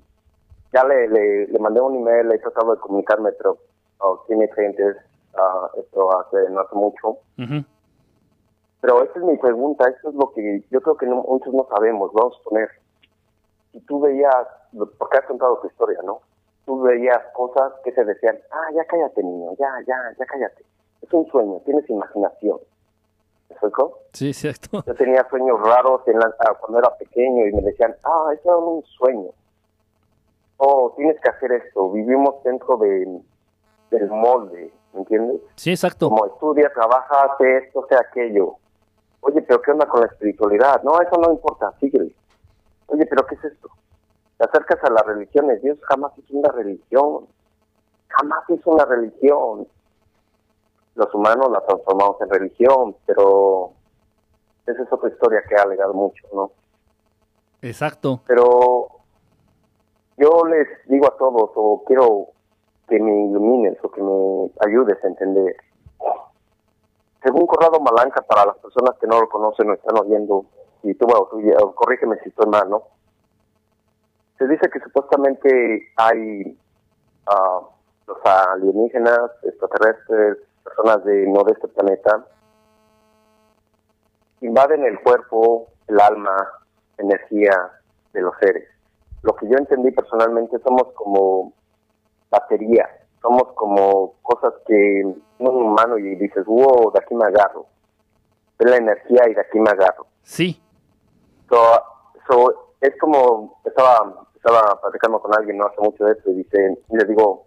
[0.72, 3.58] ya le, le, mandé un email, he tratado de comunicarme, pero
[4.00, 4.98] oh, tiene clientes,
[5.34, 7.18] uh, esto hace no hace mucho.
[8.84, 12.12] Pero esa es mi pregunta, eso es lo que yo creo que muchos no sabemos,
[12.12, 12.70] vamos a poner.
[13.72, 14.46] Si tú veías,
[14.98, 16.20] porque has contado tu historia, ¿no?
[16.66, 20.66] tú veías cosas que te decían, ah, ya cállate niño, ya, ya, ya cállate.
[21.02, 22.60] Es un sueño, tienes imaginación.
[23.50, 24.00] ¿Me explico?
[24.14, 24.84] Sí, cierto.
[24.86, 26.02] Yo tenía sueños raros
[26.40, 29.30] ah, cuando era pequeño y me decían, ah, eso era un sueño.
[30.58, 31.90] Oh, tienes que hacer esto.
[31.92, 33.22] Vivimos dentro de,
[33.92, 35.42] del molde, ¿me entiendes?
[35.56, 36.10] Sí, exacto.
[36.10, 38.58] Como estudia, trabaja, hace esto, hace aquello.
[39.24, 40.84] Oye, pero ¿qué onda con la espiritualidad?
[40.84, 42.16] No, eso no importa, síguele.
[42.88, 43.70] Oye, pero ¿qué es esto?
[44.38, 45.62] te acercas a las religiones.
[45.62, 47.28] Dios jamás hizo una religión.
[48.10, 49.68] Jamás hizo una religión.
[50.96, 53.72] Los humanos la transformamos en religión, pero
[54.66, 56.52] esa es otra historia que ha alegado mucho, ¿no?
[57.62, 58.22] Exacto.
[58.28, 58.88] Pero
[60.18, 62.28] yo les digo a todos, o quiero
[62.88, 65.56] que me ilumines o que me ayudes a entender.
[67.24, 70.46] Según Corrado Malanca, para las personas que no lo conocen o están oyendo,
[70.84, 72.84] y tú, bueno, tú, corrígeme si estoy mal, ¿no?
[74.38, 76.58] se dice que supuestamente hay
[77.28, 77.66] uh,
[78.08, 82.26] los alienígenas, extraterrestres, personas de no de este planeta,
[84.42, 86.36] invaden el cuerpo, el alma,
[86.98, 87.54] energía
[88.12, 88.68] de los seres.
[89.22, 91.54] Lo que yo entendí personalmente somos como
[92.30, 92.90] baterías,
[93.24, 95.02] somos como cosas que
[95.40, 97.66] un humano y dices, wow, de aquí me agarro.
[98.60, 100.06] Es la energía y de aquí me agarro.
[100.22, 100.62] Sí.
[101.50, 101.58] So,
[102.28, 106.78] so, es como, estaba, estaba platicando con alguien no hace mucho de esto y dice,
[106.90, 107.46] y le digo,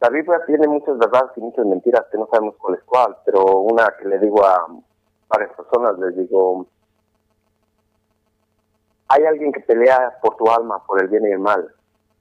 [0.00, 3.44] la Biblia tiene muchas verdades y muchas mentiras que no sabemos cuál es cuál, pero
[3.44, 4.66] una que le digo a
[5.28, 6.66] varias personas, les digo,
[9.06, 11.72] hay alguien que pelea por tu alma, por el bien y el mal,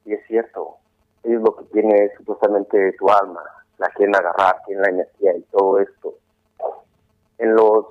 [0.06, 0.78] y es cierto,
[1.24, 3.44] ellos lo que tiene es supuestamente tu alma,
[3.78, 6.16] la quieren agarrar, tienen la energía y todo esto.
[7.38, 7.86] En los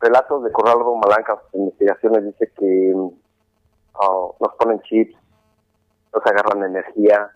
[0.00, 5.16] relatos de Corrado Malanca, sus investigaciones, dice que uh, nos ponen chips,
[6.12, 7.30] nos agarran energía,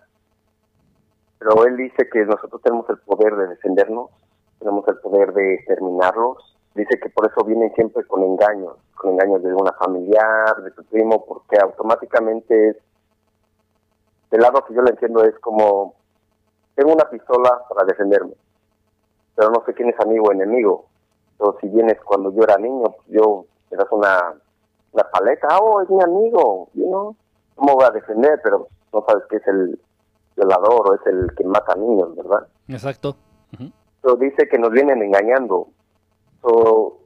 [1.39, 4.11] pero él dice que nosotros tenemos el poder de defendernos,
[4.59, 6.57] tenemos el poder de terminarlos.
[6.75, 10.83] Dice que por eso vienen siempre con engaños, con engaños de una familiar, de tu
[10.83, 12.77] primo, porque automáticamente es,
[14.31, 15.95] del lado que yo le entiendo es como,
[16.75, 18.33] tengo una pistola para defenderme,
[19.35, 20.85] pero no sé quién es amigo o enemigo.
[21.37, 24.33] Pero si vienes cuando yo era niño, pues yo me das una,
[24.91, 27.15] una paleta, oh, es mi amigo, you know?
[27.55, 28.39] ¿cómo voy a defender?
[28.43, 29.79] Pero no sabes que es el
[30.35, 32.47] violador o es el que mata niños, ¿verdad?
[32.67, 33.15] Exacto.
[34.01, 35.67] Pero dice que nos vienen engañando.
[36.41, 36.99] So,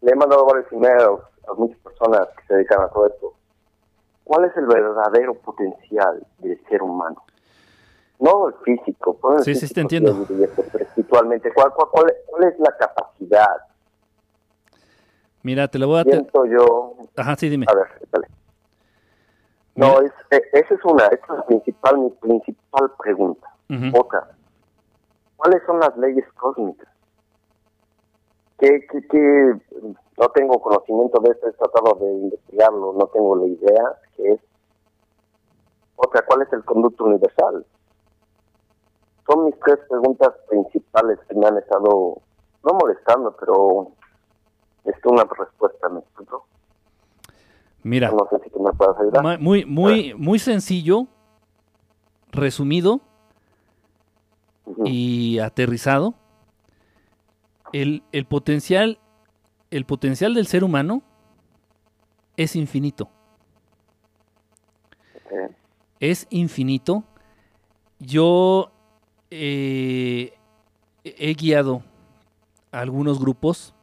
[0.00, 3.32] le he mandado varios emails a muchas personas que se dedican a todo esto.
[4.32, 7.22] ¿Cuál es el verdadero potencial del ser humano?
[8.18, 9.18] No el físico.
[9.44, 10.26] sí, sí, te entiendo.
[10.80, 13.46] Espiritualmente, ¿cuál, cuál, cuál es la capacidad
[15.42, 16.04] Mira, te lo voy a...
[16.04, 16.94] Siento yo...
[17.14, 17.66] Ajá, sí, dime.
[17.68, 18.26] A ver, dale.
[19.74, 23.46] No, es, eh, esa es una, esa es la principal, mi principal pregunta.
[23.92, 24.30] Otra,
[25.36, 26.88] ¿cuáles son las leyes cósmicas?
[28.58, 29.56] Que, que, que
[30.18, 34.40] no tengo conocimiento de esto, he tratado de investigarlo, no tengo la idea que es.
[35.96, 37.64] Otra, ¿cuál es el conducto universal?
[39.26, 42.18] Son mis tres preguntas principales que me han estado,
[42.64, 43.88] no molestando, pero
[44.84, 46.46] es una respuesta, ¿me explico?
[47.84, 49.40] Mira, no sé si tú me puedes ayudar.
[49.40, 51.06] Muy, muy, muy sencillo,
[52.30, 53.00] resumido
[54.84, 56.14] y aterrizado.
[57.72, 58.98] El, el, potencial,
[59.72, 61.02] el potencial del ser humano
[62.36, 63.08] es infinito.
[65.98, 67.04] Es infinito.
[67.98, 68.70] Yo
[69.30, 70.34] eh,
[71.04, 71.82] he guiado
[72.70, 73.74] a algunos grupos,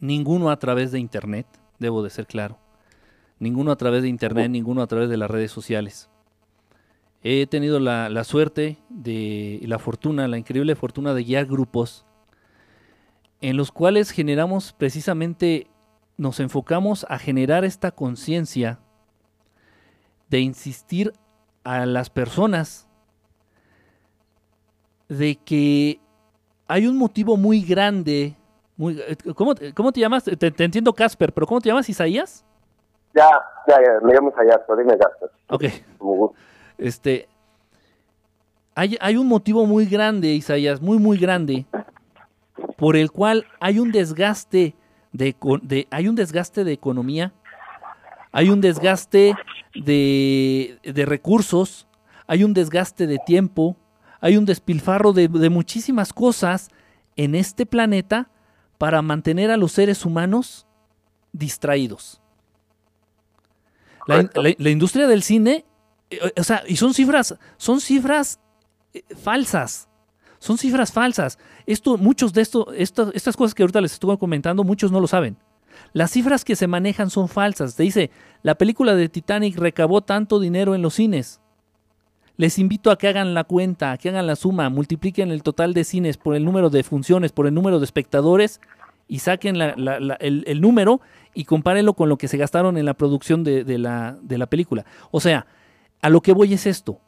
[0.00, 1.46] ninguno a través de internet,
[1.78, 2.58] debo de ser claro,
[3.38, 6.08] ninguno a través de internet, ninguno a través de las redes sociales.
[7.22, 12.05] He tenido la, la suerte de, y la fortuna, la increíble fortuna de guiar grupos
[13.40, 15.68] en los cuales generamos precisamente,
[16.16, 18.78] nos enfocamos a generar esta conciencia
[20.28, 21.12] de insistir
[21.64, 22.88] a las personas
[25.08, 26.00] de que
[26.66, 28.34] hay un motivo muy grande.
[28.76, 29.00] Muy,
[29.34, 30.24] ¿cómo, cómo te llamas?
[30.24, 32.44] Te, te entiendo, Casper, pero ¿cómo te llamas, Isaías?
[33.14, 33.28] Ya,
[33.66, 35.30] ya, ya, me llamo Isaías, pero dime Casper.
[35.48, 35.64] Ok.
[36.78, 37.28] Este,
[38.74, 41.64] hay, hay un motivo muy grande, Isaías, muy, muy grande,
[42.76, 44.74] por el cual hay un desgaste
[45.12, 47.32] de, hay un desgaste de economía,
[48.32, 49.34] hay un desgaste
[49.74, 51.86] de, de recursos,
[52.26, 53.76] hay un desgaste de tiempo,
[54.20, 56.70] hay un despilfarro de, de muchísimas cosas
[57.16, 58.28] en este planeta
[58.78, 60.66] para mantener a los seres humanos
[61.32, 62.20] distraídos.
[64.06, 64.16] La-
[64.58, 65.64] la industria del cine,
[66.10, 68.38] eh, o sea, y son cifras, son cifras
[68.94, 69.88] eh, falsas.
[70.38, 71.38] Son cifras falsas.
[71.66, 75.36] Esto, muchos de esto, estas cosas que ahorita les estuve comentando, muchos no lo saben.
[75.92, 77.74] Las cifras que se manejan son falsas.
[77.74, 78.10] Te dice,
[78.42, 81.40] la película de Titanic recabó tanto dinero en los cines.
[82.36, 85.74] Les invito a que hagan la cuenta, a que hagan la suma, multipliquen el total
[85.74, 88.60] de cines por el número de funciones, por el número de espectadores
[89.08, 91.00] y saquen el, número
[91.32, 94.84] y compárenlo con lo que se gastaron en la producción de, de la película.
[95.10, 95.46] O sea,
[96.02, 97.00] a lo que voy es esto.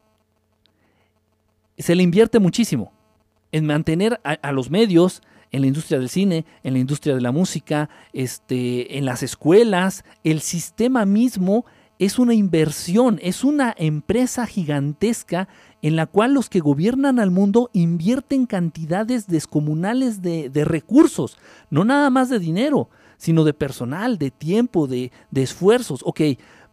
[1.77, 2.98] Se le invierte muchísimo
[3.53, 7.33] en mantener a, los medios, en la industria del cine, en la industria de la
[7.33, 10.05] música, este, en las escuelas.
[10.25, 11.65] El sistema mismo
[11.99, 15.49] es una inversión, es una empresa gigantesca
[15.83, 21.39] en la cual los que gobiernan al mundo invierten cantidades descomunales de, de recursos,
[21.71, 26.01] no nada más de dinero, sino de personal, de tiempo, de, de esfuerzos.
[26.05, 26.21] Ok,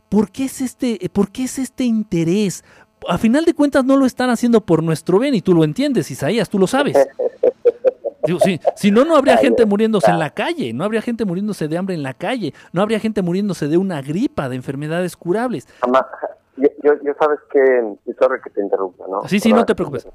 [0.10, 2.64] ¿por qué, es este, ¿por qué es este interés?
[3.07, 6.10] A final de cuentas no lo están haciendo por nuestro bien y tú lo entiendes,
[6.11, 6.98] Isaías, tú lo sabes.
[8.26, 8.40] Digo,
[8.76, 11.94] si no, no habría gente muriéndose en la calle, no habría gente muriéndose de hambre
[11.94, 15.68] en la calle, no habría gente muriéndose de una gripa, de enfermedades curables.
[16.57, 17.60] Yo, yo, yo sabes que,
[18.06, 19.27] y sorry que te interrumpa, ¿no?
[19.27, 20.07] Sí, sí, no te preocupes.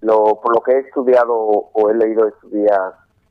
[0.00, 2.80] Lo, por lo que he estudiado o he leído estos días,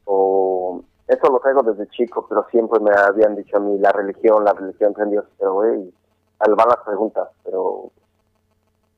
[0.05, 0.83] o
[1.13, 4.53] eso lo traigo desde chico, pero siempre me habían dicho a mí la religión, la
[4.53, 5.93] religión en Dios, pero güey,
[6.39, 7.91] al van las preguntas, pero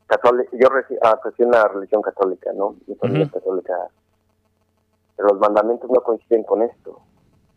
[0.08, 2.76] católica, yo reci- ah, crecí en la religión católica, ¿no?
[2.88, 3.74] Mi familia católica,
[5.16, 7.00] pero los mandamientos no coinciden con esto,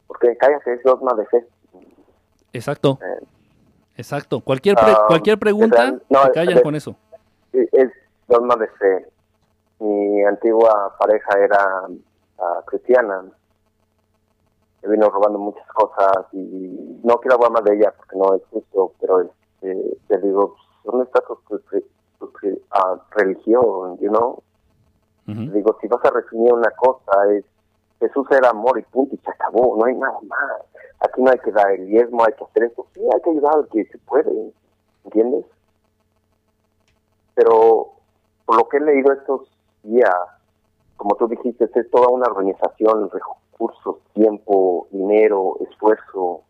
[0.07, 1.47] porque cállate, es dogma de fe.
[2.53, 3.25] Exacto, Eh,
[3.97, 4.41] exacto.
[4.41, 6.97] Cualquier, pre- Ah, cualquier pregunta, no, callan de- con eso.
[7.53, 7.91] Es
[8.29, 9.09] dogma de fe.
[9.79, 11.87] Mi antigua pareja era
[12.39, 13.25] ah, cristiana.
[14.83, 18.43] Me vino robando muchas cosas y no quiero hablar más de ella porque no es
[18.51, 20.55] justo, pero este, te digo,
[20.85, 21.81] ¿dónde está tu, tu- tu-
[22.19, 23.99] tu- ah, religión?
[23.99, 24.43] You know?
[25.29, 25.51] Ujú.
[25.53, 27.45] Digo, si vas a resumir una cosa, es
[27.99, 30.63] Jesús era amor y punto y se acabó, no hay nada más.
[31.01, 32.87] Aquí no hay que dar el diezmo, hay que hacer esto.
[32.95, 34.53] Sí, hay que ayudar al que se puede,
[35.05, 35.47] ¿entiendes?
[37.35, 37.93] Pero
[38.45, 39.51] por lo que he leído estos
[39.83, 40.15] días,
[40.97, 43.11] como tú dijiste, es toda una organización,
[43.61, 46.43] recursos, tiempo, dinero, esfuerzo.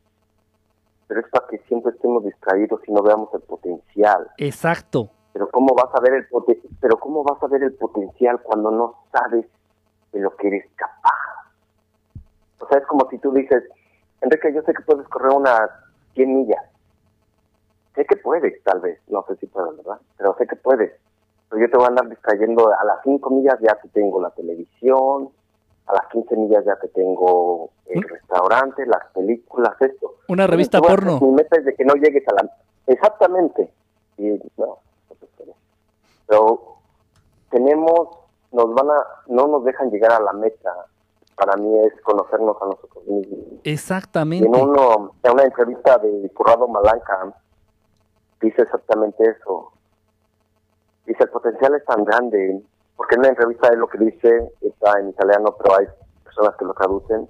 [1.07, 4.28] Pero es para que siempre estemos distraídos y no veamos el potencial.
[4.39, 5.11] Exacto.
[5.33, 8.70] Pero cómo vas a ver el poten- pero cómo vas a ver el potencial cuando
[8.70, 9.47] no sabes
[10.12, 11.12] de lo que eres capaz.
[12.61, 13.62] O sea, es como si tú dices,
[14.20, 15.61] Enrique, yo sé que puedes correr unas
[16.15, 16.62] 100 millas.
[17.95, 20.01] Sé que puedes, tal vez, no sé si puedes, ¿verdad?
[20.16, 20.93] Pero sé que puedes.
[21.49, 24.31] Pero yo te voy a andar distrayendo, a las 5 millas ya te tengo la
[24.31, 25.31] televisión,
[25.87, 28.09] a las 15 millas ya te tengo el ¿Mm?
[28.09, 30.17] restaurante, las películas, esto.
[30.29, 31.19] Una revista porno.
[31.21, 32.51] Mi meta es de que no llegues a la...
[32.87, 33.73] Exactamente.
[34.19, 34.79] Y no, no.
[36.27, 36.77] Pero
[37.51, 38.09] tenemos,
[38.53, 40.73] nos van a, no nos dejan llegar a la meta.
[41.37, 43.39] Para mí es conocernos a nosotros mismos.
[43.63, 44.47] Exactamente.
[44.47, 47.33] en, uno, en una entrevista de Currado Malanca,
[48.41, 49.73] dice exactamente eso.
[51.07, 52.63] Dice, el potencial es tan grande,
[52.97, 55.86] porque en una entrevista es lo que dice, está en italiano, pero hay
[56.24, 57.28] personas que lo traducen,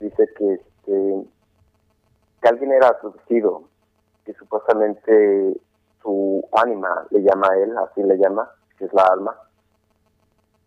[0.00, 1.28] dice que, este,
[2.40, 3.64] que alguien era abducido,
[4.24, 5.60] que supuestamente
[6.02, 9.36] su ánima, le llama a él, así le llama, que es la alma,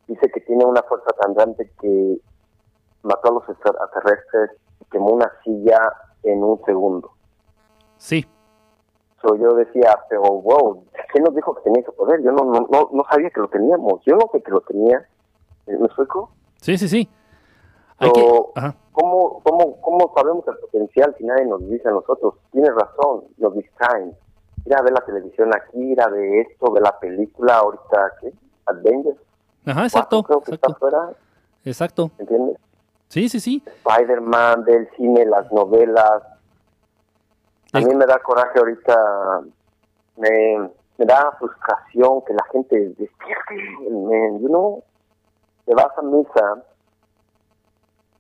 [0.08, 2.18] dice que tiene una fuerza tan grande que
[3.04, 4.52] mató a los extraterrestres
[4.82, 5.80] y quemó una silla
[6.24, 7.12] en un segundo.
[7.98, 8.28] Sí.
[9.22, 12.22] So, yo decía, pero wow, ¿quién nos dijo que tenía ese poder?
[12.24, 14.02] Yo no, no, no, no sabía que lo teníamos.
[14.06, 15.08] Yo no sé que lo tenía.
[15.68, 16.32] ¿Me explico?
[16.62, 17.10] Sí, sí, sí.
[18.00, 18.42] So, que...
[18.56, 18.76] Ajá.
[18.92, 22.36] ¿cómo, cómo, ¿Cómo sabemos el potencial si nadie nos dice a nosotros?
[22.52, 24.16] Tienes razón, nos distraen.
[24.66, 28.34] Ir a ver la televisión aquí, ir a ver esto, ver la película ahorita, ¿qué?
[28.66, 29.18] Avengers.
[29.66, 30.24] Ajá, exacto.
[30.24, 30.72] Creo que exacto.
[30.72, 31.14] está fuera.
[31.64, 32.12] Exacto.
[32.18, 32.58] ¿Entiendes?
[33.08, 33.64] Sí, sí, sí.
[33.66, 36.24] Spider-Man, del cine, las novelas.
[37.74, 39.42] A mí me da coraje ahorita,
[40.18, 43.56] me, me da frustración que la gente despierte,
[43.90, 44.84] me, you know,
[45.66, 46.64] te vas a misa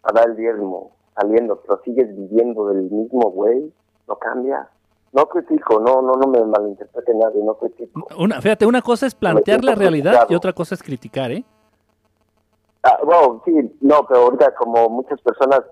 [0.03, 3.73] a dar el diezmo, saliendo, pero sigues viviendo del mismo güey,
[4.07, 4.69] no cambia.
[5.13, 8.07] No critico, no, no, no me malinterprete nadie, no critico.
[8.17, 11.43] Una, fíjate, una cosa es plantear la realidad y otra cosa es criticar, ¿eh?
[12.83, 15.63] Ah, bueno, sí, no, pero ahorita como muchas personas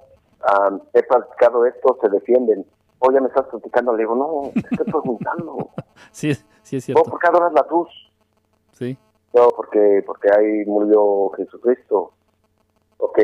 [0.70, 2.66] um, he practicado esto, se defienden.
[3.00, 5.70] Oye, me estás criticando, le digo, no, te estoy preguntando.
[6.12, 7.04] sí, sí es cierto.
[7.04, 7.90] ¿Por qué adoras la cruz?
[8.74, 8.98] Sí.
[9.34, 12.12] No, porque, porque ahí murió Jesucristo.
[12.98, 13.20] Ok,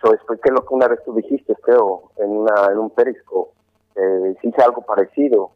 [0.00, 3.50] so expliqué lo que una vez tú dijiste, creo, en, una, en un perisco.
[3.96, 5.50] Eh, hice algo parecido.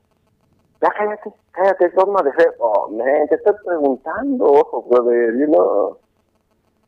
[0.80, 2.44] Ya cállate, cállate, es forma de fe.
[2.58, 5.98] Oh, man, te estoy preguntando, ojo, brother, you know.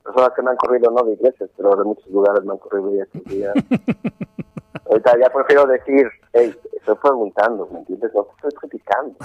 [0.02, 2.92] Personas que me han corrido, no de iglesias, pero de muchos lugares me han corrido
[2.92, 3.54] ya estos días.
[4.88, 8.10] Ahorita ya prefiero decir, hey, estoy preguntando, ¿me entiendes?
[8.14, 9.16] No estoy criticando.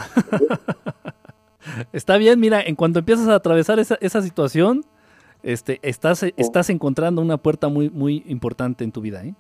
[1.94, 4.86] Está bien, mira, en cuanto empiezas a atravesar esa, esa situación,
[5.44, 6.34] este, estás, sí.
[6.38, 9.36] estás encontrando una puerta muy, muy importante en tu vida, ¿eh?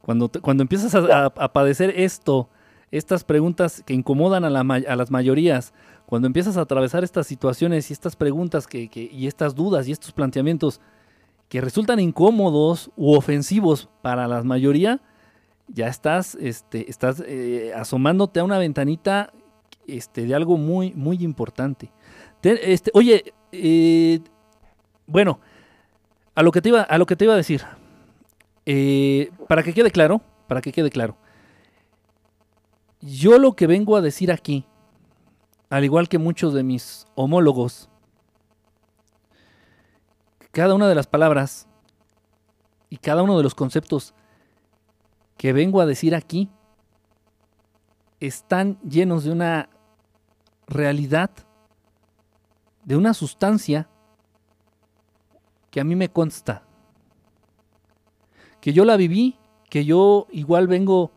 [0.00, 2.50] Cuando, te, cuando empiezas a, a, a, padecer esto,
[2.90, 5.72] estas preguntas que incomodan a, la, a, las mayorías,
[6.04, 9.92] cuando empiezas a atravesar estas situaciones y estas preguntas que, que, y estas dudas y
[9.92, 10.80] estos planteamientos
[11.54, 15.00] que resultan incómodos u ofensivos para la mayoría,
[15.68, 19.32] ya estás, este, estás eh, asomándote a una ventanita
[19.86, 21.92] este, de algo muy, muy importante.
[22.40, 24.18] Te, este, oye, eh,
[25.06, 25.38] bueno,
[26.34, 27.62] a lo que te iba, a lo que te iba a decir,
[28.66, 31.16] eh, para que quede claro, para que quede claro,
[33.00, 34.64] yo lo que vengo a decir aquí,
[35.70, 37.90] al igual que muchos de mis homólogos,
[40.54, 41.66] cada una de las palabras
[42.88, 44.14] y cada uno de los conceptos
[45.36, 46.48] que vengo a decir aquí
[48.20, 49.68] están llenos de una
[50.68, 51.32] realidad,
[52.84, 53.88] de una sustancia
[55.72, 56.62] que a mí me consta,
[58.60, 59.36] que yo la viví,
[59.68, 61.10] que yo igual vengo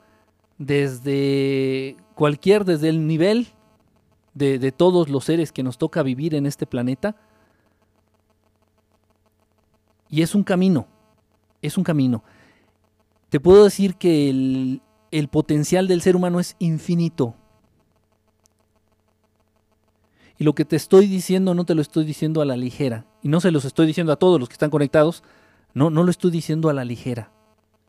[0.57, 3.49] desde cualquier, desde el nivel
[4.34, 7.15] de, de todos los seres que nos toca vivir en este planeta,
[10.10, 10.88] y es un camino,
[11.62, 12.24] es un camino.
[13.30, 14.82] Te puedo decir que el,
[15.12, 17.36] el potencial del ser humano es infinito.
[20.38, 23.06] Y lo que te estoy diciendo no te lo estoy diciendo a la ligera.
[23.24, 25.24] Y no se los estoy diciendo a todos los que están conectados.
[25.74, 27.32] No, no lo estoy diciendo a la ligera.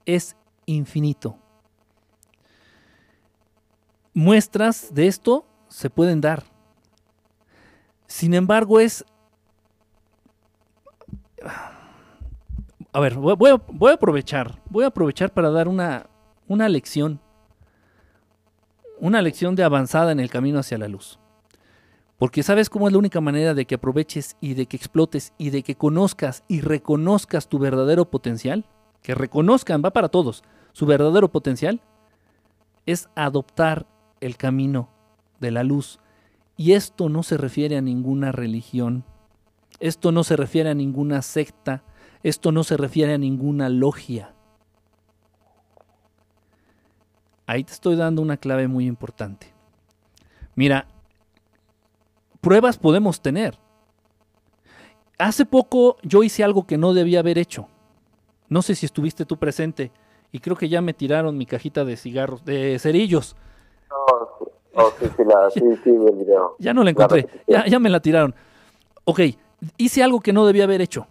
[0.07, 1.39] Es infinito.
[4.15, 6.45] Muestras de esto se pueden dar.
[8.07, 9.05] Sin embargo, es...
[12.93, 14.61] A ver, voy a, aprovechar.
[14.71, 16.07] Voy a aprovechar para dar una,
[16.47, 17.21] una lección.
[18.99, 21.19] Una lección de avanzada en el camino hacia la luz.
[22.19, 25.51] Porque sabes cómo es la única manera de que aproveches y de que explotes y
[25.51, 28.65] de que conozcas y reconozcas tu verdadero potencial.
[29.03, 30.43] Que reconozcan, va para todos,
[30.73, 31.81] su verdadero potencial.
[32.87, 33.87] Es adoptar
[34.21, 34.89] el camino
[35.39, 36.01] de la luz.
[36.57, 39.05] Y esto no se refiere a ninguna religión.
[39.79, 41.85] Esto no se refiere a ninguna secta.
[42.23, 44.35] Esto no se refiere a ninguna logia.
[47.47, 49.47] Ahí te estoy dando una clave muy importante.
[50.55, 50.87] Mira,
[52.41, 53.59] pruebas podemos tener.
[55.19, 57.69] Hace poco yo hice algo que no debía haber hecho.
[58.49, 59.93] No sé si estuviste tú presente
[60.31, 63.37] y creo que ya me tiraron mi cajita de cigarros, de cerillos.
[63.91, 66.57] Oh, oh sí, sí, la, sí, sí, el video.
[66.59, 68.35] Ya no la encontré, ya, ya me la tiraron.
[69.05, 69.21] Ok,
[69.77, 71.07] hice algo que no debía haber hecho.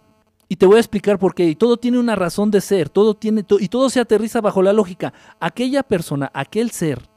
[0.48, 1.44] Y te voy a explicar por qué.
[1.44, 4.62] Y todo tiene una razón de ser, todo tiene, to y todo se aterriza bajo
[4.62, 5.12] la lógica.
[5.40, 7.08] Aquella persona, aquel ser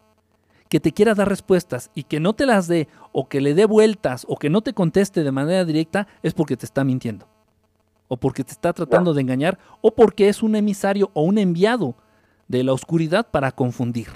[0.67, 3.65] que te quiera dar respuestas y que no te las dé, o que le dé
[3.65, 7.27] vueltas, o que no te conteste de manera directa, es porque te está mintiendo.
[8.07, 11.95] O porque te está tratando de engañar, o porque es un emisario o un enviado
[12.47, 14.07] de la oscuridad para confundir.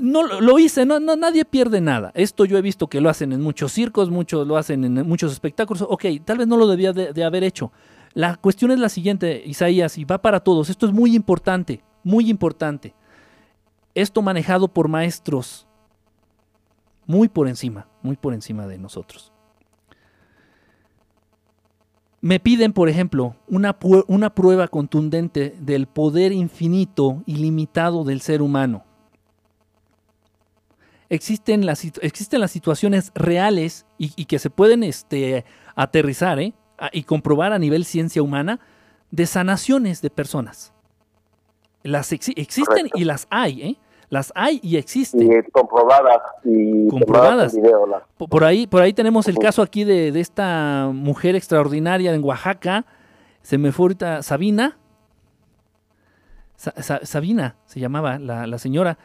[0.00, 2.10] No lo hice, no, nadie pierde nada.
[2.14, 5.32] Esto yo he visto que lo hacen en muchos circos, muchos lo hacen en muchos
[5.32, 5.84] espectáculos.
[5.88, 7.70] Ok, tal vez no lo debía de, haber hecho.
[8.14, 10.70] La cuestión es la siguiente, Isaías, y va para todos.
[10.70, 12.94] Esto es muy importante, muy importante
[13.94, 15.68] Esto manejado por maestros
[17.08, 19.32] muy por encima, muy por encima de nosotros.
[22.20, 23.78] Me piden, por ejemplo, una,
[24.34, 28.84] prueba contundente del poder infinito, ilimitado del ser humano.
[31.10, 35.44] Existen las, existen las situaciones reales y, que se pueden este,
[35.74, 36.52] aterrizar ¿eh?
[36.92, 38.60] y comprobar a nivel ciencia humana
[39.10, 40.72] de sanaciones de personas.
[41.82, 43.78] Las existen y las hay, ¿eh?
[44.10, 45.22] Las hay y existen.
[45.22, 46.22] Y comprobadas.
[46.44, 47.54] Y comprobadas.
[48.16, 52.86] por, ahí, por ahí tenemos el caso aquí de, esta mujer extraordinaria en Oaxaca.
[53.42, 54.78] Se me fue ahorita Sabina.
[56.56, 58.98] Sabina se llamaba la, señora.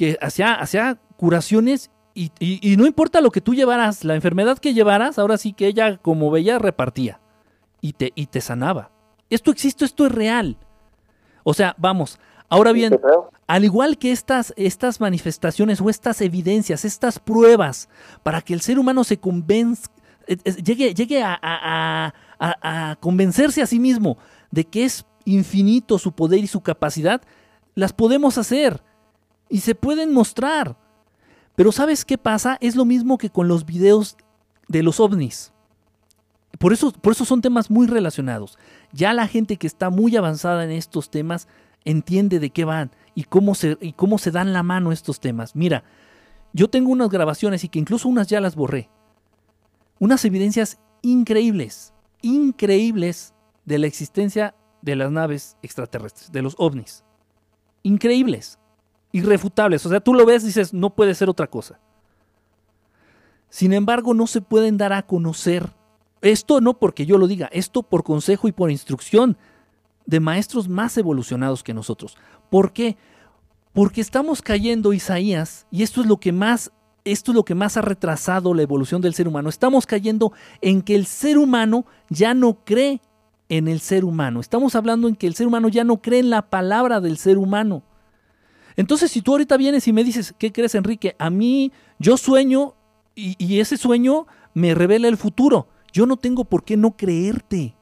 [0.00, 4.72] Que hacía, hacía curaciones y, y, no importa lo que tú llevaras, la enfermedad que
[4.72, 7.20] llevaras, ahora sí que ella, como veía, repartía
[7.82, 8.92] y te, y te sanaba.
[9.28, 10.56] Esto existe, esto es real.
[11.44, 12.18] O sea, vamos,
[12.48, 12.98] ahora bien,
[13.46, 17.90] al igual que estas, estas manifestaciones o estas evidencias, estas pruebas,
[18.22, 19.92] para que el ser humano se convenzca,
[20.64, 22.14] llegue, llegue a,
[23.00, 24.16] convencerse a sí mismo
[24.50, 27.20] de que es infinito su poder y su capacidad,
[27.74, 28.82] las podemos hacer
[29.50, 30.76] y se pueden mostrar.
[31.56, 32.56] Pero ¿sabes qué pasa?
[32.60, 34.16] Es lo mismo que con los videos
[34.68, 35.52] de los ovnis.
[36.58, 38.58] Por eso, por eso son temas muy relacionados.
[38.92, 41.48] Ya la gente que está muy avanzada en estos temas
[41.84, 45.56] entiende de qué van y cómo se, y cómo se dan la mano estos temas.
[45.56, 45.84] Mira,
[46.52, 48.88] yo tengo unas grabaciones y que incluso unas ya las borré.
[49.98, 57.04] Unas evidencias increíbles, increíbles de la existencia de las naves extraterrestres, de los ovnis.
[57.82, 58.58] Increíbles,
[59.12, 59.84] irrefutables.
[59.86, 61.78] O sea, tú lo ves y dices, no puede ser otra cosa.
[63.48, 65.70] Sin embargo, no se pueden dar a conocer.
[66.22, 69.36] Esto no porque yo lo diga, esto por consejo y por instrucción
[70.06, 72.16] de maestros más evolucionados que nosotros.
[72.50, 72.96] ¿Por qué?
[73.72, 76.72] Porque estamos cayendo, Isaías, y esto es lo que más
[77.04, 79.48] esto es lo que más ha retrasado la evolución del ser humano.
[79.48, 83.00] Estamos cayendo en que el ser humano ya no cree
[83.48, 84.38] en el ser humano.
[84.40, 87.38] Estamos hablando en que el ser humano ya no cree en la palabra del ser
[87.38, 87.82] humano.
[88.76, 91.16] Entonces, si tú ahorita vienes y me dices, ¿qué crees, Enrique?
[91.18, 92.74] A mí, yo sueño
[93.14, 95.68] y, y ese sueño me revela el futuro.
[95.92, 97.74] Yo no tengo por qué no creerte.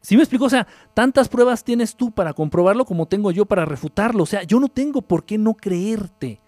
[0.00, 0.44] ¿Sí me explico?
[0.44, 4.24] O sea, tantas pruebas tienes tú para comprobarlo como tengo yo para refutarlo.
[4.24, 6.40] O sea, yo no tengo por qué no creerte.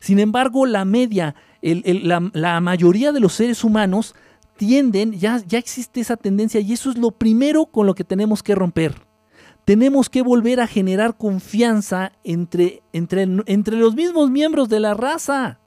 [0.00, 4.14] Sin embargo, la media, la, mayoría de los seres humanos
[4.56, 8.42] tienden, ya, ya existe esa tendencia y eso es lo primero con lo que tenemos
[8.42, 9.07] que romper.
[9.68, 15.60] Tenemos que volver a generar confianza entre, entre, entre los mismos miembros de la raza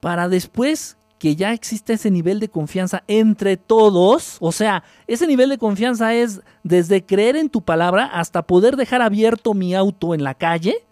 [0.00, 5.48] para después que ya existe ese nivel de confianza entre todos, o sea, ese nivel
[5.48, 10.22] de confianza es desde creer en tu palabra hasta poder dejar abierto mi auto en
[10.22, 10.84] la calle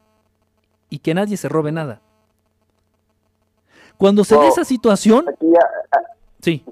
[0.88, 2.00] y que nadie se robe nada.
[3.98, 5.98] Cuando se dé esa situación, ah,
[6.40, 6.64] sí,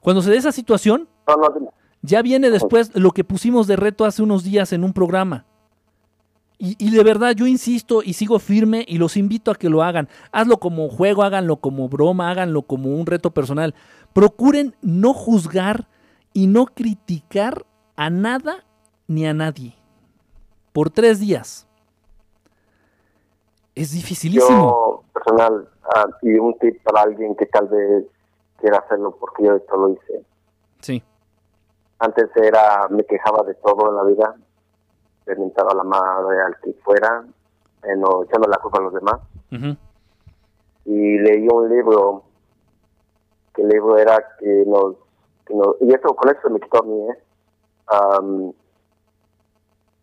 [0.00, 1.08] cuando se dé esa situación,
[2.02, 5.44] ya viene después lo que pusimos de reto hace unos días en un programa.
[6.62, 10.10] Y, de verdad yo insisto y sigo firme y los invito a que lo hagan.
[10.30, 13.74] Hazlo como juego, háganlo como broma, háganlo como un reto personal.
[14.12, 15.88] Procuren no juzgar
[16.34, 17.64] y no criticar
[17.96, 18.66] a nada
[19.06, 19.74] ni a nadie.
[20.74, 21.66] Por tres días.
[23.74, 24.50] Es dificilísimo.
[24.50, 28.04] Yo, personal, ah, y un tip para alguien que tal vez
[28.58, 30.26] quiera hacerlo porque yo esto lo hice.
[30.80, 31.02] Sí.
[32.00, 34.34] Antes era, me quejaba de todo en la vida
[35.32, 37.24] a la madre al que fuera,
[37.82, 39.20] eh, no, echando la culpa a los demás.
[40.84, 42.24] Y leí un libro,
[43.54, 44.96] que el libro era que nos,
[45.80, 47.18] y eso con eso me quitó a mí, ¿eh?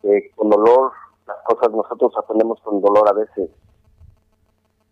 [0.02, 0.92] que con dolor,
[1.26, 3.50] las cosas nosotros aprendemos con dolor a veces.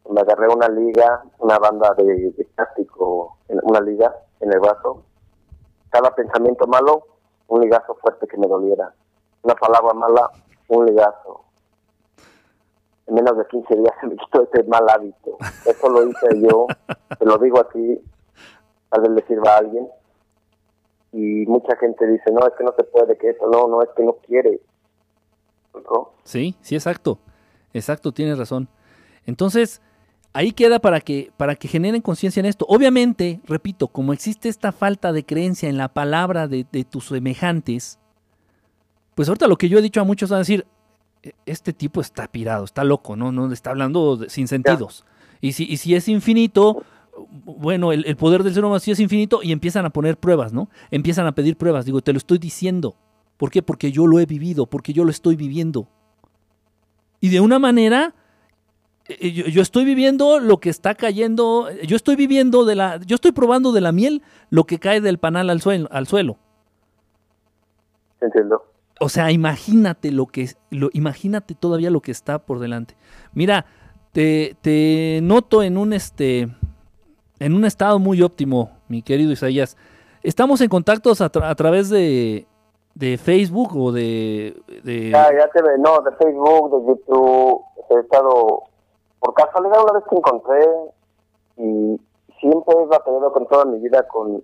[0.10, 5.03] Me agarré una liga, una banda de, de plástico, una liga en el brazo.
[5.96, 7.08] Cada pensamiento malo,
[7.48, 8.94] un ligazo fuerte que me doliera
[9.44, 10.30] una palabra mala,
[10.68, 11.46] un legazo.
[13.08, 15.38] En menos de 15 días se me quitó ese mal hábito.
[15.66, 16.68] Eso lo hice yo,
[17.18, 18.02] te lo digo aquí,
[18.90, 19.88] tal vez le sirva a alguien.
[21.14, 23.90] Y mucha gente dice, no, es que no se puede, que eso, no, no, es
[23.96, 24.60] que no quiere.
[26.26, 27.20] Sí, sí, exacto.
[27.74, 28.68] Exacto, tienes razón.
[29.26, 29.82] Entonces,
[30.36, 32.66] ahí queda para que, para que generen conciencia en esto.
[32.68, 37.99] Obviamente, repito, como existe esta falta de creencia en la palabra de, de tus semejantes,
[39.16, 40.68] pues ahorita lo que yo he dicho a muchos van a decir,
[41.24, 45.06] e, este tipo está pirado, está loco, no, no está hablando sin sentidos.
[45.40, 46.84] Y si, y si es infinito,
[47.45, 50.70] bueno, el, poder del ser humano sí es infinito y empiezan a poner pruebas, ¿no?
[50.91, 51.86] Empiezan a pedir pruebas.
[51.86, 52.98] Digo, te lo estoy diciendo.
[53.38, 53.62] ¿Por qué?
[53.62, 55.88] Porque yo lo he vivido, porque yo lo estoy viviendo.
[57.22, 58.14] Y de una manera,
[59.07, 63.32] yo, yo estoy viviendo lo que está cayendo, yo estoy viviendo de la, yo estoy
[63.32, 65.88] probando de la miel lo que cae del panal al suelo.
[65.91, 66.38] Al suelo.
[68.22, 68.64] Entiendo.
[68.99, 72.95] O sea, imagínate lo que, lo, imagínate todavía lo que está por delante.
[73.34, 73.65] Mira,
[74.14, 76.48] te, te noto en un este,
[77.40, 79.76] en un estado muy óptimo, mi querido Isaías.
[80.23, 82.48] Estamos en contactos a, tra- a través de,
[82.95, 87.99] de Facebook o de, de- Ya, ya te ve, no, de Facebook, de YouTube, he
[87.99, 88.64] estado,
[89.20, 90.66] por casualidad una vez te encontré
[91.58, 92.00] y
[92.40, 94.44] siempre he batallado con toda mi vida con,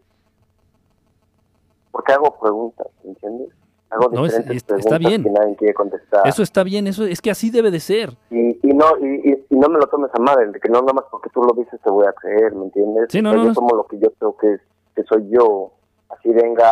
[1.91, 3.49] porque hago preguntas, ¿entiendes?
[3.89, 5.23] Hago No, es- diferentes es- está preguntas bien.
[5.23, 6.26] que nadie quiere contestar.
[6.27, 8.18] Eso está bien, eso es que así debe de ser.
[8.30, 10.93] Y, y no y, y- no me lo tomes a mal, de que no nada
[10.93, 13.07] más porque tú lo dices te voy a creer, ¿me entiendes?
[13.10, 13.53] Sí, no, no, yo no.
[13.53, 14.61] tomo lo que yo creo que, es-
[14.95, 15.72] que soy yo,
[16.10, 16.72] así venga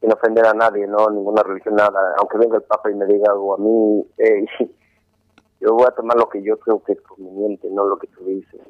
[0.00, 3.30] sin ofender a nadie, no ninguna religión, nada, aunque venga el Papa y me diga
[3.30, 4.44] algo a mí, eh,
[5.60, 8.24] yo voy a tomar lo que yo creo que es conveniente, no lo que tú
[8.24, 8.60] dices.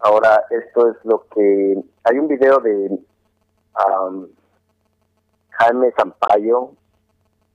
[0.00, 1.82] Ahora, esto es lo que...
[2.04, 2.98] Hay un video de
[3.74, 4.28] am,
[5.50, 6.72] Jaime Zampayo,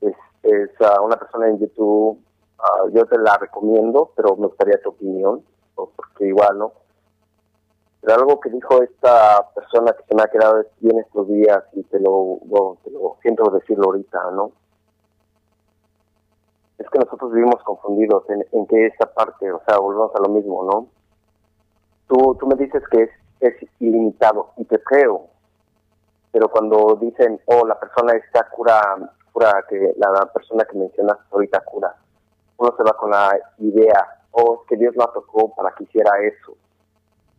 [0.02, 2.20] es, es ah, una persona en YouTube,
[2.60, 5.44] ah, yo te la recomiendo, pero me gustaría tu opinión,
[5.76, 6.74] porque igual, ¿no?
[8.02, 11.84] Pero algo que dijo esta persona que se me ha quedado bien estos días y
[11.84, 12.12] te lo,
[12.46, 14.52] bueno, te lo siento decirlo ahorita, ¿no?
[16.78, 20.30] Es que nosotros vivimos confundidos en, en que esa parte, o sea, volvemos a lo
[20.30, 20.88] mismo, ¿no?
[22.08, 23.10] Tú, tú me dices que es,
[23.40, 25.28] es ilimitado y te creo,
[26.32, 28.80] pero cuando dicen, oh, la persona está cura,
[29.32, 31.96] cura que la, persona que mencionaste ahorita cura,
[32.58, 36.12] uno se va con la idea, oh, es que Dios la tocó para que hiciera
[36.22, 36.56] eso,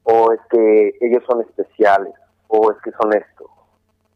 [0.04, 2.14] o es que ellos son especiales,
[2.48, 3.48] o es que son esto.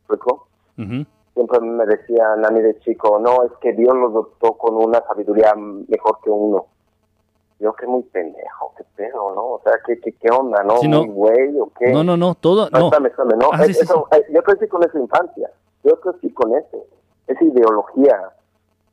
[0.00, 0.48] ¿Explico?
[0.78, 1.06] Ujú.
[1.34, 5.02] Siempre me decían a mí de chico, no, es que Dios los dotó con una
[5.06, 6.66] sabiduría mejor que uno.
[7.58, 9.42] Yo que muy pendejo, qué pedo, ¿no?
[9.52, 10.78] O sea, ¿qué, qué, qué onda, no?
[10.78, 11.04] Sí, no.
[11.04, 11.92] ¿Muy güey o qué?
[11.92, 12.84] No, no, no, todo, No, no.
[12.86, 13.48] espérame, espérame, no.
[13.52, 15.50] Ah, sí, Eh, sí, eso, eh, yo crecí con esa infancia.
[15.84, 16.84] Yo crecí con eso.
[17.28, 18.20] Esa ideología.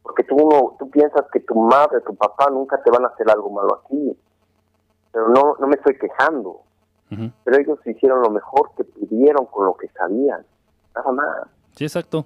[0.03, 3.29] Porque tú, no, tú piensas que tu madre, tu papá nunca te van a hacer
[3.29, 4.15] algo malo a ti.
[5.11, 6.61] Pero no, no me estoy quejando.
[7.43, 10.45] Pero ellos hicieron lo mejor que pudieron con lo que sabían.
[10.95, 11.47] Nada más.
[11.79, 12.25] Sí, exacto.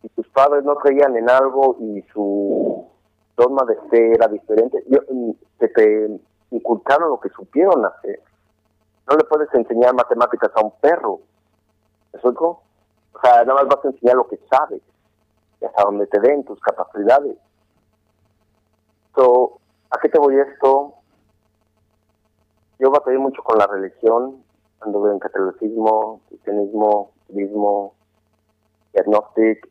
[0.00, 2.86] Si tus padres no creían en algo y su
[3.34, 6.20] forma de fe era diferente, yo, mm, te,
[6.52, 8.22] inculcaron lo que supieron hacer.
[9.10, 11.18] No le puedes enseñar matemáticas a un perro.
[12.12, 12.62] ¿Me explico?
[13.12, 14.80] O sea, nada más vas a enseñar lo que sabes
[15.60, 17.36] y hasta donde te den tus capacidades.
[19.16, 19.58] So,
[19.90, 20.94] ¿A qué te voy esto?
[22.78, 24.44] Yo batallé mucho con la religión,
[24.78, 27.94] anduve en catolicismo, cristianismo, budismo,
[28.98, 29.68] agnostic,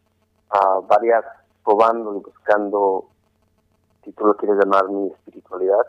[0.50, 1.24] a varias
[1.64, 3.10] probando y buscando,
[4.04, 5.86] si tú lo quieres llamar, mi espiritualidad.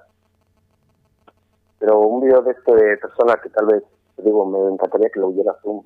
[1.78, 3.82] Pero un video de este de persona que tal vez,
[4.18, 5.84] digo, me encantaría que lo vieras tú.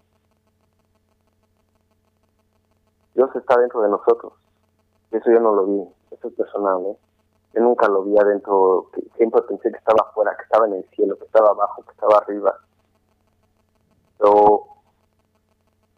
[3.15, 4.35] Dios está dentro de nosotros.
[5.11, 5.89] Eso yo no lo vi.
[6.11, 6.97] Eso es personal, ¿eh?
[7.55, 8.91] Yo nunca lo vi adentro.
[9.17, 12.19] Siempre pensé que estaba afuera, que estaba en el cielo, que estaba abajo, que estaba
[12.19, 12.59] arriba.
[14.19, 14.76] Pero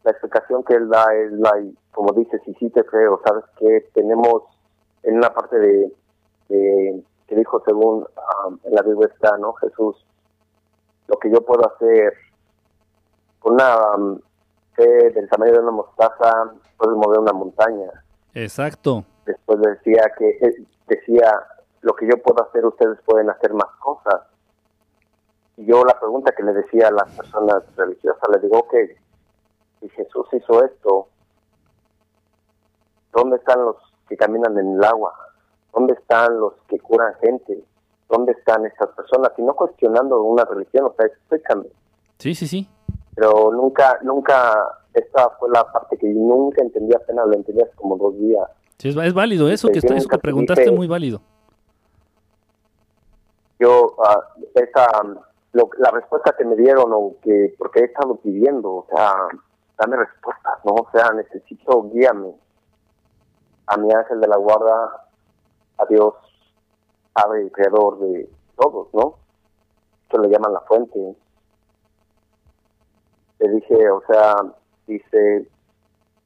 [0.08, 1.52] la explicación que él da es la,
[1.92, 4.42] como dices, y sí te creo, ¿sabes que Tenemos
[5.02, 5.92] en una parte de,
[6.48, 8.06] de que dijo según
[8.46, 9.52] um, en la Biblia está, ¿no?
[9.54, 9.96] Jesús,
[11.08, 12.14] lo que yo puedo hacer
[13.44, 14.18] una um,
[14.74, 17.90] fe del tamaño de una mostaza, puedo mover una montaña.
[18.32, 19.04] Exacto.
[19.26, 21.30] Después decía que eh, decía
[21.82, 24.22] lo que yo puedo hacer, ustedes pueden hacer más cosas.
[25.58, 28.74] Y yo la pregunta que le decía a las personas religiosas, le digo, ok,
[29.80, 31.08] si Jesús hizo esto,
[33.12, 33.76] ¿dónde están los
[34.08, 35.14] que caminan en el agua?
[35.72, 37.62] ¿Dónde están los que curan gente?
[38.08, 39.32] ¿Dónde están estas personas?
[39.38, 41.66] Y no cuestionando una religión, o sea, explícame.
[42.18, 42.68] Sí, sí, sí.
[43.14, 47.96] Pero nunca, nunca, esta fue la parte que nunca entendí apenas, lo entendí hace como
[47.96, 48.48] dos días.
[48.78, 51.20] Sí, es, es válido eso que, está- eso que te preguntaste, dije- muy válido.
[53.58, 54.20] yo ah,
[54.54, 54.86] esa
[55.52, 59.14] lo- la respuesta que me dieron o que porque he estado pidiendo o sea
[59.78, 62.34] dame respuestas no o sea necesito guíame.
[63.66, 65.06] A mi ángel de la guarda
[65.78, 66.14] a Dios
[67.12, 69.16] Padre y creador de todos no
[70.02, 71.16] esto le llaman la fuente.
[73.38, 74.34] Le dije o sea
[74.86, 75.48] dice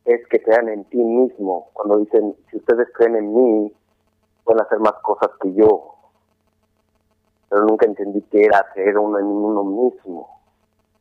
[0.05, 1.71] es que crean en ti mismo.
[1.73, 3.73] Cuando dicen si ustedes creen en mí
[4.45, 5.95] pueden hacer más cosas que yo.
[7.49, 10.41] Pero nunca entendí que era creer uno en uno mismo.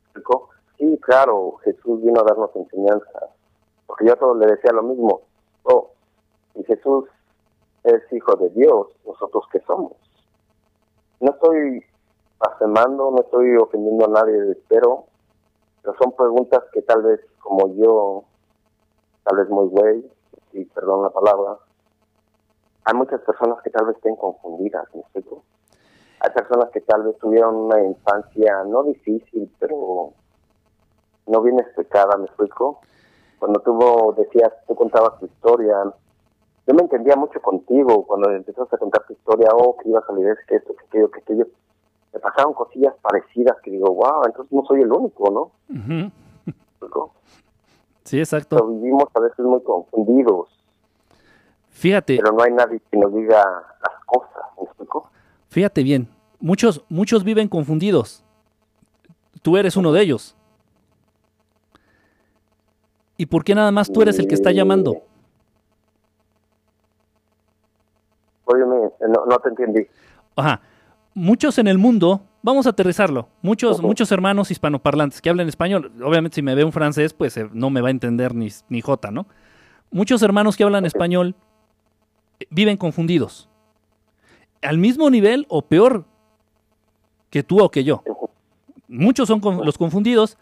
[0.04, 0.51] ¿Explicó?
[0.82, 3.30] Sí, claro, Jesús vino a darnos enseñanza,
[3.86, 5.22] porque yo a todos le decía lo mismo.
[5.62, 5.92] Oh,
[6.56, 7.06] y Jesús
[7.84, 9.94] es hijo de Dios, nosotros que somos.
[11.20, 11.86] No estoy
[12.40, 15.06] blasfemando, no estoy ofendiendo a nadie, pero,
[15.84, 18.24] pero son preguntas que tal vez como yo,
[19.24, 20.12] tal vez muy güey,
[20.54, 21.60] y perdón la palabra,
[22.86, 25.44] hay muchas personas que tal vez estén confundidas, ¿me explico?
[26.22, 30.14] Hay personas que tal vez tuvieron una infancia no difícil, pero
[31.32, 32.82] no bien explicada, ¿me explico?
[33.40, 35.76] Cuando tuvo, decías, tú contabas tu historia,
[36.68, 40.14] yo me entendía mucho contigo cuando empezaste a contar tu historia, oh, que ibas a
[40.14, 41.48] leer que esto, que aquello, que aquello.
[42.14, 46.12] Me pasaron cosillas parecidas que digo, wow, entonces no soy el único, ¿no?
[48.04, 48.58] Sí, exacto.
[48.58, 50.50] Pero vivimos a veces muy confundidos.
[51.70, 52.18] Fíjate.
[52.18, 55.10] Pero no hay nadie que nos diga las cosas, ¿me explico?
[55.50, 56.10] Fíjate bien,
[56.40, 58.24] muchos, muchos viven confundidos.
[59.42, 60.36] Tú eres uno de ellos.
[63.22, 65.04] ¿Y por qué nada más tú eres el que está llamando?
[68.46, 69.82] Oye, no, no te entendí.
[70.36, 70.60] Ajá.
[71.14, 76.34] Muchos en el mundo, vamos a aterrizarlo, muchos, muchos hermanos hispanoparlantes que hablan español, obviamente
[76.34, 79.12] si me ve un francés, pues eh, no me va a entender ni, ni J,
[79.12, 79.28] ¿no?
[79.92, 81.36] Muchos hermanos que hablan español
[82.40, 83.50] eh, viven confundidos.
[84.64, 86.06] Al mismo nivel o peor
[87.30, 88.02] que tú o que yo.
[88.88, 90.40] Muchos son los confundidos.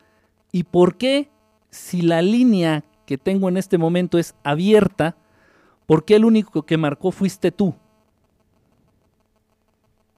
[0.54, 1.30] ¿Y por qué
[1.70, 5.16] si la línea que tengo en este momento es abierta,
[5.86, 7.74] por qué el único que marcó fuiste tú?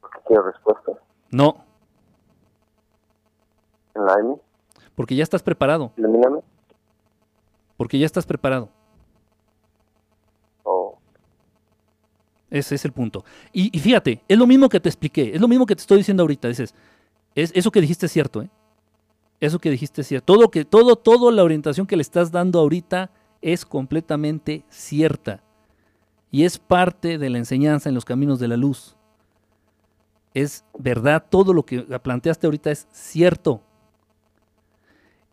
[0.02, 0.92] Porque quiero respuesta.
[1.30, 1.64] No.
[3.96, 4.36] ¿En la M?
[4.96, 5.94] Porque ya estás preparado.
[5.96, 6.42] Ilumíname.
[7.78, 8.70] Porque ya estás preparado.
[10.64, 10.98] Oh.
[12.50, 13.24] Ese es el punto.
[13.54, 15.98] Y, y, fíjate, es lo mismo que te expliqué, es lo mismo que te estoy
[15.98, 16.50] diciendo ahorita.
[16.50, 16.76] Dices,
[17.34, 18.50] es, eso que dijiste es cierto, ¿eh?
[19.42, 20.36] Eso que dijiste es cierto.
[20.36, 23.10] Todo, que, todo, todo la orientación que le estás dando ahorita
[23.42, 25.42] es completamente cierta.
[26.30, 28.96] Y es parte de la enseñanza en los caminos de la luz.
[30.36, 33.62] Es verdad, todo lo que planteaste ahorita es cierto.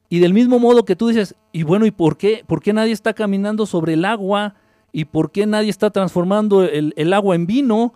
[0.08, 2.42] Y del mismo modo que tú dices, y bueno, ¿y por qué?
[2.46, 4.54] ¿Por qué nadie está caminando sobre el agua?
[4.90, 7.92] ¿Y por qué nadie está transformando el, el agua en vino?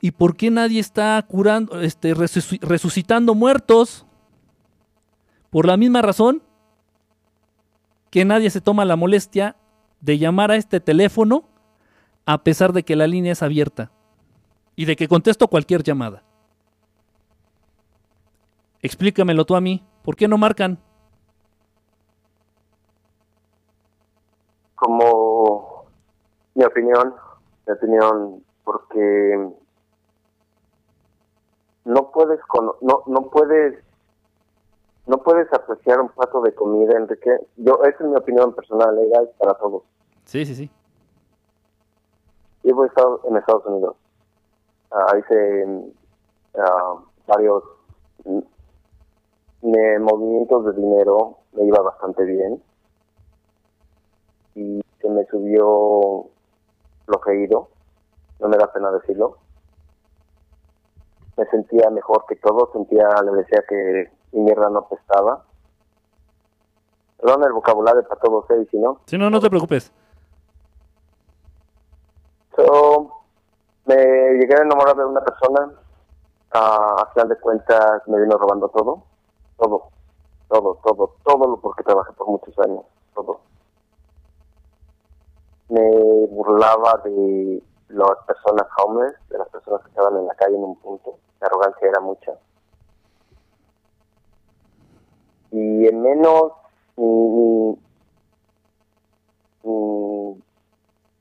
[0.00, 4.04] ¿Y por qué nadie está curando, este, resucitando muertos?
[5.52, 6.42] Por la misma razón
[8.10, 9.54] que nadie se toma la molestia
[10.00, 11.44] de llamar a este teléfono
[12.24, 13.90] a pesar de que la línea es abierta
[14.76, 16.22] y de que contesto cualquier llamada.
[18.80, 20.78] Explícamelo tú a mí, ¿por qué no marcan?
[24.74, 25.84] Como
[26.54, 27.14] mi opinión,
[27.66, 29.50] mi opinión, porque
[31.84, 32.40] no puedes
[32.80, 33.91] no no puedes
[35.06, 37.30] no puedes apreciar un plato de comida, Enrique.
[37.56, 39.82] Yo, esa es mi opinión personal, legal para todos.
[40.24, 40.70] Sí, sí, sí.
[42.62, 43.96] Yo he estado en Estados Unidos.
[44.92, 45.64] Uh, hice
[46.54, 47.64] uh, varios
[49.62, 52.62] movimientos de dinero, me iba bastante bien.
[54.54, 56.26] Y se me subió
[57.06, 57.68] lo ido
[58.40, 59.38] no me da pena decirlo.
[61.36, 65.44] Me sentía mejor que todo, sentía, le decía que mi mierda no apestaba.
[67.18, 69.00] Perdón el vocabulario para todos ustedes, si no.
[69.06, 69.92] Sí, no, no te preocupes.
[72.56, 73.10] So,
[73.86, 75.72] me llegué a enamorar de una persona.
[76.54, 79.04] a final de cuentas me vino robando todo.
[79.56, 79.88] Todo.
[80.48, 82.84] Todo, todo, todo lo porque trabajé por muchos años.
[83.14, 83.40] Todo.
[85.68, 90.64] Me burlaba de las personas homeless, de las personas que estaban en la calle en
[90.64, 91.14] un punto.
[91.40, 92.32] La arrogancia era mucha.
[95.52, 96.52] Y en menos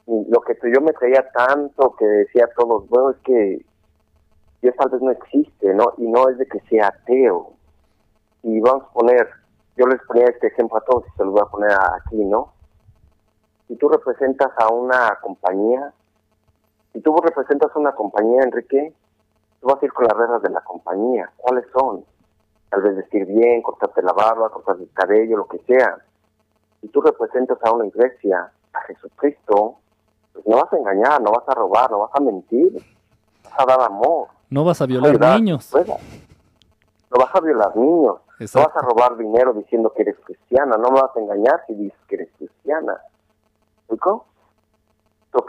[0.06, 3.66] lo que yo me creía tanto que decía a todos, bueno, es que
[4.62, 5.94] Dios tal vez no existe, ¿no?
[5.98, 7.54] Y no es de que sea ateo.
[8.44, 9.28] Y vamos a poner,
[9.78, 12.54] yo les ponía este ejemplo a todos y se los voy a poner aquí, ¿no?
[13.68, 15.94] Si tú representas a una compañía,
[16.94, 18.94] si tú representas a una compañía, Enrique,
[19.60, 21.32] tú vas a ir con las reglas de la compañía.
[21.38, 22.06] ¿Cuáles son?
[22.72, 25.98] Tal vez vestir bien, cortarte la barba, cortarte el cabello, lo que sea.
[26.80, 29.76] Si tú representas a una iglesia, a Jesucristo,
[30.34, 32.74] pues no vas a engañar, no vas a robar, no vas a mentir,
[33.44, 34.30] vas a dar amor.
[34.50, 35.72] No vas a violar niños.
[35.76, 38.22] No vas a violar niños.
[38.40, 41.76] No vas a robar dinero diciendo que eres cristiana, no me vas a engañar si
[41.76, 42.98] dices que eres cristiana.
[43.82, 44.26] ¿Explico?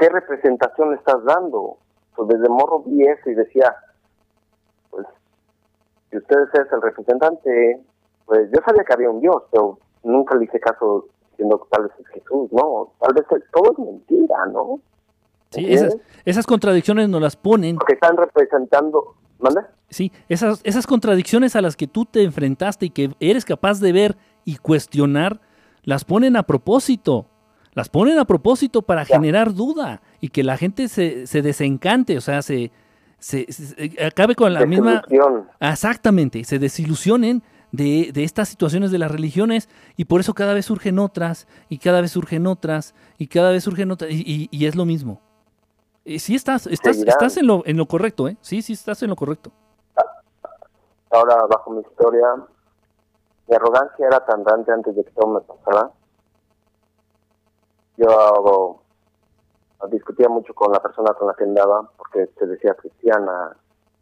[0.03, 1.77] ¿Qué representación le estás dando?
[2.17, 3.92] Pues desde morro vi eso y decía, pues
[6.13, 7.81] si usted es el representante,
[8.27, 11.85] pues yo sabía que había un Dios, pero nunca le hice caso diciendo que tal
[11.85, 12.93] vez es Jesús, ¿no?
[13.01, 14.79] Tal vez todo es mentira, ¿no?
[15.51, 17.77] Sí, esas, esas contradicciones nos las ponen.
[17.77, 19.15] Porque están representando.
[19.39, 19.71] ¿Manda?
[19.89, 23.93] Sí, esas, esas contradicciones a las que tú te enfrentaste y que eres capaz de
[23.93, 25.41] ver y cuestionar,
[25.83, 27.27] las ponen a propósito.
[27.75, 32.21] Las ponen a propósito para generar duda y que la gente se, se desencante, o
[32.21, 32.71] sea, se,
[33.23, 33.47] se,
[34.05, 35.03] acabe con la misma...
[35.61, 40.67] Exactamente, se desilusionen de, de, estas situaciones de las religiones y por eso cada vez
[40.67, 44.75] surgen otras y cada vez surgen otras y cada vez surgen otras y, y, es
[44.75, 45.21] lo mismo.
[46.05, 48.37] Y sí estás, estás, estás en lo, en lo correcto, ¿eh?
[48.41, 49.53] Sí, sí estás en lo correcto.
[51.11, 52.27] Ahora, bajo mi historia,
[53.47, 55.91] mi arrogancia era tan grande antes de que todo me pasara
[57.97, 58.82] yo
[59.91, 63.57] discutía mucho con la persona con la que andaba porque se decía cristiana,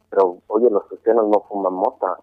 [0.09, 2.17] pero oye, los cristianos no fuman mota,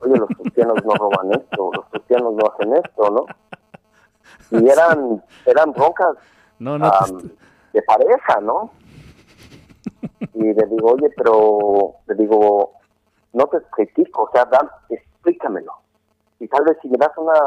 [0.00, 3.26] oye, los cristianos no roban esto, los cristianos no hacen esto, ¿no?
[4.58, 6.16] Y eran, eran broncas
[7.72, 8.70] de pareja, ¿no?
[10.34, 12.72] Y le digo, oye, pero le digo,
[13.32, 15.72] no te critico, o sea, Dan, explícamelo.
[16.38, 17.40] Y tal vez si me das una,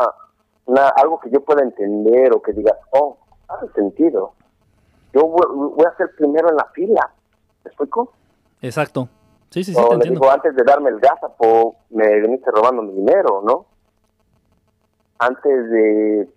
[0.66, 3.18] una, algo que yo pueda entender o que digas, oh,
[3.48, 4.34] hace sentido.
[5.14, 7.12] Yo voy, a ser primero en la fila.
[7.64, 8.14] ¿Me explico?
[8.62, 9.08] Exacto.
[9.50, 9.82] Sí, sí, sí.
[10.02, 13.68] te digo, antes de darme el gazapo, me veniste robando mi dinero, ¿no?
[15.20, 16.30] Antes de.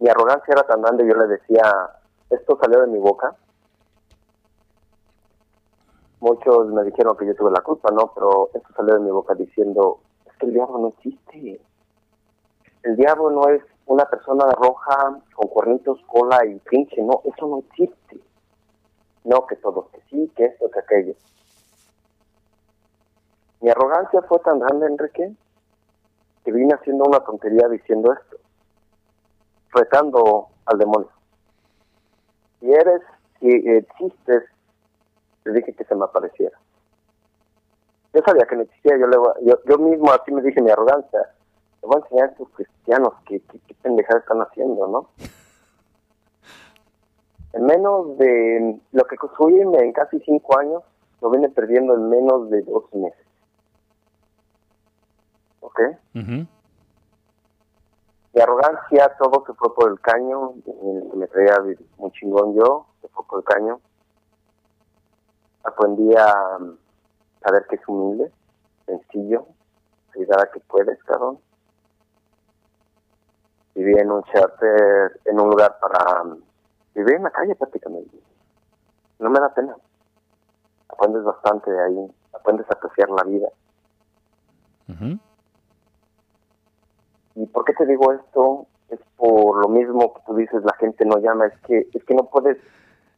[0.00, 1.62] Mi arrogancia era tan grande, yo le decía,
[2.30, 3.36] esto salió de mi boca.
[6.20, 8.12] Muchos me dijeron que yo tuve la culpa, ¿no?
[8.14, 11.60] Pero esto salió de mi boca diciendo, es que el diablo no existe.
[12.82, 17.58] El diablo no es una persona roja con cuernitos, cola y pinche, no, eso no
[17.58, 18.20] existe.
[19.24, 21.14] No, que todo, que sí, que esto, que aquello.
[23.60, 25.34] Mi arrogancia fue tan grande, Enrique,
[26.44, 28.36] que vine haciendo una tontería diciendo esto,
[29.70, 31.10] retando al demonio.
[32.60, 33.02] Si eres,
[33.40, 34.44] si existes,
[35.44, 36.58] te dije que se me apareciera.
[38.12, 39.16] Yo sabía que no existía, yo, le,
[39.46, 41.34] yo, yo mismo así me dije mi arrogancia,
[41.82, 45.08] voy a enseñar a estos cristianos qué, qué, pendejadas están haciendo, ¿no?
[47.54, 50.82] En menos de lo que construí en casi cinco años,
[51.22, 53.26] lo viene perdiendo en menos de dos meses.
[55.60, 55.80] ¿Ok?
[56.14, 56.46] Mi
[58.40, 60.52] arrogancia, todo se fue por el caño,
[61.14, 61.56] me traía
[61.96, 63.80] muy chingón yo, se fue por el caño.
[65.64, 66.58] Aprendí a
[67.42, 68.30] saber que es humilde,
[68.84, 69.46] sencillo,
[70.14, 71.38] ayudar a que puedes, cabrón
[73.78, 76.24] viví en un charter, en un lugar para
[76.94, 78.18] vivir en la calle prácticamente.
[79.20, 79.76] No me da pena.
[80.88, 83.48] Aprendes bastante de ahí, aprendes a apreciar la vida.
[87.36, 88.66] ¿Y por qué te digo esto?
[88.88, 92.14] Es por lo mismo que tú dices, la gente no llama, es que, es que
[92.14, 92.56] no puedes...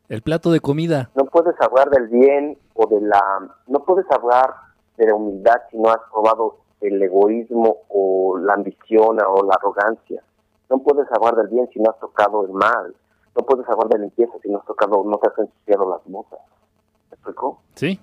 [0.08, 1.10] El plato de comida.
[1.14, 3.22] No puedes hablar del bien o de la...
[3.68, 4.52] No puedes hablar
[4.96, 10.22] de la humildad si no has probado el egoísmo o la ambición o la arrogancia.
[10.70, 12.94] No puedes hablar del bien si no has tocado el mal.
[13.36, 16.38] No puedes hablar de limpieza si no has tocado, no te has ensuciado las botas.
[17.10, 17.60] ¿Me explico?
[17.74, 18.00] Sí.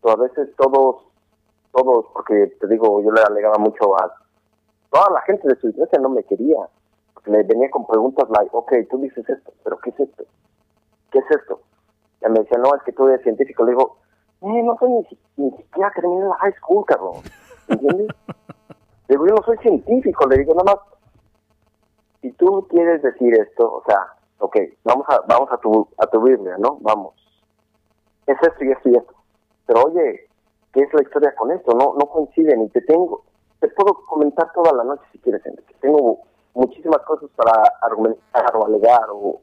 [0.00, 1.04] Pero a veces todos,
[1.72, 4.12] todos, porque te digo, yo le alegaba mucho a
[4.90, 6.56] toda la gente de su iglesia no me quería.
[7.14, 10.24] Porque le venía con preguntas like, ok, tú dices esto, pero ¿qué es esto?
[11.10, 11.60] ¿Qué es esto?
[12.24, 13.64] Y me decía, no, es que tú eres científico.
[13.64, 13.98] Le digo,
[14.40, 15.06] eh, no soy ni,
[15.36, 17.22] ni siquiera terminé la high school, cabrón.
[17.68, 18.08] ¿Entiendes?
[19.08, 20.26] le digo, yo no soy científico.
[20.26, 20.91] Le digo, nada más
[22.22, 23.98] si tú quieres decir esto, o sea,
[24.38, 26.78] ok, vamos a, vamos a tu, a tu Biblia, ¿no?
[26.80, 27.14] Vamos.
[28.26, 29.12] Es esto y esto y esto.
[29.66, 30.28] Pero oye,
[30.72, 31.72] ¿qué es la historia con esto?
[31.72, 33.24] No, no coinciden y te tengo,
[33.60, 35.74] te puedo comentar toda la noche si quieres, Enrique.
[35.80, 36.20] Tengo
[36.54, 39.40] muchísimas cosas para argumentar o alegar o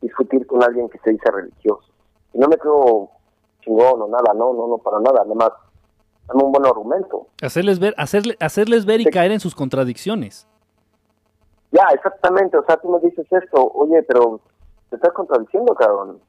[0.00, 1.92] discutir con alguien que se dice religioso.
[2.32, 3.10] Y no me creo
[3.62, 5.50] chingón o nada, no, no, no, para nada, nada más
[6.28, 7.26] dame un buen argumento.
[7.42, 10.46] Hacerles ver, hacerle, hacerles ver y caer en sus contradicciones.
[11.72, 14.40] Ya, exactamente, o sea, tú me dices esto, oye, pero
[14.88, 16.20] te estás contradiciendo, cabrón.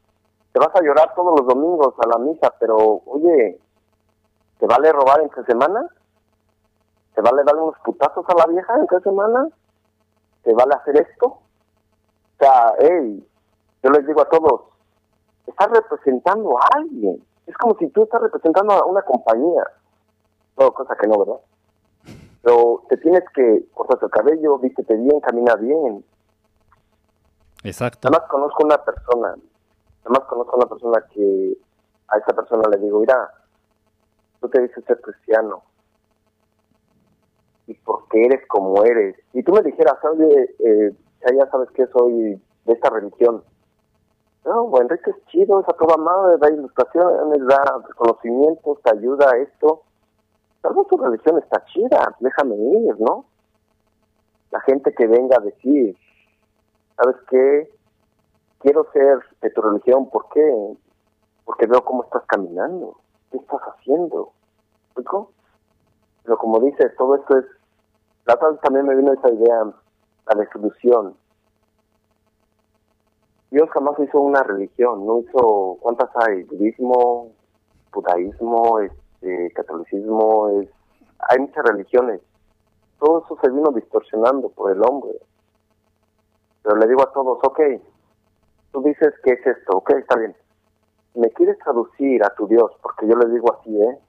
[0.53, 3.59] Te vas a llorar todos los domingos a la misa, pero, oye,
[4.59, 5.87] ¿te vale robar entre semana?
[7.15, 9.47] ¿Te vale darle unos putazos a la vieja entre semana?
[10.43, 11.25] ¿Te vale hacer esto?
[11.27, 11.39] O
[12.39, 13.27] sea, hey,
[13.83, 14.61] yo les digo a todos,
[15.47, 17.23] estás representando a alguien.
[17.47, 19.63] Es como si tú estás representando a una compañía.
[20.59, 21.41] No, cosa que no, ¿verdad?
[22.41, 26.03] Pero te tienes que cortar el cabello, vístete bien, camina bien.
[27.63, 28.09] Exacto.
[28.09, 31.57] Nada más conozco una persona, nada más conozco una persona que
[32.07, 33.31] a esa persona le digo, mira,
[34.39, 35.63] tú te dices ser cristiano.
[37.67, 39.15] Y porque eres como eres.
[39.33, 40.95] Y tú me dijeras, oye, eh,
[41.37, 43.43] ya sabes que soy de esta religión.
[44.43, 49.37] No, Enrique es chido, es a toda madre, da ilustraciones, da conocimientos, te ayuda a
[49.37, 49.83] esto.
[50.61, 53.25] Tal vez tu religión está chida, déjame ir, ¿no?
[54.51, 55.97] La gente que venga a decir,
[56.95, 57.69] ¿sabes qué?
[58.59, 60.77] Quiero ser de tu religión, ¿por qué?
[61.45, 62.97] Porque veo cómo estás caminando,
[63.31, 64.33] qué estás haciendo.
[64.85, 65.31] ¿Explico?
[66.23, 67.45] Pero como dices, todo esto es...
[68.25, 71.15] La otra también me vino esa idea, la desilusión.
[73.49, 75.77] Dios jamás hizo una religión, no hizo...
[75.81, 76.43] ¿Cuántas hay?
[76.43, 77.31] Budismo,
[77.91, 79.00] judaísmo, este,
[79.53, 80.69] catolicismo, es,
[81.29, 82.21] hay muchas religiones.
[82.99, 85.11] Todo eso se vino distorsionando por el hombre.
[86.63, 87.59] Pero le digo a todos, ok,
[88.71, 90.35] tú dices que es esto, ok, está bien.
[91.15, 92.71] ¿Me quieres traducir a tu Dios?
[92.81, 93.99] Porque yo le digo así, ¿eh?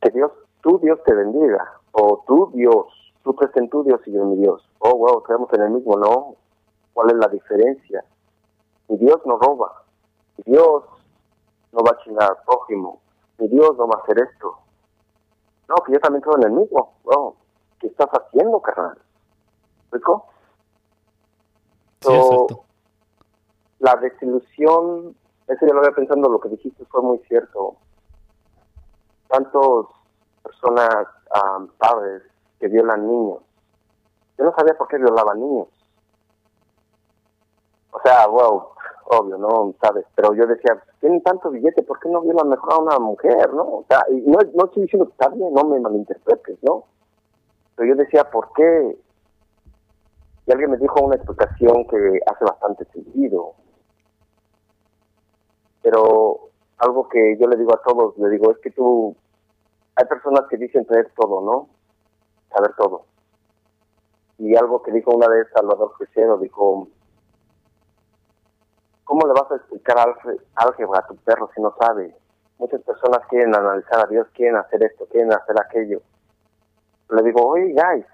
[0.00, 0.32] Que Dios,
[0.62, 1.72] tu Dios te bendiga.
[1.92, 2.86] O tu Dios,
[3.22, 4.66] tú crees en tu Dios y yo en mi Dios.
[4.78, 6.36] Oh, wow, creemos en el mismo, no.
[6.94, 8.04] ¿Cuál es la diferencia?
[8.88, 9.84] Mi Dios no roba.
[10.38, 10.84] Mi Dios
[11.72, 13.00] no va a chingar prójimo.
[13.38, 14.58] Mi Dios no va a hacer esto.
[15.68, 16.94] No, que yo también creo en el mismo.
[17.04, 17.36] Wow,
[17.78, 18.98] ¿qué estás haciendo, carnal?
[19.92, 20.26] ¿Rico?
[22.00, 22.64] Sí, exacto.
[23.80, 25.14] La desilusión,
[25.46, 27.76] eso ya lo había pensando, lo que dijiste fue muy cierto.
[29.28, 29.86] Tantos
[30.42, 32.22] personas, um, padres,
[32.58, 33.42] que violan niños.
[34.38, 35.68] Yo no sabía por qué violaban niños.
[37.90, 38.68] O sea, wow,
[39.06, 39.74] obvio, ¿no?
[39.80, 40.06] ¿Sabes?
[40.14, 43.62] Pero yo decía, tienen tanto billete, ¿por qué no violan mejor a una mujer, no?
[43.62, 46.84] O sea, y no, no estoy diciendo que está bien, no me malinterpretes, ¿no?
[47.76, 48.98] Pero yo decía, ¿por qué?
[50.46, 53.54] Y alguien me dijo una explicación que hace bastante sentido.
[55.82, 59.14] Pero algo que yo le digo a todos, le digo, es que tú,
[59.94, 61.68] hay personas que dicen tener todo, ¿no?
[62.50, 63.04] Saber todo.
[64.38, 66.88] Y algo que dijo una vez Salvador Crucero, dijo,
[69.08, 69.96] ¿cómo le vas a explicar
[70.54, 72.14] álgebra a tu perro si no sabe?
[72.58, 76.02] Muchas personas quieren analizar a Dios, quieren hacer esto, quieren hacer aquello.
[77.08, 78.04] Le digo, oye, guys,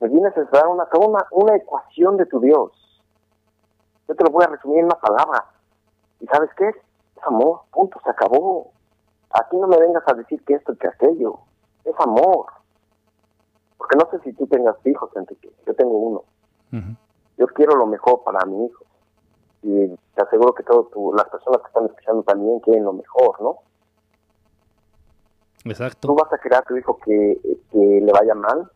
[0.00, 2.72] me vienes a dar una, una, una ecuación de tu Dios.
[4.08, 5.44] Yo te lo voy a resumir en una palabra.
[6.18, 6.68] ¿Y sabes qué?
[6.68, 8.72] Es amor, punto, se acabó.
[9.30, 11.38] Aquí no me vengas a decir que esto y que aquello.
[11.84, 12.46] Es amor.
[13.78, 15.52] Porque no sé si tú tengas hijos, Enrique.
[15.64, 16.24] Yo tengo uno.
[17.38, 18.84] Yo quiero lo mejor para mi hijo.
[19.62, 23.58] Y te aseguro que todas las personas que están escuchando también quieren lo mejor, ¿no?
[25.64, 26.08] Exacto.
[26.08, 27.40] Tú vas a querer a tu hijo que,
[27.70, 28.70] que le vaya mal,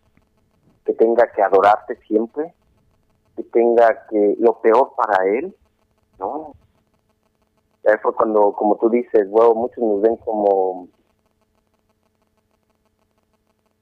[0.85, 2.55] que tenga que adorarte siempre,
[3.35, 5.55] que tenga que lo peor para él,
[6.19, 6.53] ¿no?
[8.03, 10.89] Fue cuando, como tú dices, bueno, muchos nos ven como...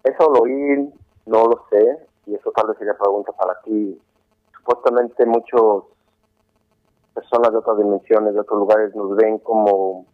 [0.02, 0.92] Eso lo oí,
[1.24, 3.98] no lo sé, y eso tal vez sería pregunta para ti.
[4.58, 5.84] Supuestamente muchos
[7.14, 10.06] personas de otras dimensiones, de otros lugares, nos ven como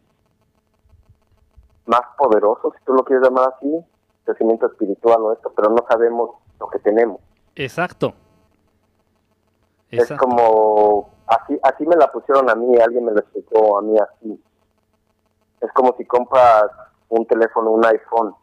[1.87, 3.85] más poderosos, si tú lo quieres llamar así,
[4.25, 7.21] crecimiento espiritual o esto, pero no sabemos lo que tenemos.
[7.57, 8.15] Exacto.
[9.91, 13.97] Es como, así, así me la pusieron a mí, alguien me lo explicó a mí
[13.99, 14.41] así.
[15.61, 16.67] Es como si compras
[17.09, 18.35] un teléfono, un iPhone.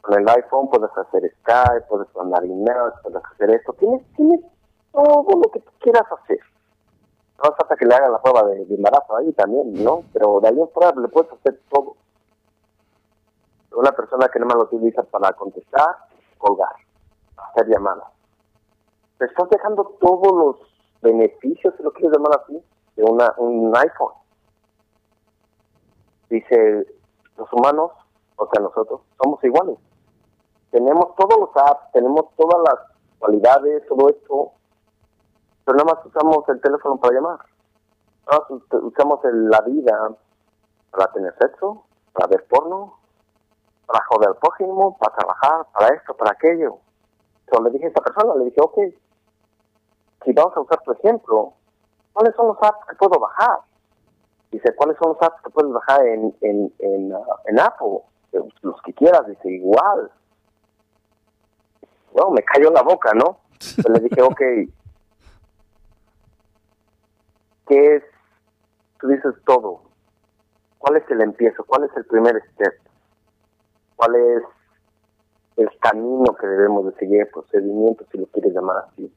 [0.00, 3.74] Con el iPhone puedes hacer Skype, puedes mandar emails, puedes hacer esto.
[3.74, 4.40] Tienes, tienes
[4.90, 6.40] todo lo que tú quieras hacer.
[7.38, 10.02] No hasta que le hagan la prueba de, embarazo ahí también, ¿no?
[10.12, 11.96] Pero de ahí en fuera le puedes hacer todo.
[13.72, 15.86] Una persona que no me lo utiliza para contestar,
[16.36, 16.74] colgar,
[17.36, 18.08] hacer llamadas.
[19.18, 20.56] Te estás dejando todos los
[21.00, 22.60] beneficios, si lo quieres llamar así,
[22.96, 24.14] de una, un iPhone.
[26.28, 26.86] Dice,
[27.36, 27.92] los humanos,
[28.36, 29.78] o sea, nosotros, somos iguales.
[30.70, 34.52] Tenemos todos los apps, tenemos todas las cualidades, todo esto,
[35.68, 37.38] pero nada más usamos el teléfono para llamar.
[38.26, 40.14] Nada más usamos la vida
[40.90, 41.84] para tener sexo,
[42.14, 42.94] para ver porno,
[43.84, 46.78] para joder al prójimo, para trabajar, para esto, para aquello.
[47.40, 48.78] Entonces le dije a esta persona, le dije, ok,
[50.24, 51.52] si vamos a usar tu ejemplo,
[52.14, 53.58] ¿cuáles son los apps que puedo bajar?
[54.50, 58.00] Dice, ¿cuáles son los apps que puedes bajar en, en, en, uh, en Apple?
[58.62, 60.10] Los que quieras, dice, igual.
[62.12, 63.40] Bueno, me cayó la boca, ¿no?
[63.60, 64.40] Entonces le dije, ok,
[67.68, 68.02] ¿qué es?
[68.98, 69.82] Tú dices todo.
[70.78, 71.64] ¿Cuál es el empiezo?
[71.64, 72.74] ¿Cuál es el primer step?
[73.96, 74.42] ¿Cuál es
[75.56, 79.12] el camino que debemos de seguir, el procedimiento, si lo quieres llamar así?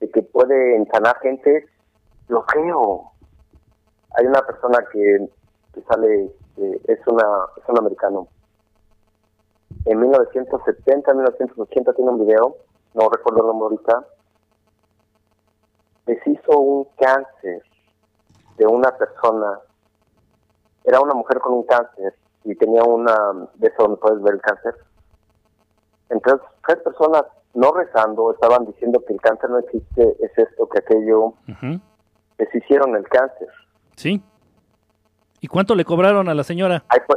[0.00, 1.66] De que puede ensanar gente,
[2.28, 3.12] lo creo.
[4.16, 5.26] Hay una persona que,
[5.72, 6.24] que sale,
[6.58, 7.24] eh, es, una,
[7.56, 8.28] es un americano.
[9.86, 12.56] En 1970, 1980 tiene un video,
[12.92, 14.06] no recuerdo el nombre ahorita,
[16.06, 17.62] deshizo un cáncer
[18.56, 19.58] de una persona.
[20.84, 22.14] Era una mujer con un cáncer
[22.44, 23.14] y tenía una
[23.54, 24.74] de eso donde puedes ver el cáncer.
[26.10, 27.24] Entonces, tres personas
[27.54, 31.26] no rezando estaban diciendo que el cáncer no existe, es esto, que aquello.
[31.48, 31.80] Ujú.
[32.38, 33.48] Deshicieron el cáncer.
[33.96, 34.22] Sí.
[35.40, 36.84] ¿Y cuánto le cobraron a la señora?
[36.88, 37.16] Ahí fue.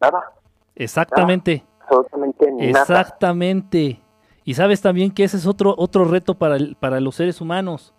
[0.00, 0.32] Nada,
[0.74, 1.64] Exactamente.
[1.80, 2.80] absolutamente nada.
[2.80, 4.00] Exactamente.
[4.44, 7.94] Y sabes también que ese es otro, otro reto para, el- para los seres humanos.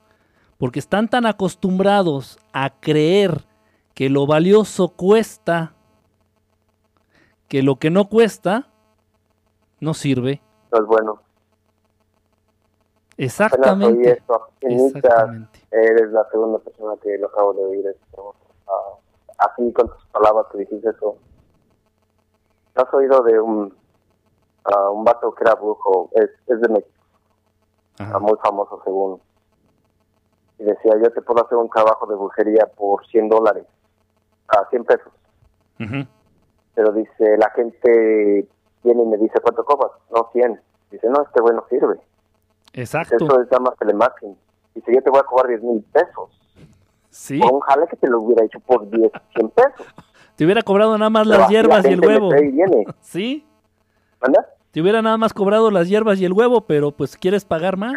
[0.61, 3.47] Porque están tan acostumbrados a creer
[3.95, 5.73] que lo valioso cuesta,
[7.47, 8.67] que lo que no cuesta
[9.79, 10.39] no sirve.
[10.71, 11.19] No es bueno.
[13.17, 14.11] Exactamente.
[14.11, 14.49] esto.
[14.61, 15.61] Exactamente.
[15.71, 18.35] eres la segunda persona que lo acabo de oír esto.
[18.67, 18.99] Ah,
[19.39, 21.15] así con tus palabras que dijiste eso.
[22.75, 23.73] ¿Has oído de un,
[24.65, 26.11] ah, un vato que era brujo?
[26.13, 27.01] Es, es de México,
[27.97, 28.19] Ajá.
[28.19, 29.19] muy famoso según.
[30.61, 33.65] Y decía, yo te puedo hacer un trabajo de brujería por 100 dólares,
[34.47, 35.11] a 100 pesos.
[36.75, 38.47] Pero dice, la gente
[38.83, 39.91] viene y me dice, ¿cuánto cobras?
[40.15, 40.61] No, 100.
[40.91, 41.99] Dice, no, este güey no sirve.
[42.73, 43.15] Exacto.
[43.15, 44.37] Eso es nada más telemarketing.
[44.75, 46.29] Dice, yo te voy a cobrar 10 mil pesos.
[47.09, 47.39] Sí.
[47.39, 49.87] Por un jale que te lo hubiera hecho por 10, 100 pesos.
[50.35, 52.29] Te hubiera cobrado nada más Pero las la hierbas y el huevo.
[52.29, 52.85] trae y viene.
[53.01, 53.47] Sí.
[54.21, 54.45] ¿Manda?
[54.69, 57.95] Te hubiera nada más cobrado las hierbas y el huevo, pero pues quieres pagar más.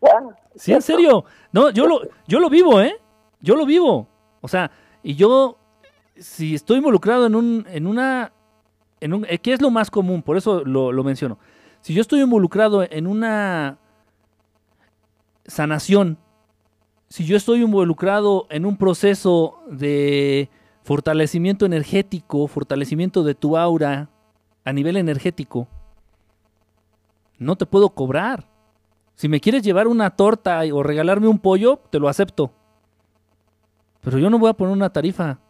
[0.54, 1.24] Sí, en serio.
[1.52, 2.96] No, yo lo, yo lo vivo, ¿eh?
[3.40, 4.08] Yo lo vivo.
[4.40, 4.70] O sea,
[5.02, 5.58] y yo,
[6.16, 8.32] si estoy involucrado en un, en una,
[9.00, 10.22] en un, eh, ¿qué es lo más común?
[10.22, 11.38] Por eso lo, lo menciono.
[11.80, 13.78] Si yo estoy involucrado en una
[15.44, 16.18] sanación,
[17.08, 20.48] si yo estoy involucrado en un proceso de
[20.82, 24.08] fortalecimiento energético, fortalecimiento de tu aura
[24.64, 25.68] a nivel energético,
[27.38, 28.48] no te puedo cobrar.
[29.16, 32.52] Si me quieres llevar una torta o regalarme un pollo, te lo acepto.
[34.02, 35.40] Pero yo no voy a poner una tarifa.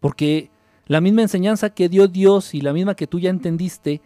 [0.00, 0.50] Porque
[0.86, 4.00] la misma enseñanza que dio Dios y la misma que tú ya entendiste,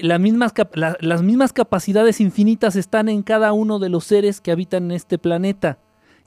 [0.00, 5.16] las mismas capacidades infinitas están en cada uno de los seres que habitan en este
[5.16, 5.78] planeta.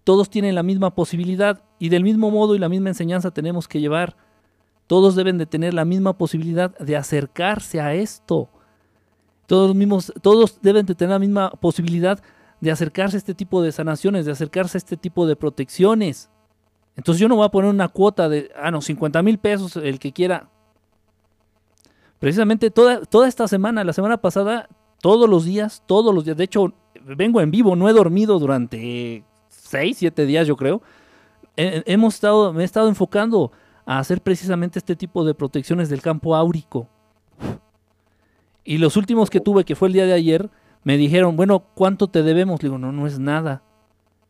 [0.06, 3.82] Todos tienen la misma posibilidad y del mismo modo y la misma enseñanza tenemos que
[3.82, 4.16] llevar.
[4.86, 8.50] Todos deben de tener la misma posibilidad de acercarse a esto.
[9.48, 12.22] Todos, mismos, todos deben de tener la misma posibilidad
[12.62, 16.30] de acercarse a este tipo de sanaciones, de acercarse a este tipo de protecciones.
[16.96, 20.00] Entonces yo no voy a poner una cuota de, ah, no, 50 mil pesos, el
[20.00, 20.50] que quiera.
[22.20, 24.68] Precisamente toda, toda esta semana, la semana pasada,
[25.02, 26.74] todos los días, todos los días, de hecho,
[27.06, 30.82] vengo en vivo, no he dormido durante 6, 7 días, yo creo.
[31.56, 33.52] He- hemos estado, me he estado enfocando
[33.86, 36.90] a hacer precisamente este tipo de protecciones del campo áurico.
[38.70, 40.50] Y los últimos que tuve, que fue el día de ayer,
[40.84, 42.62] me dijeron, bueno, ¿cuánto te debemos?
[42.62, 43.64] Le digo, no, no es nada.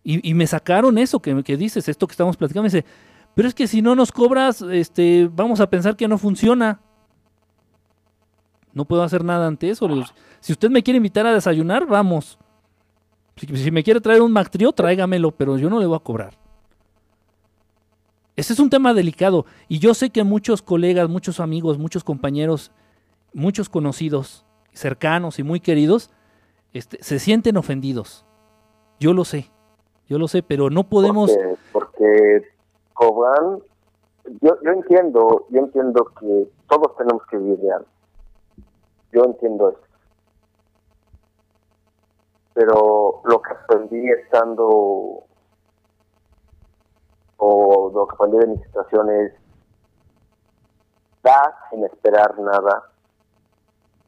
[0.03, 2.61] Y, y me sacaron eso que, que dices, esto que estamos platicando.
[2.61, 2.85] Me dice,
[3.33, 6.79] pero es que si no nos cobras, este, vamos a pensar que no funciona.
[8.73, 9.89] No puedo hacer nada ante eso.
[10.39, 12.37] Si usted me quiere invitar a desayunar, vamos.
[13.37, 16.37] Si, si me quiere traer un Mactrio, tráigamelo, pero yo no le voy a cobrar.
[18.35, 19.47] Ese es un tema delicado.
[19.67, 22.71] Y yo sé que muchos colegas, muchos amigos, muchos compañeros,
[23.37, 26.09] muchos conocidos, cercanos y muy queridos,
[26.73, 28.25] este, se sienten ofendidos.
[28.99, 29.51] Yo lo sé.
[30.07, 31.31] Yo lo sé, pero no podemos.
[31.71, 32.43] Porque,
[32.93, 33.63] porque.
[34.41, 37.71] Yo, yo entiendo, yo entiendo que todos tenemos que vivir.
[39.13, 39.79] Yo entiendo eso.
[42.53, 45.23] Pero lo que aprendí estando,
[47.37, 49.33] o lo que aprendí de mi situación es,
[51.23, 52.91] da sin esperar nada,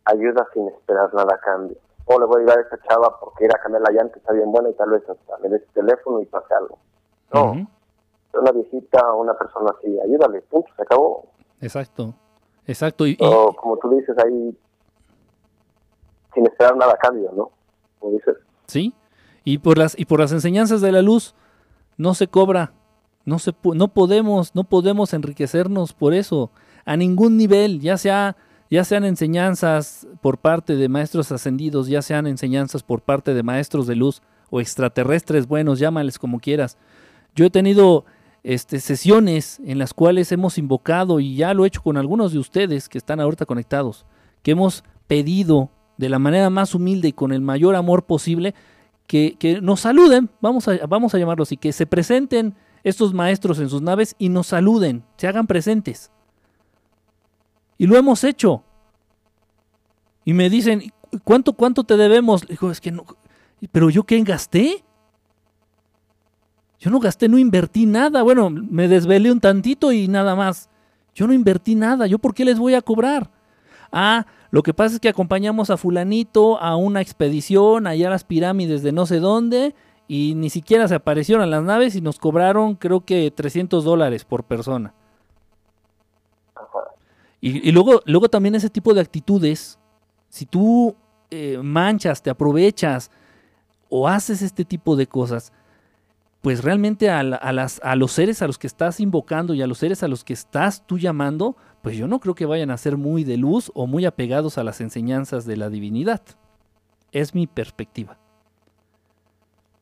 [0.09, 1.77] ayuda sin esperar nada a cambio.
[2.05, 4.33] O le voy a ayudar a esta chava porque ir a cambiar la llanta está
[4.33, 6.79] bien buena y tal vez hasta me des teléfono y pase algo.
[7.33, 7.67] No,
[8.33, 11.25] una visita, una persona así, ayúdale, punto, se acabó.
[11.61, 12.13] Exacto.
[12.65, 13.07] Exacto.
[13.07, 14.57] Y, O como tú dices ahí,
[16.33, 17.51] sin esperar nada a cambio, ¿no?
[17.99, 18.93] Como dices, sí.
[19.43, 21.33] Y por las y por las enseñanzas de la luz
[21.97, 22.73] no se cobra.
[23.25, 26.51] No se no podemos no podemos enriquecernos por eso
[26.85, 28.38] a ningún nivel, ya sea
[28.69, 33.88] ya sean enseñanzas por parte de maestros ascendidos, ya sean enseñanzas por parte de maestros
[33.88, 36.77] de luz o extraterrestres buenos, llámales como quieras.
[37.35, 38.06] Yo he tenido
[38.43, 42.39] este, sesiones en las cuales hemos invocado, y ya lo he hecho con algunos de
[42.39, 44.06] ustedes que están ahorita conectados,
[44.43, 48.53] que hemos pedido de la manera más humilde y con el mayor amor posible
[49.07, 53.59] que, que nos saluden, vamos a, vamos a llamarlos así, que se presenten estos maestros
[53.59, 56.11] en sus naves y nos saluden, se hagan presentes.
[57.80, 58.61] Y lo hemos hecho.
[60.25, 60.93] Y me dicen,
[61.24, 62.43] ¿cuánto, cuánto te debemos?
[62.43, 63.06] Le dijo, es que no,
[63.72, 64.83] pero yo qué gasté?
[66.77, 68.22] Yo no gasté, no invertí nada.
[68.22, 70.69] Bueno, me desvelé un tantito y nada más.
[71.16, 72.06] Yo no invertí nada.
[72.06, 73.32] ¿Yo por qué les voy a cobrar?
[73.91, 78.24] Ah, lo que pasa es que acompañamos a fulanito a una expedición allá a las
[78.24, 79.74] pirámides de no sé dónde
[80.08, 84.43] y ni siquiera se aparecieron las naves y nos cobraron creo que 300 dólares por
[84.43, 84.93] persona.
[87.42, 89.80] Y, luego, luego también ese tipo de actitudes,
[90.27, 90.95] si tú
[91.32, 93.11] eh, manchas, te aprovechas
[93.88, 95.53] o haces este tipo de cosas,
[96.42, 99.77] pues realmente a, las, a los seres a los que estás invocando y a los
[99.77, 102.98] seres a los que estás tú llamando, pues yo no creo que vayan a ser
[102.98, 106.22] muy de luz o muy apegados a las enseñanzas de la divinidad.
[107.11, 108.18] Es mi perspectiva.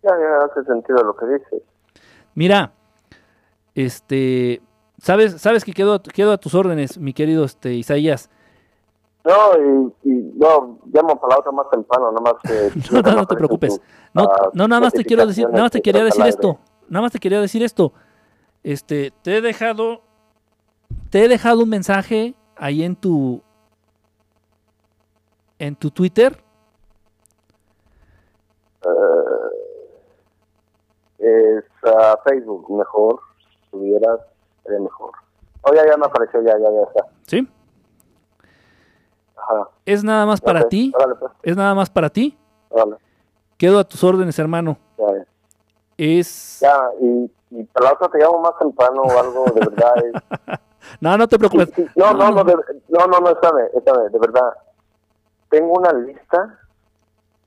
[0.04, 1.64] Ya, ya hace sentido lo que dices.
[2.34, 2.72] Mira,
[3.76, 4.62] este,
[5.00, 8.30] sabes, sabes que quedo, quedo a tus órdenes, mi querido este, Isaías.
[9.24, 12.72] No, y, no, llamo para la otra más temprano, nada más que...
[12.92, 13.82] no, no, te preocupes.
[14.14, 16.60] no, no, nada más te quiero decir, nada más te quería decir esto.
[16.88, 17.92] Nada más te quería decir esto.
[18.64, 20.02] Este, te he dejado,
[21.10, 23.42] te he dejado un mensaje ahí en tu,
[25.60, 26.42] en tu Twitter.
[28.86, 29.50] Uh,
[31.20, 34.22] es uh, Facebook, mejor, si tuvieras,
[34.68, 35.12] sería mejor.
[35.62, 37.08] Oh, ya, ya me apareció, ya, ya, ya está.
[37.26, 37.48] ¿Sí?
[39.86, 40.94] ¿Es nada más para ti?
[41.20, 41.32] Pues.
[41.44, 42.38] ¿Es nada más para ti?
[43.58, 44.78] Quedo a tus órdenes, hermano.
[44.98, 45.26] Ya,
[45.98, 46.60] Es...
[46.60, 50.60] Ya, y, y para la otra te llamo más temprano o algo, de verdad.
[51.00, 51.72] no, no te preocupes.
[51.96, 52.54] No, no, no, no,
[52.90, 54.54] no, no, no, de verdad.
[55.50, 56.60] Tengo una lista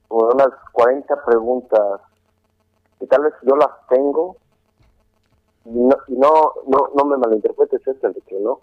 [0.07, 2.01] con unas 40 preguntas
[2.99, 4.40] que tal vez yo las tengo y
[5.65, 8.61] no, no, no, no me malinterpretes esto, de que no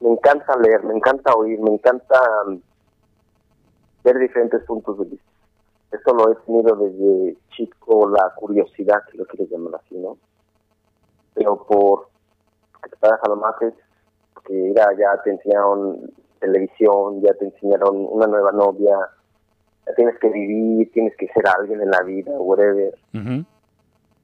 [0.00, 2.60] me encanta leer, me encanta oír, me encanta um,
[4.04, 5.26] ver diferentes puntos de vista.
[5.92, 10.18] Eso lo he tenido desde chico, la curiosidad, que lo quieres llamar así, ¿no?
[11.34, 12.08] Pero por
[12.82, 13.74] que te pagas a lo mates,
[14.34, 18.96] porque ya te enseñaron televisión, ya te enseñaron una nueva novia,
[19.86, 22.94] ya tienes que vivir, tienes que ser alguien en la vida, whatever.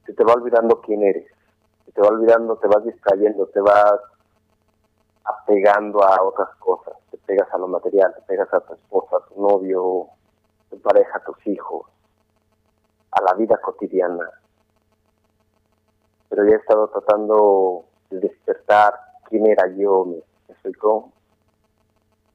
[0.05, 1.25] Se te va olvidando quién eres,
[1.93, 3.99] te va olvidando, te vas distrayendo, te vas
[5.23, 6.93] apegando a otras cosas.
[7.11, 10.07] Te pegas a lo material, te pegas a tu esposa, a tu novio,
[10.69, 11.85] tu pareja, a tus hijos,
[13.11, 14.29] a la vida cotidiana.
[16.29, 18.93] Pero ya he estado tratando de despertar
[19.29, 20.17] quién era yo, ¿me
[20.49, 21.11] explicó?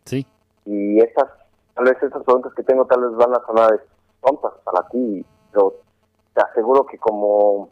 [0.04, 0.26] Sí.
[0.64, 1.28] Y esas,
[1.74, 3.84] tal vez esas preguntas que tengo tal vez van a sonar
[4.20, 5.74] tontas para ti, pero
[6.34, 7.70] te aseguro que como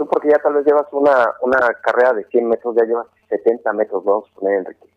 [0.00, 3.70] Tú porque ya tal vez llevas una, una carrera de 100 metros, ya llevas 70
[3.74, 4.88] metros, vamos a poner, Enrique.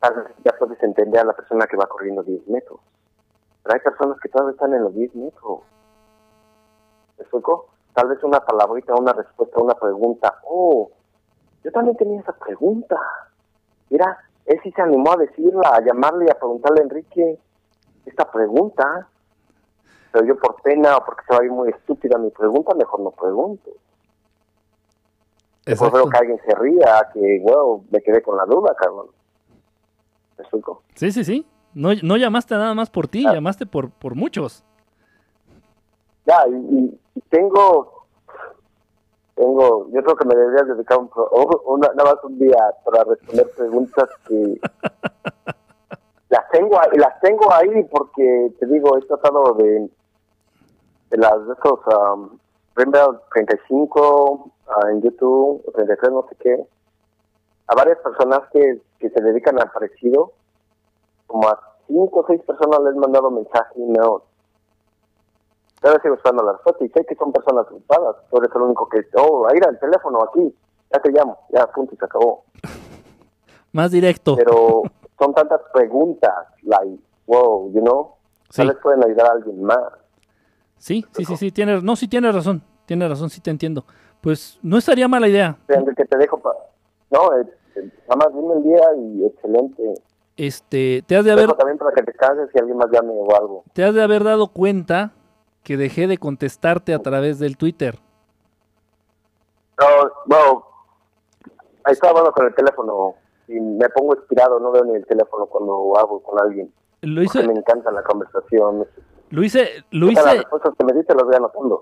[0.00, 2.80] Tal vez ya puedes entender a la persona que va corriendo 10 metros.
[3.62, 5.60] Pero hay personas que todavía están en los 10 metros.
[7.18, 7.66] ¿Me explico?
[7.92, 10.38] Tal vez una palabrita, una respuesta, una pregunta.
[10.48, 10.90] Oh,
[11.62, 12.98] yo también tenía esa pregunta.
[13.90, 17.38] Mira, él sí se animó a decirla, a llamarle y a preguntarle a Enrique
[18.06, 19.06] esta pregunta
[20.16, 23.00] pero yo por pena o porque se va a ir muy estúpida mi pregunta, mejor
[23.00, 23.70] no pregunto.
[25.66, 29.08] Mejor veo que alguien se ría, que, wow, me quedé con la duda, Carlos.
[30.38, 30.82] ¿Me explico?
[30.94, 31.46] Sí, sí, sí.
[31.74, 33.34] No, no llamaste nada más por ti, ah.
[33.34, 34.64] llamaste por, por muchos.
[36.24, 38.06] Ya, y, tengo,
[39.34, 41.10] tengo, yo creo que me debería dedicar un,
[41.80, 44.60] nada más un día para responder preguntas que
[46.30, 49.90] las tengo, las tengo ahí porque, te digo, he tratado de
[51.10, 51.80] de las de estos
[52.14, 52.38] um,
[52.74, 56.66] 35 ah, en YouTube, 33 no sé qué,
[57.68, 60.32] a varias personas que, que se dedican al parecido,
[61.26, 64.22] como a 5 o 6 personas les he mandado mensaje y no.
[65.82, 68.88] Ahora sigo esperando las fotos y sé que son personas ocupadas, tú eres el único
[68.88, 70.54] que, oh, ahí era el teléfono aquí,
[70.92, 72.44] ya te llamo, ya punto y se acabó.
[73.72, 74.36] Más directo.
[74.36, 74.82] Pero
[75.18, 78.14] son tantas preguntas, like, wow, you know,
[78.50, 78.62] sí.
[78.62, 79.92] tal vez pueden ayudar a alguien más.
[80.78, 83.84] Sí, sí, sí, sí, tienes, no, sí tienes razón, tienes razón, sí te entiendo.
[84.20, 85.56] Pues no estaría mala idea.
[85.68, 86.58] Que te dejo para...
[87.10, 89.94] No, nada más dime el día y excelente.
[90.36, 91.52] Este, te has de haber...
[91.54, 93.64] También para que descanses si alguien más llame o algo.
[93.72, 95.12] Te has de haber dado cuenta
[95.62, 97.98] que dejé de contestarte a través del Twitter.
[99.78, 99.86] No,
[100.26, 100.64] no,
[101.84, 103.14] ahí estaba hablando con el teléfono
[103.48, 106.72] y me pongo inspirado, no veo ni el teléfono cuando hago con alguien.
[107.02, 107.46] Lo hice...
[107.46, 108.86] Me encanta la conversación.
[109.30, 110.42] Lo hice, lo hice,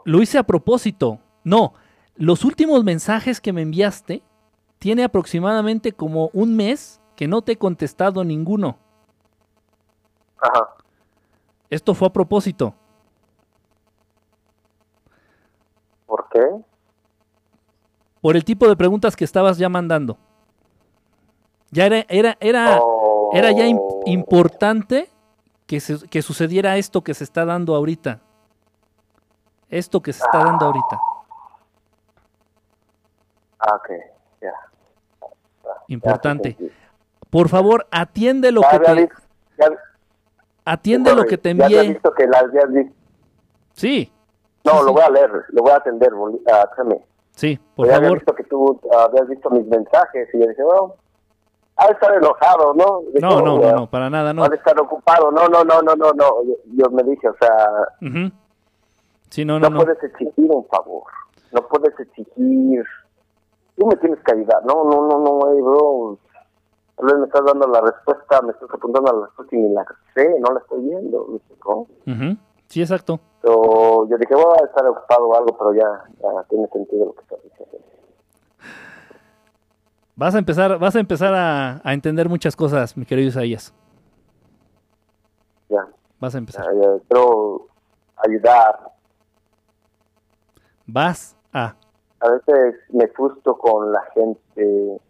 [0.05, 1.19] lo hice a propósito.
[1.45, 1.75] No,
[2.17, 4.23] los últimos mensajes que me enviaste
[4.79, 8.79] tiene aproximadamente como un mes que no te he contestado ninguno.
[10.41, 10.69] Ajá.
[11.71, 12.75] Esto fue a propósito.
[16.07, 16.41] ¿Por qué?
[18.21, 20.17] Por el tipo de preguntas que estabas ya mandando.
[21.71, 23.31] Ya era, era, era, Oh.
[23.35, 25.11] era ya im- importante
[25.67, 28.21] que, se- que sucediera esto que se está dando ahorita.
[29.71, 31.01] Esto que se está dando ahorita.
[33.59, 33.89] Ah, ok,
[34.43, 34.53] ya.
[35.89, 36.51] Importante.
[36.53, 36.75] Ya, sí, sí.
[37.31, 39.23] Por favor, atiende lo Ya que había te, visto-
[39.59, 39.79] ya-
[40.65, 41.95] atiende lo que te Ya había envié.
[41.95, 42.95] visto que la habías visto.
[43.73, 44.11] Sí,
[44.65, 44.93] No, Sí, lo sí.
[44.95, 46.11] voy a leer, lo voy a atender,
[46.51, 47.05] ah, créeme.
[47.33, 48.19] sí, por ya había favor.
[48.19, 50.95] visto que tú ah, habías visto mis mensajes y yo dije, bueno,
[51.77, 53.03] ha de estar enojado, ¿no?
[53.21, 54.45] No, no, "Oh, no, no, para nada, no.
[54.45, 55.31] Ha de estar ocupado.
[55.31, 56.27] No, no, no, no, no, no.
[56.77, 57.69] Yo, me dije, o sea,
[58.01, 58.31] Ujú.
[59.31, 59.85] Sí, no, no, no, no.
[59.85, 61.05] puedes exigir un favor.
[61.53, 62.85] No puedes exigir.
[63.77, 64.65] Tú me tienes que ayudar.
[64.65, 66.19] No, no, no, no, hey, bro.
[66.97, 69.75] Tal vez me estás dando la respuesta, me estás apuntando a la respuesta y ni
[69.75, 71.27] la sé, no la estoy viendo.
[71.65, 71.73] ¿me?
[72.07, 72.37] Ujú.
[72.69, 73.19] Sí, exacto.
[73.43, 77.13] So, yo dije, voy a estar ocupado o algo, pero ya, ya tiene sentido lo
[77.15, 77.79] que estás diciendo.
[80.17, 83.75] Vas a empezar, vas a empezar a, a entender muchas cosas, mi querido Isaías.
[85.69, 85.87] Ya,
[86.21, 86.65] Vas a empezar.
[86.67, 87.67] ya, ya, quiero
[88.17, 88.93] ayudar.
[90.87, 91.75] Vas a.
[92.21, 95.01] a veces me frustro con la gente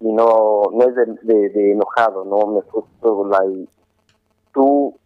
[0.00, 3.68] y no no es de, de- de enojado no me frustro like
[4.54, 4.96] tú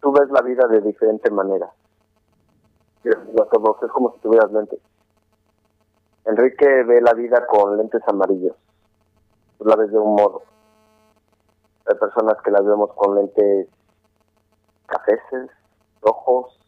[0.00, 1.70] tú ves la vida de diferente manera
[3.04, 3.16] es
[3.92, 4.80] como si tuvieras lentes
[6.26, 8.56] Enrique ve la vida con lentes amarillos
[9.58, 10.42] tú la ves de un modo
[11.86, 13.68] hay personas que las vemos con lentes
[14.86, 15.50] cafeces
[16.02, 16.58] rojos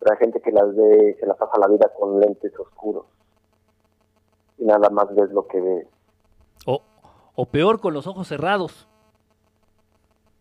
[0.00, 3.04] pero hay gente que las ve, se la pasa la vida con lentes oscuros.
[4.56, 5.86] Y nada más ves lo que ves.
[6.66, 6.80] O,
[7.34, 8.88] o peor, con los ojos cerrados.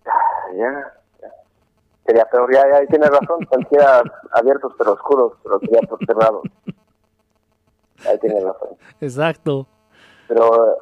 [0.05, 0.11] Ah,
[0.55, 1.29] Ya, ya.
[2.05, 3.45] Sería peor, ya, ya, tiene razón.
[3.49, 4.01] Cualquiera
[4.31, 6.43] abiertos pero oscuros, pero sería por cerrados.
[8.07, 8.77] Ahí tiene razón.
[9.01, 9.67] Exacto.
[10.27, 10.77] Pero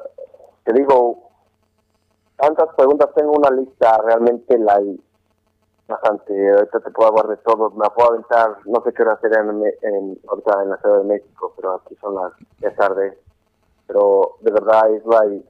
[0.64, 1.30] te digo,
[2.36, 4.80] tantas preguntas, tengo una lista, realmente la
[5.88, 6.50] bastante.
[6.50, 9.64] Ahorita te puedo hablar de todo, me puedo aventar, no sé qué hora será en,
[9.82, 13.18] en, ahorita en la Ciudad de México, pero aquí son las ya tarde.
[13.86, 15.48] Pero de verdad es like,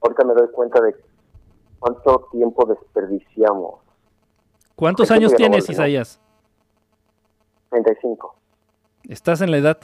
[0.00, 0.96] ahorita me doy cuenta de
[1.78, 3.80] cuánto tiempo desperdiciamos.
[4.74, 5.68] ¿Cuántos años tienes.
[5.68, 6.18] Isaías?
[7.68, 8.34] 35,
[9.08, 9.78] Estás en la edad.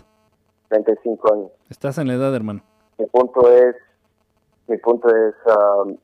[0.68, 1.50] 35 años.
[1.70, 2.62] Estás en la edad, hermano.
[2.98, 3.76] mi punto es
[4.68, 5.96] mi punto es um,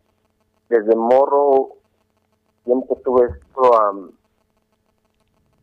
[0.69, 1.71] desde morro
[2.65, 3.61] siempre tuve esto
[3.91, 4.11] um,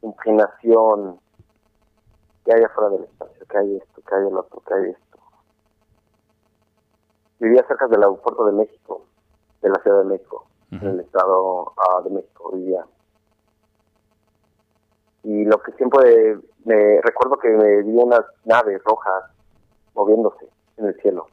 [0.01, 1.19] inclinación
[2.43, 5.19] que hay afuera del espacio que hay esto que hay el otro que hay esto
[7.39, 9.05] vivía cerca del aeropuerto de México
[9.61, 12.85] de la Ciudad de México en el estado ah, de México vivía
[15.23, 19.23] y lo que siempre me recuerdo que me vi unas naves rojas
[19.93, 21.27] moviéndose en el cielo.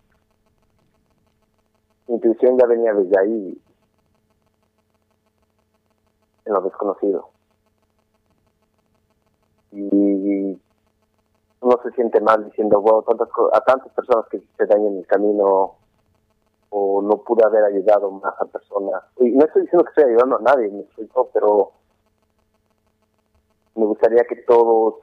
[2.09, 3.63] Mi intuición ya venía desde ahí,
[6.45, 7.31] en lo desconocido.
[9.73, 10.61] Y
[11.61, 15.07] uno se siente mal diciendo, wow, tantas a tantas personas que se dañan en el
[15.07, 15.77] camino,
[16.71, 19.03] o no pude haber ayudado más a personas.
[19.19, 21.73] Y no estoy diciendo que estoy ayudando a nadie, me explico, pero
[23.77, 24.95] me gustaría que todos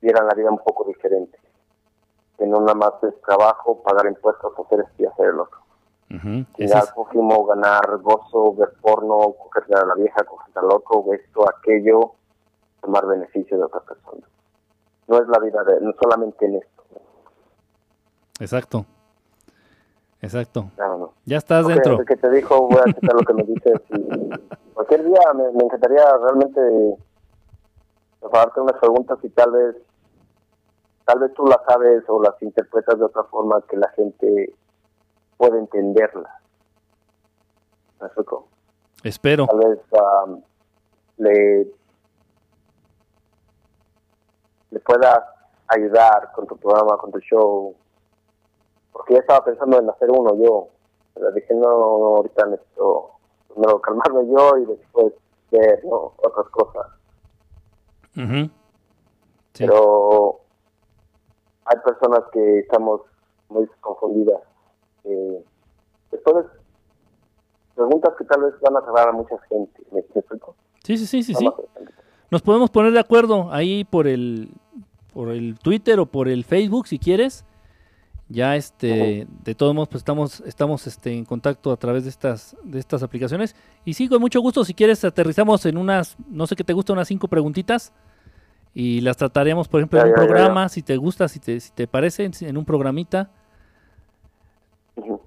[0.00, 1.38] vieran la vida un poco diferente
[2.38, 5.58] que no nada más es trabajo, pagar impuestos, hacer esto y hacer el otro.
[6.56, 12.12] Es- prójimo, ganar gozo, ver porno, cogerse a la vieja, cogerse al otro, esto, aquello,
[12.80, 14.26] tomar beneficio de otra persona.
[15.06, 16.82] No es la vida de, no solamente en esto.
[18.40, 18.86] Exacto.
[20.22, 20.70] Exacto.
[20.78, 21.12] No, no.
[21.26, 21.98] Ya estás Ok, dentro.
[22.06, 23.80] que te dijo, voy a aceptar lo que me dices.
[23.90, 24.30] Y
[24.74, 26.60] cualquier día me, me encantaría realmente
[28.28, 29.76] darte unas preguntas y tal vez,
[31.04, 34.54] tal vez tú las sabes o las interpretas de otra forma que la gente
[35.36, 36.32] puede entenderlas.
[38.00, 38.46] ¿Me explico?
[39.02, 39.46] Espero.
[39.46, 40.42] Tal vez am,
[41.16, 41.72] le,
[44.70, 45.20] le puedas
[45.68, 47.74] ayudar con tu programa, con tu show.
[48.92, 50.68] Porque ya estaba pensando en hacer uno yo.
[51.14, 53.10] Pero dije, no, no, ahorita necesito
[53.48, 55.12] primero calmarme yo y después
[55.50, 56.12] ver ¿no?
[56.18, 56.86] otras cosas.
[58.14, 58.50] Sí.
[59.58, 60.40] Pero
[61.64, 63.02] hay personas que estamos
[63.48, 64.40] muy confundidas.
[65.04, 65.44] Eh,
[66.10, 66.46] después
[67.74, 69.82] preguntas que tal vez van a cerrar a mucha gente.
[69.90, 70.54] ¿Me me explico?
[70.84, 71.48] Sí, sí, sí, sí, sí.
[72.30, 74.50] Nos podemos poner de acuerdo ahí por el
[75.12, 77.44] por el Twitter o por el Facebook si quieres.
[78.32, 82.56] Ya este, de todos modos, pues estamos, estamos este, en contacto a través de estas,
[82.62, 83.56] de estas aplicaciones.
[83.84, 86.92] Y sí, con mucho gusto, si quieres, aterrizamos en unas, no sé qué te gusta,
[86.92, 87.92] unas cinco preguntitas.
[88.72, 90.32] Y las trataremos, por ejemplo, Ya, en un ya, ya, ya.
[90.32, 93.30] programa, si te gusta, si te, si te parece, en- un programita.
[94.94, 95.20] Ujú.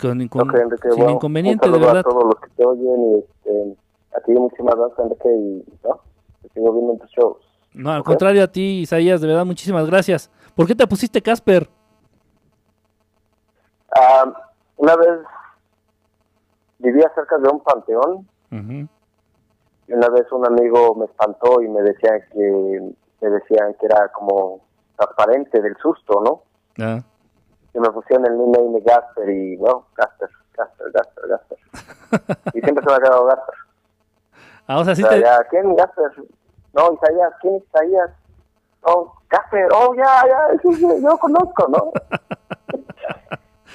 [0.00, 1.98] Con, con- Ok, Enrique, sin inconveniente, de verdad.
[1.98, 3.76] a todos los que te oyen y este,
[4.16, 6.00] a ti muchísimas gracias, Enrique, y ¿no?
[6.42, 7.36] te sigo viendo en tus shows.
[7.72, 10.30] No, al contrario a ti, Isaías, de verdad, muchísimas gracias.
[10.54, 11.68] ¿Por qué te pusiste Casper?
[13.96, 14.32] Ah,
[14.76, 15.20] una vez
[16.78, 18.28] vivía cerca de un panteón
[19.86, 24.08] y una vez un amigo me espantó y me decía que me decían que era
[24.08, 24.60] como
[24.96, 26.42] transparente del susto, ¿no?
[26.84, 27.02] Ah.
[27.72, 31.58] Y me pusieron el nickname de Gasper y bueno, Gasper, Gasper, Gasper, Gasper.
[32.54, 33.54] y siempre se me ha quedado Gasper.
[34.66, 36.10] Ah, o sea, sí te, ¿quién Gasper?
[36.72, 38.10] No, Isaías, ¿quién Isaías?
[38.80, 40.48] Oh, Gasper, oh, ya, ya,
[41.02, 41.92] yo conozco, ¿no?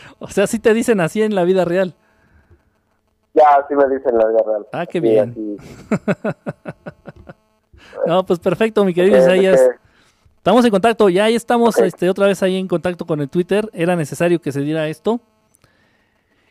[0.19, 1.95] o sea, sí te dicen así en la vida real.
[3.33, 4.67] Ya, así me dicen la vida real.
[4.73, 5.29] Ah, qué Sí, bien.
[5.31, 5.57] así.
[8.05, 9.59] No, pues perfecto, mi querido Isaías.
[10.37, 13.69] Estamos en contacto, ya ahí estamos este, otra vez ahí en contacto con el Twitter.
[13.73, 15.19] Era necesario que se diera esto.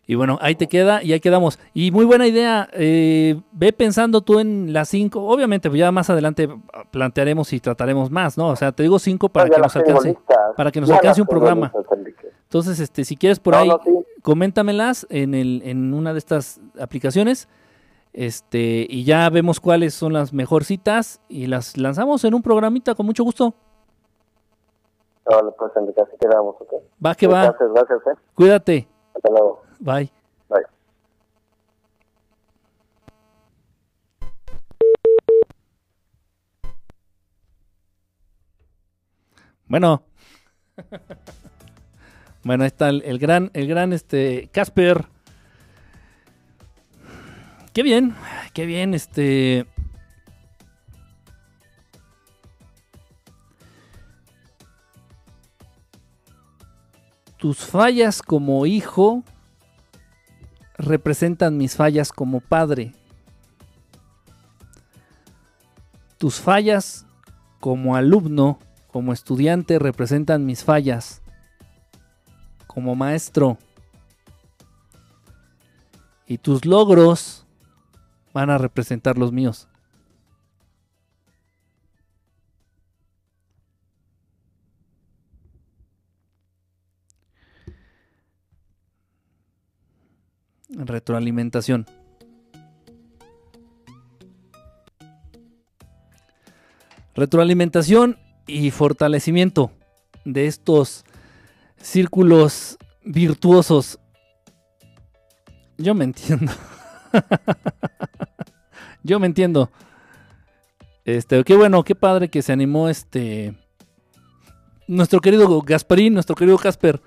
[0.07, 1.59] Y bueno, ahí te queda y ahí quedamos.
[1.75, 2.69] Y muy buena idea.
[2.73, 5.23] eh, ve pensando tú en las cinco.
[5.27, 6.49] Obviamente, pues ya más adelante
[6.91, 8.49] plantearemos y trataremos más, ¿no?
[8.49, 10.19] O sea, te digo cinco para no, que nos alcance.
[10.57, 11.73] para que nos alcance un programa.
[11.75, 11.98] listas.
[12.49, 13.91] Entonces, este, si quieres por No, ahí, no, sí.
[14.23, 17.47] coméntamelas en, el, en una de estas aplicaciones.
[18.15, 23.05] Este, y ya vemos cuáles son las mejorcitas y las lanzamos en un programita con
[23.05, 23.55] mucho gusto.
[25.27, 26.73] Vale, pues Enrique, así quedamos, ¿ok?
[27.05, 27.43] Va que va.
[27.45, 28.19] Gracias, gracias, ¿eh?
[28.35, 28.89] Cuídate.
[29.15, 29.63] Hasta luego.
[29.79, 30.11] Bye.
[30.49, 30.63] Bye.
[39.67, 40.03] Bueno.
[42.49, 45.05] bueno, ahí está el, el gran, el gran este Casper.
[47.75, 48.15] Qué bien,
[48.55, 49.67] qué bien, este.
[57.37, 59.23] Tus fallas como hijo
[60.79, 62.95] representan mis fallas como padre.
[66.17, 67.05] Tus fallas
[67.61, 71.21] como alumno, como estudiante, representan mis fallas.
[72.79, 73.59] Como maestro.
[76.29, 77.45] Y tus logros
[78.33, 79.67] van a representar los míos.
[90.69, 91.85] Retroalimentación.
[97.17, 99.73] Retroalimentación y fortalecimiento
[100.25, 101.05] de estos
[101.81, 103.99] círculos virtuosos.
[105.77, 106.53] Yo me entiendo.
[109.03, 109.71] Yo me entiendo.
[111.05, 113.55] Este, qué bueno, qué padre que se animó este
[114.89, 117.01] nuestro querido Gasparín, nuestro querido Casper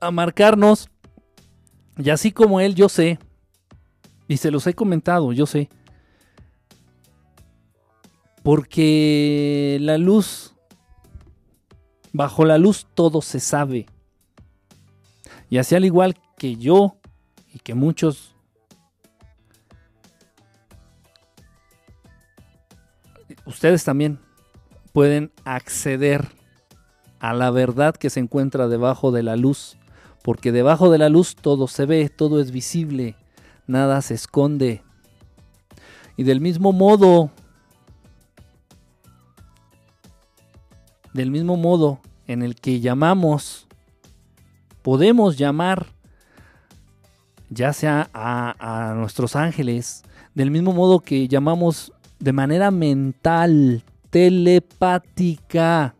[0.00, 0.88] a marcarnos.
[1.96, 3.18] Y así como él, yo sé,
[4.26, 5.68] y se los he comentado, yo sé,
[8.42, 10.54] porque la luz,
[12.12, 13.86] bajo la luz todo se sabe.
[15.52, 16.96] Y así al igual que yo
[17.52, 18.34] y que muchos,
[23.44, 24.18] ustedes también
[24.94, 26.26] pueden acceder
[27.20, 29.76] a la verdad que se encuentra debajo de la luz.
[30.22, 33.14] Porque debajo de la luz todo se ve, todo es visible,
[33.66, 34.82] nada se esconde.
[36.16, 37.30] Y del mismo modo,
[41.12, 43.68] del mismo modo en el que llamamos,
[44.82, 45.86] podemos llamar
[47.52, 50.02] ya sea a, nuestros ángeles,
[50.34, 55.94] del mismo modo que llamamos de manera mental, telepática,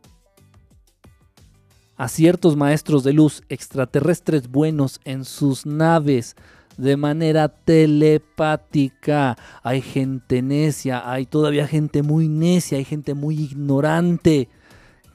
[1.96, 6.36] a ciertos maestros de luz extraterrestres buenos en sus naves
[6.76, 9.36] de manera telepática.
[9.62, 14.48] Hay gente necia, hay todavía gente muy necia, hay gente muy ignorante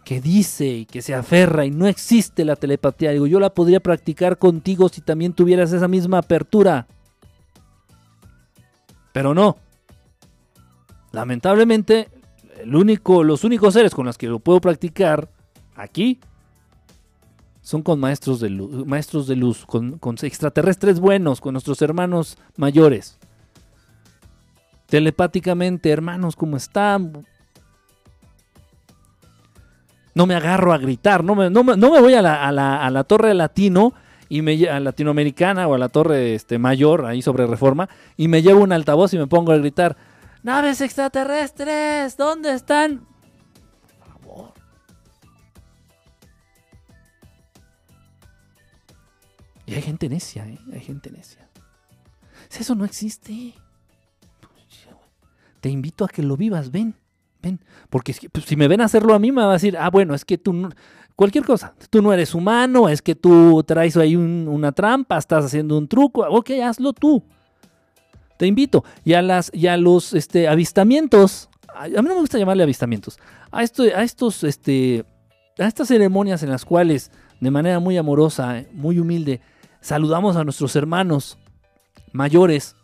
[0.07, 3.11] que dice y que se aferra y no existe la telepatía.
[3.11, 6.87] Digo, yo la podría practicar contigo si también tuvieras esa misma apertura.
[9.11, 9.57] Pero no.
[11.11, 12.07] Lamentablemente,
[12.57, 15.29] el único, los únicos seres con los que lo puedo practicar
[15.75, 16.21] aquí
[17.59, 22.37] son con maestros de luz, maestros de luz con, con extraterrestres buenos, con nuestros hermanos
[22.55, 23.19] mayores.
[24.85, 27.27] Telepáticamente, hermanos, ¿cómo están?
[30.17, 32.51] No me agarro a gritar, no me, no me, no me voy a la, a,
[32.51, 33.93] la, a la torre latino
[34.29, 37.87] y me a latinoamericana o a la torre este, mayor ahí sobre reforma
[38.17, 39.95] y me llevo un altavoz y me pongo a gritar
[40.41, 43.05] naves extraterrestres dónde están
[43.99, 44.53] por favor
[49.67, 50.57] y hay gente necia ¿eh?
[50.73, 51.47] hay gente necia.
[52.49, 53.53] Si eso no existe
[55.61, 56.95] te invito a que lo vivas ven
[57.90, 60.25] porque pues, si me ven hacerlo a mí me va a decir ah bueno es
[60.25, 60.69] que tú no,
[61.17, 61.74] cualquier cosa.
[61.90, 66.22] Tú no eres humano, es que tú traes ahí una trampa, estás haciendo un truco.
[66.30, 67.24] Ok, hazlo tú.
[68.38, 68.85] Te invito.
[69.03, 73.19] Y a, las, y los este, avistamientos, a mí no me gusta llamarle avistamientos,
[73.51, 75.06] a, esto, a, estos, este,
[75.57, 79.41] a estas ceremonias en las cuales, de manera muy amorosa, muy humilde,
[79.82, 81.40] saludamos a nuestros hermanos
[82.14, 82.75] mayores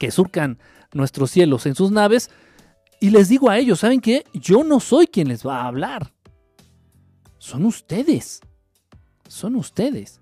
[0.00, 0.58] que surcan
[0.92, 2.30] nuestros cielos en sus naves.
[3.00, 4.24] Y les digo a ellos, ¿saben qué?
[4.32, 6.12] Yo no soy quien les va a hablar
[7.46, 8.40] son ustedes.
[9.28, 10.20] Son ustedes.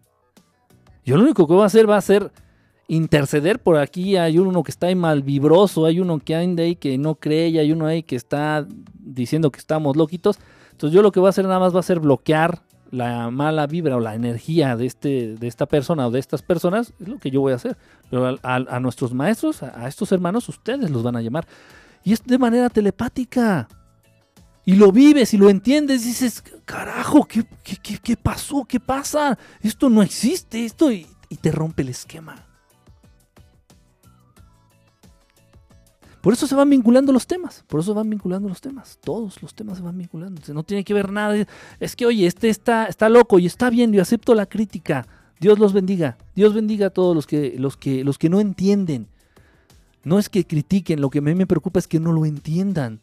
[1.07, 2.31] Yo lo único que voy a hacer va a ser
[2.87, 4.19] interceder por aquí.
[4.19, 7.59] Hay uno que está ahí mal vibroso, hay uno que anda ahí que no cree,
[7.59, 8.67] hay uno ahí que está
[8.99, 10.39] diciendo que estamos loquitos.
[10.73, 13.67] Entonces yo lo que voy a hacer nada más va a ser bloquear la mala
[13.67, 16.93] vibra o la energía de, este, de esta persona o de estas personas.
[17.01, 17.79] Es lo que yo voy a hacer.
[18.11, 21.47] Pero a, nuestros maestros, a estos hermanos, ustedes los van a llamar.
[22.05, 23.67] Y es de manera telepática
[24.67, 27.45] y lo vives y lo entiendes, dices, carajo, ¿qué,
[28.03, 28.65] qué, pasó?
[28.65, 29.39] ¿Qué pasa?
[29.61, 31.07] Esto no existe, esto y,
[31.41, 32.47] te rompe el esquema.
[36.23, 39.55] Por eso se van vinculando los temas, por eso van vinculando los temas, todos los
[39.55, 41.47] temas se van vinculando, no tiene que ver nada,
[41.81, 45.07] es que oye, este está, está loco y está bien, yo acepto la crítica,
[45.39, 49.09] Dios los bendiga, Dios bendiga a todos los que, los que, los que no entienden,
[50.05, 53.01] no es que critiquen, lo que a mí me preocupa es que no lo entiendan,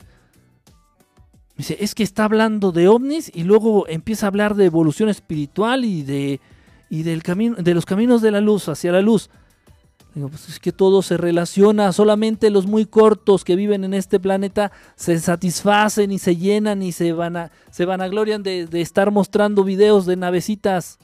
[1.57, 5.85] Dice, es que está hablando de ovnis y luego empieza a hablar de evolución espiritual
[5.85, 6.39] y de,
[6.89, 9.29] y del camino, de los caminos de la luz hacia la luz.
[10.15, 14.19] Digo, pues es que todo se relaciona, solamente los muy cortos que viven en este
[14.19, 19.11] planeta se satisfacen y se llenan y se van a, se vanaglorian de, de estar
[19.11, 20.97] mostrando videos de navecitas.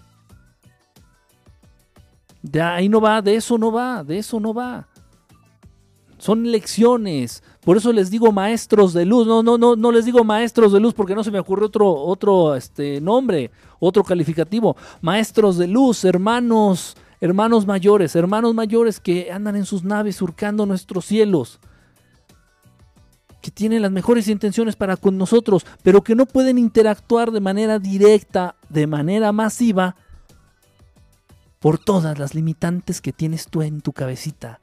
[2.42, 4.88] De ahí no va, de eso no va, de eso no va.
[6.18, 7.44] Son lecciones.
[7.64, 9.28] Por eso les digo maestros de luz.
[9.28, 11.94] No, no, no, no les digo maestros de luz porque no se me ocurre otro,
[11.94, 14.76] otro este, nombre, otro calificativo.
[15.02, 21.06] Maestros de luz, hermanos, hermanos mayores, hermanos mayores que andan en sus naves surcando nuestros
[21.06, 21.60] cielos.
[23.42, 27.78] Que tienen las mejores intenciones para con nosotros, pero que no pueden interactuar de manera
[27.78, 29.96] directa, de manera masiva,
[31.60, 34.60] por todas las limitantes que tienes tú en tu cabecita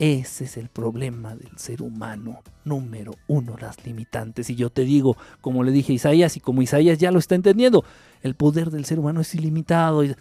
[0.00, 4.48] ese es el problema del ser humano, número uno, las limitantes.
[4.48, 7.34] Y yo te digo, como le dije a Isaías, y como Isaías ya lo está
[7.34, 7.84] entendiendo,
[8.22, 10.02] el poder del ser humano es ilimitado.
[10.02, 10.16] Y,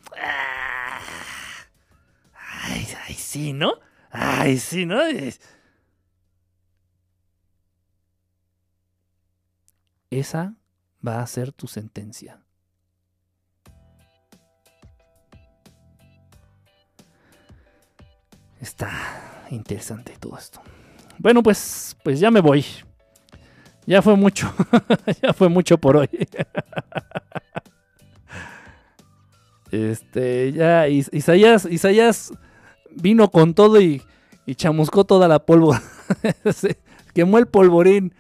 [2.34, 3.76] ay, ay, sí, ¿no?
[4.12, 5.00] Ay, sí, ¿no?
[10.10, 10.56] Esa
[11.08, 12.44] va a ser tu sentencia.
[18.60, 20.62] Está interesante todo esto.
[21.18, 22.66] Bueno, pues, pues ya me voy.
[23.86, 24.52] Ya fue mucho.
[25.22, 26.10] ya fue mucho por hoy.
[29.72, 32.32] este, ya Isaías, Isaías
[32.92, 34.02] vino con todo y,
[34.46, 35.76] y chamuscó toda la polvo.
[37.14, 38.14] quemó el polvorín.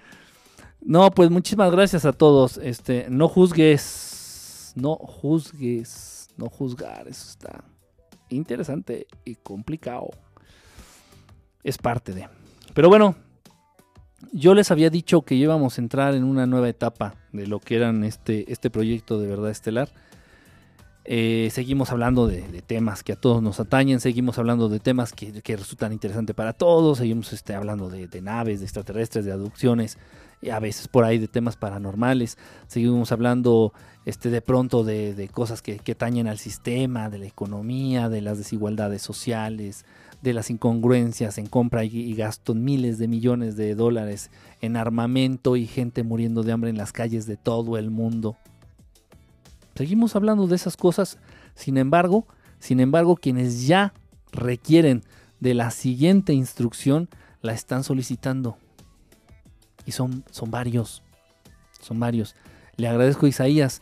[0.81, 2.57] No, pues muchísimas gracias a todos.
[2.57, 4.73] Este, no juzgues.
[4.75, 6.29] No juzgues.
[6.37, 7.07] No juzgar.
[7.07, 7.63] Eso está
[8.29, 10.09] interesante y complicado
[11.63, 12.27] es parte de.
[12.73, 13.15] Pero bueno,
[14.31, 17.75] yo les había dicho que íbamos a entrar en una nueva etapa de lo que
[17.75, 19.89] eran este, este proyecto de verdad estelar.
[21.11, 25.41] Eh, seguimos hablando de, temas que a todos nos atañen, seguimos hablando de temas que,
[25.57, 29.97] resultan interesantes para todos, seguimos este, hablando de, naves, de extraterrestres, de aducciones,
[30.39, 33.73] y a veces por ahí de temas paranormales, seguimos hablando
[34.05, 38.37] este, de pronto de, cosas que, que atañen al sistema, de la economía, de las
[38.37, 39.85] desigualdades sociales,
[40.21, 44.31] de las incongruencias en compra y, gasto miles de millones de dólares
[44.61, 48.37] en armamento y gente muriendo de hambre en las calles de todo el mundo.
[49.75, 51.19] Seguimos hablando de esas cosas,
[51.55, 52.27] sin embargo,
[52.59, 53.93] sin embargo, quienes ya
[54.33, 55.03] requieren
[55.39, 57.07] de la siguiente instrucción
[57.41, 58.57] la están solicitando.
[59.85, 61.01] Y son, son varios,
[61.79, 62.35] son varios.
[62.75, 63.81] Le agradezco a Isaías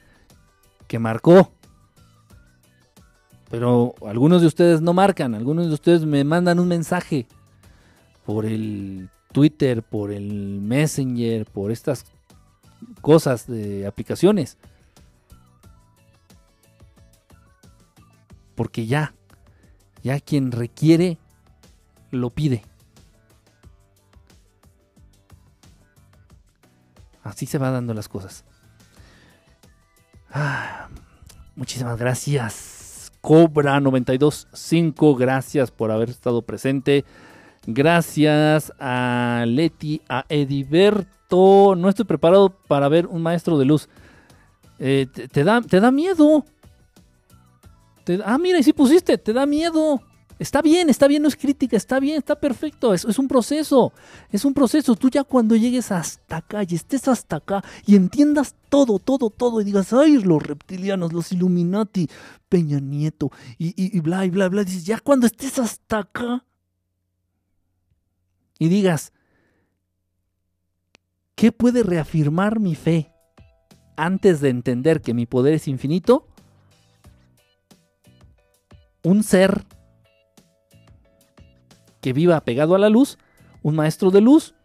[0.88, 1.52] que marcó
[3.50, 7.28] pero algunos de ustedes no marcan, algunos de ustedes me mandan un mensaje
[8.26, 12.06] por el Twitter, por el Messenger, por estas
[13.02, 14.58] cosas, de aplicaciones.
[18.56, 19.14] Porque ya,
[20.04, 21.18] ya quien requiere,
[22.12, 22.64] lo pide.
[27.24, 28.44] Así se van dando las cosas.
[30.32, 30.90] Ah,
[31.56, 32.77] muchísimas gracias.
[33.28, 37.04] Cobra 925, gracias por haber estado presente.
[37.66, 41.76] Gracias a Leti, a Ediberto.
[41.76, 43.90] No estoy preparado para ver un maestro de luz.
[44.80, 46.46] Eh, te, da, te da miedo.
[48.24, 50.02] ah, mira, y si pusiste, te da miedo.
[50.40, 53.92] Está bien, está bien, no es crítica, está bien, está perfecto, es, es, un proceso,
[54.32, 54.96] es un proceso.
[54.96, 59.62] Tú ya cuando llegues hasta acá y estés hasta acá y entiendas todo, todo, todo
[59.62, 62.08] y digas, ay, los reptilianos, los Illuminati,
[62.50, 66.46] Peña Nieto y, y, y bla, y bla, bla, dices, ya cuando estés hasta acá
[68.60, 69.14] y digas,
[71.34, 73.12] ¿qué puede reafirmar mi fe
[73.96, 76.28] antes de entender que mi poder es infinito?
[79.04, 79.64] Un ser
[82.08, 83.18] que viva pegado a la luz,
[83.64, 84.56] un maestro de luz,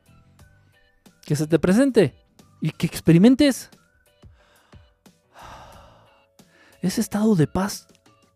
[1.23, 2.15] que se te presente
[2.61, 3.69] y que experimentes
[6.83, 7.89] ese estado de paz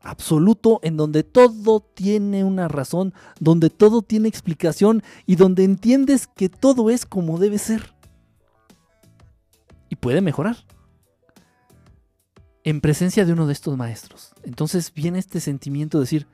[0.03, 6.49] absoluto en donde todo tiene una razón, donde todo tiene explicación y donde entiendes que
[6.49, 7.95] todo es como debe ser.
[9.89, 10.57] Y puede mejorar.
[12.65, 14.33] En presencia de uno de estos maestros.
[14.43, 16.27] Entonces viene este sentimiento de decir,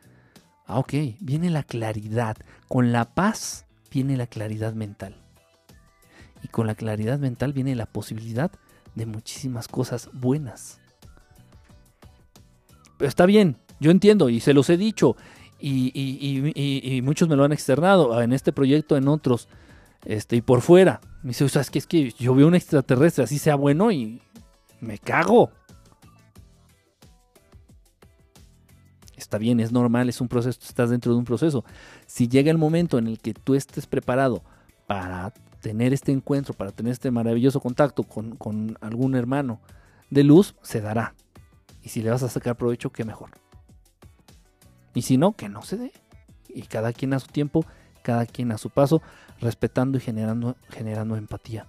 [0.67, 2.37] Ah, ok, viene la claridad.
[2.69, 5.17] Con la paz viene la claridad mental.
[6.43, 8.51] Y con la claridad mental viene la posibilidad
[8.95, 10.81] de muchísimas cosas buenas.
[12.99, 15.17] Pero está bien, yo entiendo y se los he dicho.
[15.61, 19.49] Y, muchos me lo han externado en este proyecto, en otros.
[20.05, 21.01] Este, y por fuera.
[21.23, 23.93] Me dice, o sea, es que, es que yo veo un extraterrestre así sea bueno
[23.93, 24.21] y
[24.81, 25.51] me cago.
[29.33, 31.65] Está bien, es normal, es un proceso, estás dentro de un proceso.
[32.05, 34.43] Si llega el momento en el que tú estés preparado
[34.87, 39.59] para tener este encuentro, para tener este maravilloso contacto con, algún hermano
[40.11, 41.15] de luz, se dará.
[41.83, 43.31] Y si le vas a sacar provecho, qué mejor.
[44.93, 45.93] Y si no, que no se dé.
[46.51, 47.65] Y cada quien a su tiempo,
[48.03, 49.01] cada quien a su paso,
[49.41, 51.67] respetando y generando, generando empatía.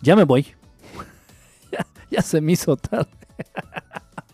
[0.00, 0.46] Ya me voy.
[1.72, 3.10] ya, ya se me hizo tarde.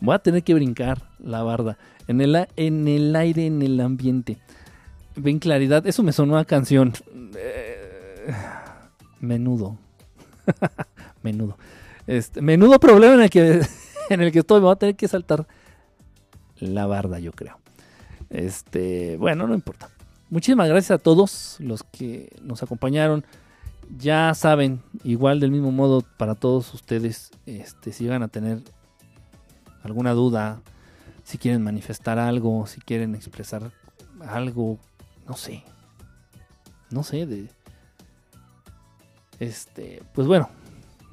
[0.00, 1.78] Voy a tener que brincar la barda.
[2.06, 4.38] En el, en el aire, en el ambiente.
[5.16, 5.86] Ven claridad.
[5.86, 6.92] Eso me sonó a canción.
[7.36, 8.32] Eh,
[9.20, 9.78] menudo.
[11.22, 11.56] menudo.
[12.06, 13.60] Este, menudo problema en el que
[14.10, 14.60] en el que estoy.
[14.60, 15.46] Me voy a tener que saltar
[16.58, 17.58] la barda, yo creo.
[18.28, 19.90] Este, bueno, no importa.
[20.30, 23.24] Muchísimas gracias a todos los que nos acompañaron.
[23.98, 28.60] Ya saben, igual del mismo modo para todos ustedes, este, si van a tener
[29.82, 30.60] alguna duda,
[31.24, 33.70] si quieren manifestar algo, si quieren expresar
[34.26, 34.78] algo,
[35.26, 35.62] no sé.
[36.90, 37.48] No sé, de
[39.40, 40.50] este, pues bueno,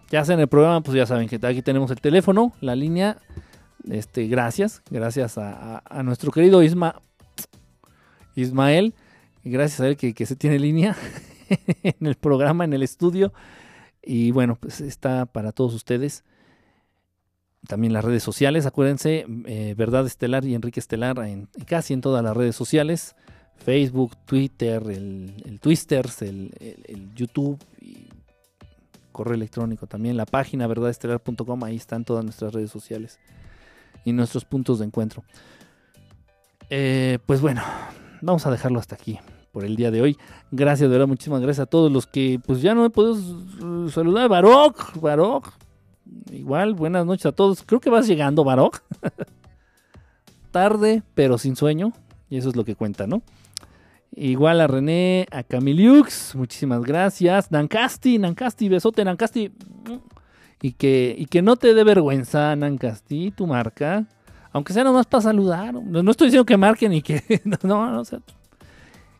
[0.09, 3.17] ya sea en el programa, pues ya saben que aquí tenemos el teléfono, la línea.
[3.89, 7.01] Este, gracias, gracias a, nuestro querido Isma,
[8.35, 8.93] Ismael,
[9.45, 10.95] gracias a él que, que se tiene línea
[11.83, 13.33] en el programa, en el estudio.
[14.03, 16.25] Y bueno, pues está para todos ustedes
[17.67, 22.23] también las redes sociales, acuérdense, eh, Verdad Estelar y Enrique Estelar en, casi en todas
[22.23, 23.15] las redes sociales,
[23.57, 26.51] Facebook, Twitter, el, el Twisters, el,
[27.15, 28.07] YouTube y
[29.11, 33.19] correo electrónico también, la página verdadestelar.com, ahí están todas nuestras redes sociales
[34.05, 35.23] y nuestros puntos de encuentro.
[36.69, 37.61] Eh, pues bueno,
[38.21, 39.19] vamos a dejarlo hasta aquí
[39.51, 40.17] por el día de hoy.
[40.51, 43.15] Gracias, de verdad, muchísimas gracias a todos los que pues ya no me puedo
[43.89, 44.29] saludar.
[44.29, 45.51] Baroc, Baroc,
[46.31, 47.63] Igual, buenas noches a todos.
[47.63, 48.81] Creo que vas llegando, Baroc.
[50.51, 51.93] Tarde, pero sin sueño.
[52.29, 53.21] Y eso es lo que cuenta, ¿no?
[54.15, 57.51] Igual a René, a Camiliux, muchísimas gracias.
[57.51, 59.51] Nancasti, Nancasti, besote, Nancasti.
[60.61, 64.05] Y que, y que no te dé vergüenza, Nancasti, tu marca.
[64.51, 65.73] Aunque sea nomás para saludar.
[65.73, 67.41] No, estoy diciendo que marquen y que.
[67.63, 68.05] No, no, o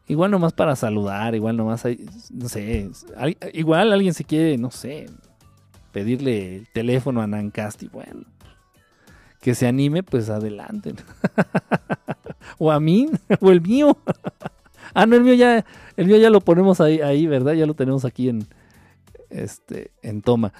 [0.08, 2.90] igual nomás para saludar, igual nomás hay, no sé,
[3.54, 5.08] igual alguien se quiere, no sé,
[5.98, 8.22] pedirle el teléfono a Nancasti, bueno,
[9.42, 10.94] que se anime, pues adelante.
[12.60, 13.10] o a mí,
[13.42, 13.98] o el mío.
[14.94, 17.54] ah, no, el mío ya, el mío ya lo ponemos ahí, ¿verdad?
[17.54, 18.46] Ya lo tenemos aquí en,
[19.32, 20.54] este, en toma.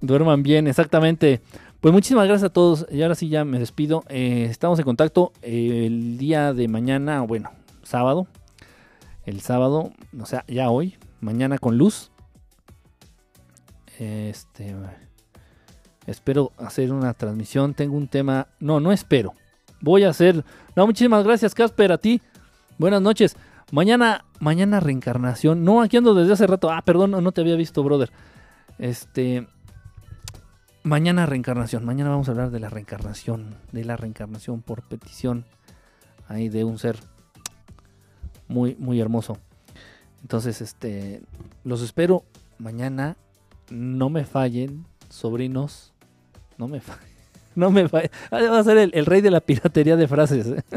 [0.00, 1.40] Duerman bien, exactamente.
[1.80, 2.84] Pues muchísimas gracias a todos.
[2.90, 4.02] Y ahora sí ya me despido.
[4.08, 7.52] Eh, estamos en contacto el día de mañana, bueno,
[7.84, 8.26] sábado.
[9.24, 12.10] El sábado, o sea, ya hoy, mañana con luz.
[13.98, 14.74] Este.
[16.06, 17.74] Espero hacer una transmisión.
[17.74, 18.46] Tengo un tema.
[18.60, 19.34] No, no espero.
[19.80, 20.44] Voy a hacer.
[20.74, 22.22] No, muchísimas gracias, Casper, a ti.
[22.78, 23.36] Buenas noches.
[23.72, 25.64] Mañana, mañana reencarnación.
[25.64, 26.70] No, aquí ando desde hace rato.
[26.70, 28.10] Ah, perdón, no te había visto, brother.
[28.78, 29.48] Este.
[30.84, 31.84] Mañana reencarnación.
[31.84, 33.56] Mañana vamos a hablar de la reencarnación.
[33.72, 35.44] De la reencarnación por petición.
[36.28, 36.96] Ahí de un ser
[38.46, 39.38] muy, muy hermoso.
[40.22, 41.20] Entonces, este.
[41.64, 42.24] Los espero
[42.58, 43.16] mañana.
[43.70, 45.92] No me fallen, sobrinos.
[46.56, 47.08] No me fallen.
[47.54, 48.10] No me fallen.
[48.30, 50.46] Ah, Va a ser el, rey de la piratería de frases.
[50.46, 50.62] ¿eh?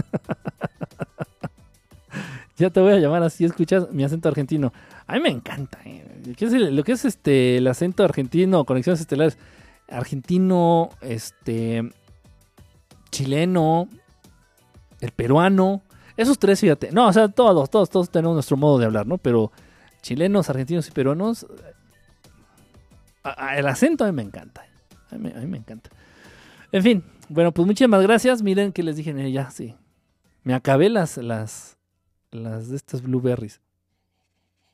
[2.57, 4.73] ya te voy a llamar así, escuchas mi acento argentino.
[5.05, 5.79] A mí me encanta.
[5.85, 6.33] ¿eh?
[6.35, 9.37] ¿Qué es el- lo que es este el acento argentino, conexiones estelares,
[9.89, 11.91] argentino, este
[13.11, 13.87] chileno,
[15.01, 15.81] el peruano,
[16.17, 16.91] esos tres, fíjate.
[16.91, 19.17] No, o sea, todos, todos, todos tenemos nuestro modo de hablar, ¿no?
[19.17, 19.51] Pero
[20.01, 21.45] chilenos, argentinos y peruanos,
[23.55, 24.65] el acento a mí me encanta.
[25.11, 25.89] A mí, me encanta.
[26.71, 28.41] En fin, bueno, pues muchísimas gracias.
[28.41, 29.75] Miren que les dije, eh, ya, sí.
[30.43, 31.77] Me acabé las, las,
[32.31, 33.61] las de estas blueberries.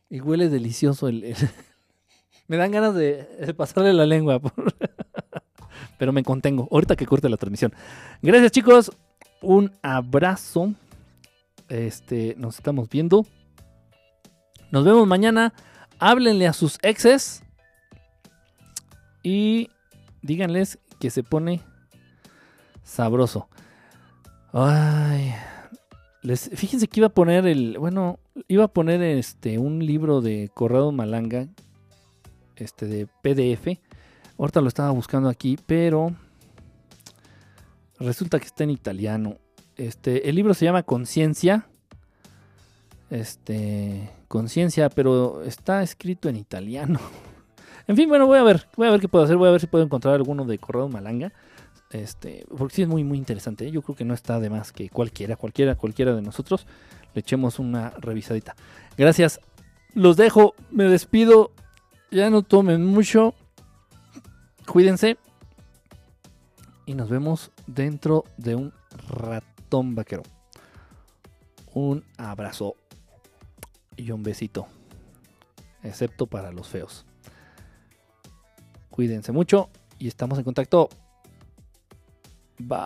[0.09, 1.35] Y huele delicioso el...
[2.48, 4.40] me dan ganas de, de pasarle la lengua.
[4.42, 4.76] por-
[5.98, 6.67] Pero me contengo.
[6.72, 7.74] Ahorita que corte la transmisión.
[8.22, 8.92] Gracias chicos.
[9.42, 10.74] Un abrazo.
[11.67, 13.26] Este, nos estamos viendo.
[14.72, 15.53] Nos vemos mañana.
[16.00, 17.43] Háblenle a sus exes.
[19.28, 19.72] Y
[20.22, 21.60] díganles que se pone
[22.82, 23.50] sabroso.
[24.54, 25.34] Ay.
[26.22, 27.78] Les, fíjense que iba a poner el.
[27.78, 31.50] Bueno, iba a poner este un libro de Corrado Malanga.
[32.56, 33.78] Este de PDF.
[34.38, 36.16] Ahorita lo estaba buscando aquí, pero.
[38.00, 39.40] Resulta que está en italiano.
[39.76, 41.68] Este, el libro se llama Conciencia.
[43.10, 44.10] Este.
[44.30, 47.02] Conciencia, pero está escrito en italiano.
[47.88, 48.68] En fin, bueno, voy a ver.
[48.76, 49.38] Voy a ver qué puedo hacer.
[49.38, 51.32] Voy a ver si puedo encontrar alguno de Corrado Malanga.
[51.90, 53.66] Este, porque sí es muy, muy interesante.
[53.66, 53.72] ¿eh?
[53.72, 56.68] Yo creo que no está de más que cualquiera, cualquiera, cualquiera de nosotros
[57.18, 58.56] le echemos una revisadita.
[58.96, 59.40] Gracias.
[59.96, 60.54] Los dejo.
[60.70, 61.52] Me despido.
[62.12, 63.34] Ya no tomen mucho.
[64.68, 65.18] Cuídense.
[66.86, 68.74] Y nos vemos dentro de un
[69.08, 70.22] ratón vaquero.
[71.74, 72.76] Un abrazo
[73.96, 74.68] y un besito.
[75.82, 77.07] Excepto para los feos.
[78.98, 79.69] Cuídense mucho
[80.00, 80.90] y estamos en contacto.
[82.58, 82.77] Bye.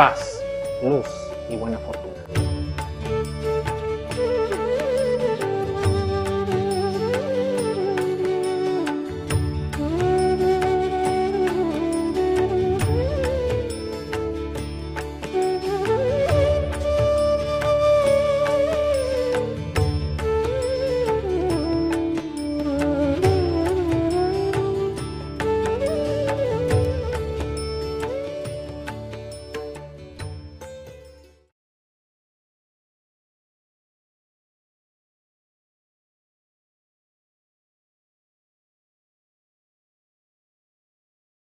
[0.00, 0.42] Paz,
[0.82, 1.04] luz
[1.50, 1.89] y buena fortuna.